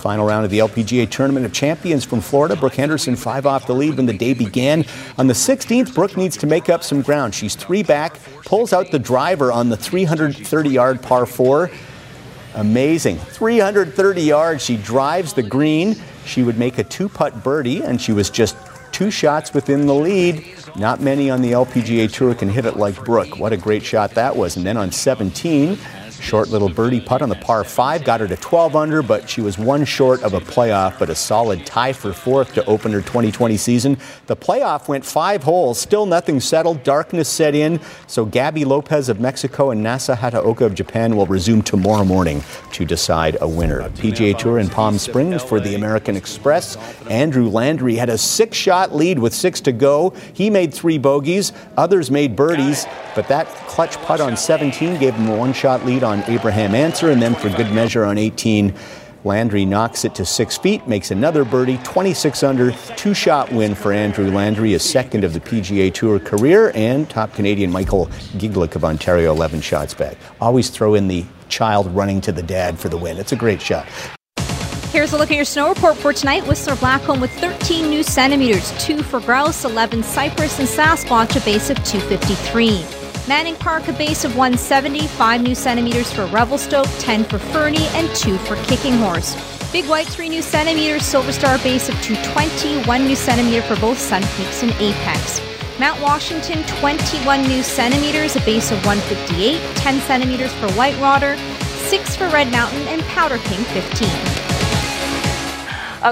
Final 0.00 0.26
round 0.26 0.44
of 0.44 0.50
the 0.50 0.58
LPGA 0.58 1.08
Tournament 1.08 1.46
of 1.46 1.52
Champions 1.52 2.04
from 2.04 2.20
Florida. 2.20 2.56
Brooke 2.56 2.74
Henderson, 2.74 3.14
five 3.14 3.46
off 3.46 3.68
the 3.68 3.74
lead 3.74 3.96
when 3.96 4.06
the 4.06 4.12
day 4.12 4.34
began. 4.34 4.84
On 5.18 5.28
the 5.28 5.34
16th, 5.34 5.94
Brooke 5.94 6.16
needs 6.16 6.36
to 6.38 6.48
make 6.48 6.68
up 6.68 6.82
some 6.82 7.00
ground. 7.00 7.32
She's 7.32 7.54
three 7.54 7.84
back, 7.84 8.18
pulls 8.44 8.72
out 8.72 8.90
the 8.90 8.98
driver 8.98 9.52
on 9.52 9.68
the 9.68 9.76
330 9.76 10.68
yard 10.68 11.00
par 11.00 11.26
four. 11.26 11.70
Amazing. 12.56 13.18
330 13.18 14.22
yards. 14.22 14.64
She 14.64 14.78
drives 14.78 15.32
the 15.34 15.42
green. 15.42 15.94
She 16.24 16.42
would 16.42 16.58
make 16.58 16.78
a 16.78 16.84
two 16.84 17.08
putt 17.08 17.44
birdie, 17.44 17.82
and 17.82 18.00
she 18.00 18.12
was 18.12 18.30
just 18.30 18.56
two 18.96 19.10
shots 19.10 19.52
within 19.52 19.86
the 19.86 19.94
lead. 19.94 20.42
Not 20.74 21.02
many 21.02 21.28
on 21.28 21.42
the 21.42 21.52
LPGA 21.52 22.10
Tour 22.10 22.34
can 22.34 22.48
hit 22.48 22.64
it 22.64 22.78
like 22.78 22.96
Brooke. 23.04 23.38
What 23.38 23.52
a 23.52 23.58
great 23.58 23.84
shot 23.84 24.12
that 24.12 24.36
was. 24.36 24.56
And 24.56 24.64
then 24.64 24.78
on 24.78 24.90
17, 24.90 25.76
Short 26.20 26.48
little 26.48 26.68
birdie 26.68 27.00
putt 27.00 27.22
on 27.22 27.28
the 27.28 27.36
par 27.36 27.62
five 27.64 28.04
got 28.04 28.20
her 28.20 28.28
to 28.28 28.36
12 28.36 28.74
under, 28.74 29.02
but 29.02 29.28
she 29.28 29.40
was 29.40 29.58
one 29.58 29.84
short 29.84 30.22
of 30.22 30.34
a 30.34 30.40
playoff, 30.40 30.98
but 30.98 31.10
a 31.10 31.14
solid 31.14 31.64
tie 31.66 31.92
for 31.92 32.12
fourth 32.12 32.54
to 32.54 32.64
open 32.66 32.92
her 32.92 33.00
2020 33.00 33.56
season. 33.56 33.98
The 34.26 34.36
playoff 34.36 34.88
went 34.88 35.04
five 35.04 35.42
holes, 35.42 35.78
still 35.78 36.06
nothing 36.06 36.40
settled. 36.40 36.82
Darkness 36.82 37.28
set 37.28 37.54
in, 37.54 37.80
so 38.06 38.24
Gaby 38.24 38.64
Lopez 38.64 39.08
of 39.08 39.20
Mexico 39.20 39.70
and 39.70 39.84
Nasa 39.84 40.16
Hataoka 40.16 40.62
of 40.62 40.74
Japan 40.74 41.16
will 41.16 41.26
resume 41.26 41.62
tomorrow 41.62 42.04
morning 42.04 42.42
to 42.72 42.84
decide 42.84 43.36
a 43.40 43.48
winner. 43.48 43.88
PGA 43.90 44.36
Tour 44.36 44.58
in 44.58 44.68
Palm 44.68 44.98
Springs 44.98 45.42
for 45.42 45.60
the 45.60 45.74
American 45.74 46.16
Express. 46.16 46.76
Andrew 47.08 47.48
Landry 47.48 47.96
had 47.96 48.08
a 48.08 48.18
six 48.18 48.56
shot 48.56 48.94
lead 48.94 49.18
with 49.18 49.34
six 49.34 49.60
to 49.62 49.72
go. 49.72 50.10
He 50.32 50.50
made 50.50 50.72
three 50.72 50.98
bogeys, 50.98 51.52
others 51.76 52.10
made 52.10 52.36
birdies, 52.36 52.86
but 53.14 53.28
that 53.28 53.46
clutch 53.68 53.96
putt 53.98 54.20
on 54.20 54.36
17 54.36 54.98
gave 54.98 55.14
him 55.14 55.28
a 55.28 55.36
one 55.36 55.52
shot 55.52 55.84
lead 55.84 56.02
on 56.06 56.22
Abraham 56.24 56.74
Ancer, 56.74 57.10
and 57.10 57.20
then 57.20 57.34
for 57.34 57.50
good 57.50 57.70
measure 57.72 58.04
on 58.04 58.16
18, 58.16 58.72
Landry 59.24 59.64
knocks 59.64 60.04
it 60.04 60.14
to 60.14 60.24
six 60.24 60.56
feet, 60.56 60.86
makes 60.86 61.10
another 61.10 61.44
birdie, 61.44 61.78
26 61.78 62.44
under, 62.44 62.70
two 62.96 63.12
shot 63.12 63.50
win 63.52 63.74
for 63.74 63.92
Andrew 63.92 64.30
Landry, 64.30 64.70
his 64.70 64.88
second 64.88 65.24
of 65.24 65.32
the 65.32 65.40
PGA 65.40 65.92
Tour 65.92 66.20
career, 66.20 66.70
and 66.76 67.10
top 67.10 67.34
Canadian 67.34 67.72
Michael 67.72 68.06
Gligic 68.38 68.76
of 68.76 68.84
Ontario, 68.84 69.32
11 69.32 69.60
shots 69.60 69.94
back. 69.94 70.16
Always 70.40 70.70
throw 70.70 70.94
in 70.94 71.08
the 71.08 71.26
child 71.48 71.88
running 71.94 72.20
to 72.20 72.32
the 72.32 72.42
dad 72.42 72.78
for 72.78 72.88
the 72.88 72.96
win. 72.96 73.18
It's 73.18 73.32
a 73.32 73.36
great 73.36 73.60
shot. 73.60 73.86
Here's 74.92 75.12
a 75.12 75.18
look 75.18 75.30
at 75.30 75.36
your 75.36 75.44
snow 75.44 75.68
report 75.68 75.96
for 75.96 76.12
tonight. 76.12 76.46
Whistler 76.46 76.76
Blackcomb 76.76 77.20
with 77.20 77.32
13 77.32 77.90
new 77.90 78.04
centimeters, 78.04 78.72
2 78.82 79.02
for 79.02 79.20
Grouse, 79.20 79.64
11 79.64 80.04
Cypress, 80.04 80.58
and 80.60 80.68
Sasquatch 80.68 81.36
a 81.36 81.44
base 81.44 81.68
of 81.68 81.76
253. 81.84 83.05
Manning 83.28 83.56
Park, 83.56 83.88
a 83.88 83.92
base 83.92 84.24
of 84.24 84.36
170, 84.36 85.08
5 85.08 85.42
new 85.42 85.56
centimeters 85.56 86.12
for 86.12 86.26
Revelstoke, 86.26 86.86
10 87.00 87.24
for 87.24 87.40
Fernie, 87.40 87.88
and 87.88 88.08
2 88.14 88.38
for 88.38 88.54
Kicking 88.66 88.98
Horse. 88.98 89.34
Big 89.72 89.84
White, 89.86 90.06
3 90.06 90.28
new 90.28 90.42
centimeters, 90.42 91.04
Silver 91.04 91.32
Star, 91.32 91.58
base 91.58 91.88
of 91.88 92.00
220, 92.02 92.86
1 92.86 93.04
new 93.04 93.16
centimeter 93.16 93.62
for 93.62 93.74
both 93.80 93.98
Sun 93.98 94.22
Peaks 94.36 94.62
and 94.62 94.70
Apex. 94.74 95.40
Mount 95.80 96.00
Washington, 96.00 96.62
21 96.78 97.42
new 97.48 97.64
centimeters, 97.64 98.36
a 98.36 98.40
base 98.42 98.70
of 98.70 98.78
158, 98.86 99.60
10 99.74 100.00
centimeters 100.02 100.52
for 100.54 100.70
Whitewater, 100.74 101.36
6 101.88 102.14
for 102.14 102.28
Red 102.28 102.52
Mountain, 102.52 102.86
and 102.86 103.02
Powder 103.06 103.38
King, 103.38 103.64
15. 103.74 104.08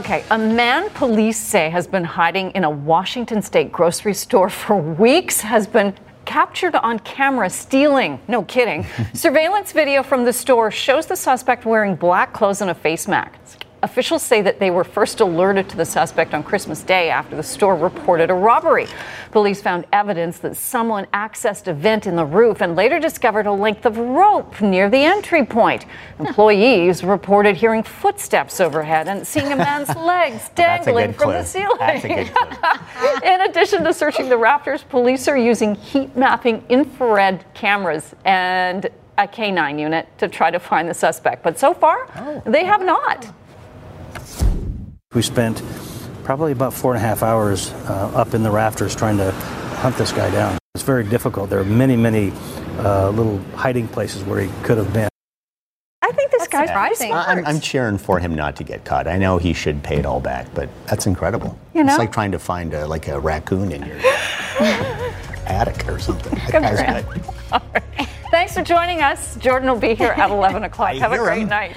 Okay, 0.01 0.25
a 0.33 0.39
man 0.39 0.91
police 0.91 1.39
say 1.39 1.71
has 1.71 1.87
been 1.87 2.03
hiding 2.03 2.51
in 2.57 2.65
a 2.65 2.71
Washington 2.71 3.41
state 3.41 3.71
grocery 3.71 4.15
store 4.15 4.51
for 4.51 4.77
weeks 4.77 5.43
has 5.43 5.69
been 5.69 5.95
captured 6.35 6.75
on 6.75 6.99
camera 6.99 7.49
stealing. 7.49 8.19
No 8.27 8.43
kidding. 8.43 8.85
Surveillance 9.15 9.71
video 9.71 10.03
from 10.03 10.25
the 10.25 10.33
store 10.33 10.69
shows 10.69 11.07
the 11.07 11.15
suspect 11.15 11.65
wearing 11.65 11.95
black 11.95 12.33
clothes 12.33 12.61
and 12.61 12.73
a 12.73 12.75
face 12.75 13.07
mask. 13.07 13.64
Officials 13.85 14.23
say 14.23 14.41
that 14.41 14.61
they 14.61 14.71
were 14.71 14.83
first 14.83 15.21
alerted 15.21 15.69
to 15.69 15.77
the 15.77 15.85
suspect 15.85 16.33
on 16.33 16.43
Christmas 16.43 16.83
Day 16.83 17.11
after 17.11 17.37
the 17.37 17.43
store 17.43 17.77
reported 17.77 18.31
a 18.31 18.35
robbery. 18.35 18.87
Police 19.31 19.61
found 19.61 19.85
evidence 19.93 20.39
that 20.39 20.57
someone 20.57 21.05
accessed 21.13 21.67
a 21.67 21.75
vent 21.75 22.07
in 22.07 22.17
the 22.17 22.25
roof 22.25 22.63
and 22.63 22.77
later 22.77 22.99
discovered 22.99 23.45
a 23.45 23.53
length 23.53 23.85
of 23.85 23.99
rope 23.99 24.59
near 24.63 24.89
the 24.89 25.05
entry 25.05 25.45
point. 25.45 25.85
Employees 26.19 27.05
reported 27.05 27.57
hearing 27.57 27.83
footsteps 27.83 28.59
overhead 28.59 29.07
and 29.07 29.27
seeing 29.27 29.53
a 29.53 29.57
man's 29.57 29.95
legs 29.97 30.49
dangling 30.55 31.13
from 31.13 31.33
the 31.33 31.45
ceiling. 31.45 32.01
in 33.23 33.41
addition 33.43 33.85
to 33.85 33.93
searching 33.93 34.31
the 34.31 34.39
rafters, 34.39 34.83
police 34.83 35.29
are 35.29 35.37
using 35.37 35.75
heat 35.75 36.17
mapping 36.17 36.65
infrared 36.71 37.45
cameras 37.53 38.15
and 38.25 38.89
a 39.19 39.29
canine 39.29 39.79
unit 39.79 40.09
to 40.17 40.27
try 40.27 40.51
to 40.51 40.59
find 40.59 40.89
the 40.89 40.95
suspect. 40.95 41.43
But 41.43 41.59
so 41.59 41.75
far, 41.75 42.09
oh. 42.17 42.43
they 42.47 42.65
have 42.65 42.83
not. 42.83 43.31
We 45.15 45.23
spent 45.23 45.63
probably 46.25 46.53
about 46.53 46.73
four 46.73 46.95
and 46.95 47.03
a 47.03 47.07
half 47.07 47.23
hours 47.23 47.71
uh, 47.71 48.11
up 48.15 48.35
in 48.35 48.43
the 48.43 48.51
rafters 48.51 48.97
trying 48.97 49.19
to 49.19 49.31
hunt 49.31 49.97
this 49.97 50.13
guy 50.13 50.31
down. 50.31 50.59
It's 50.75 50.85
very 50.85 51.05
difficult. 51.05 51.51
There 51.51 51.61
are 51.61 51.65
many, 51.65 51.97
many 51.97 52.33
uh, 52.79 53.11
little 53.11 53.39
hiding 53.55 53.87
places 53.89 54.25
where 54.25 54.41
he 54.41 54.51
could 54.65 54.79
have 54.79 54.93
been. 54.93 55.09
I 56.03 56.11
think 56.13 56.31
this 56.31 56.49
that's 56.49 56.71
guy's 56.71 56.99
smart. 56.99 57.29
I'm, 57.29 57.47
I'm, 57.47 57.61
cheering 57.61 57.99
for 57.99 58.19
him 58.19 58.35
not 58.35 58.57
to 58.57 58.65
get 58.65 58.85
caught. 58.85 59.07
I 59.07 59.19
know 59.19 59.39
he 59.39 59.53
should 59.53 59.83
pay 59.83 59.97
it 59.97 60.07
all 60.07 60.21
back, 60.21 60.49
but 60.55 60.69
that's 60.87 61.07
incredible. 61.07 61.59
You 61.75 61.85
know? 61.85 61.93
It's 61.93 61.99
like 61.99 62.13
trying 62.13 62.33
to 62.33 62.39
find 62.39 62.75
a, 62.75 62.87
like 62.87 63.09
a 63.09 63.19
raccoon 63.21 63.73
in 63.73 63.87
your 63.87 63.97
attic 65.47 65.89
or 65.89 65.99
something. 65.99 66.35
That 66.51 66.63
guy's 66.63 67.05
good. 67.05 67.23
All 67.53 67.63
right. 67.73 68.09
Thanks 68.31 68.55
for 68.55 68.63
joining 68.63 69.01
us. 69.01 69.37
Jordan 69.37 69.69
will 69.69 69.79
be 69.79 69.95
here 69.95 70.11
at 70.11 70.31
11 70.31 70.65
o'clock. 70.65 70.95
Have 70.97 71.13
a 71.13 71.19
great 71.19 71.43
him. 71.43 71.49
night. 71.49 71.77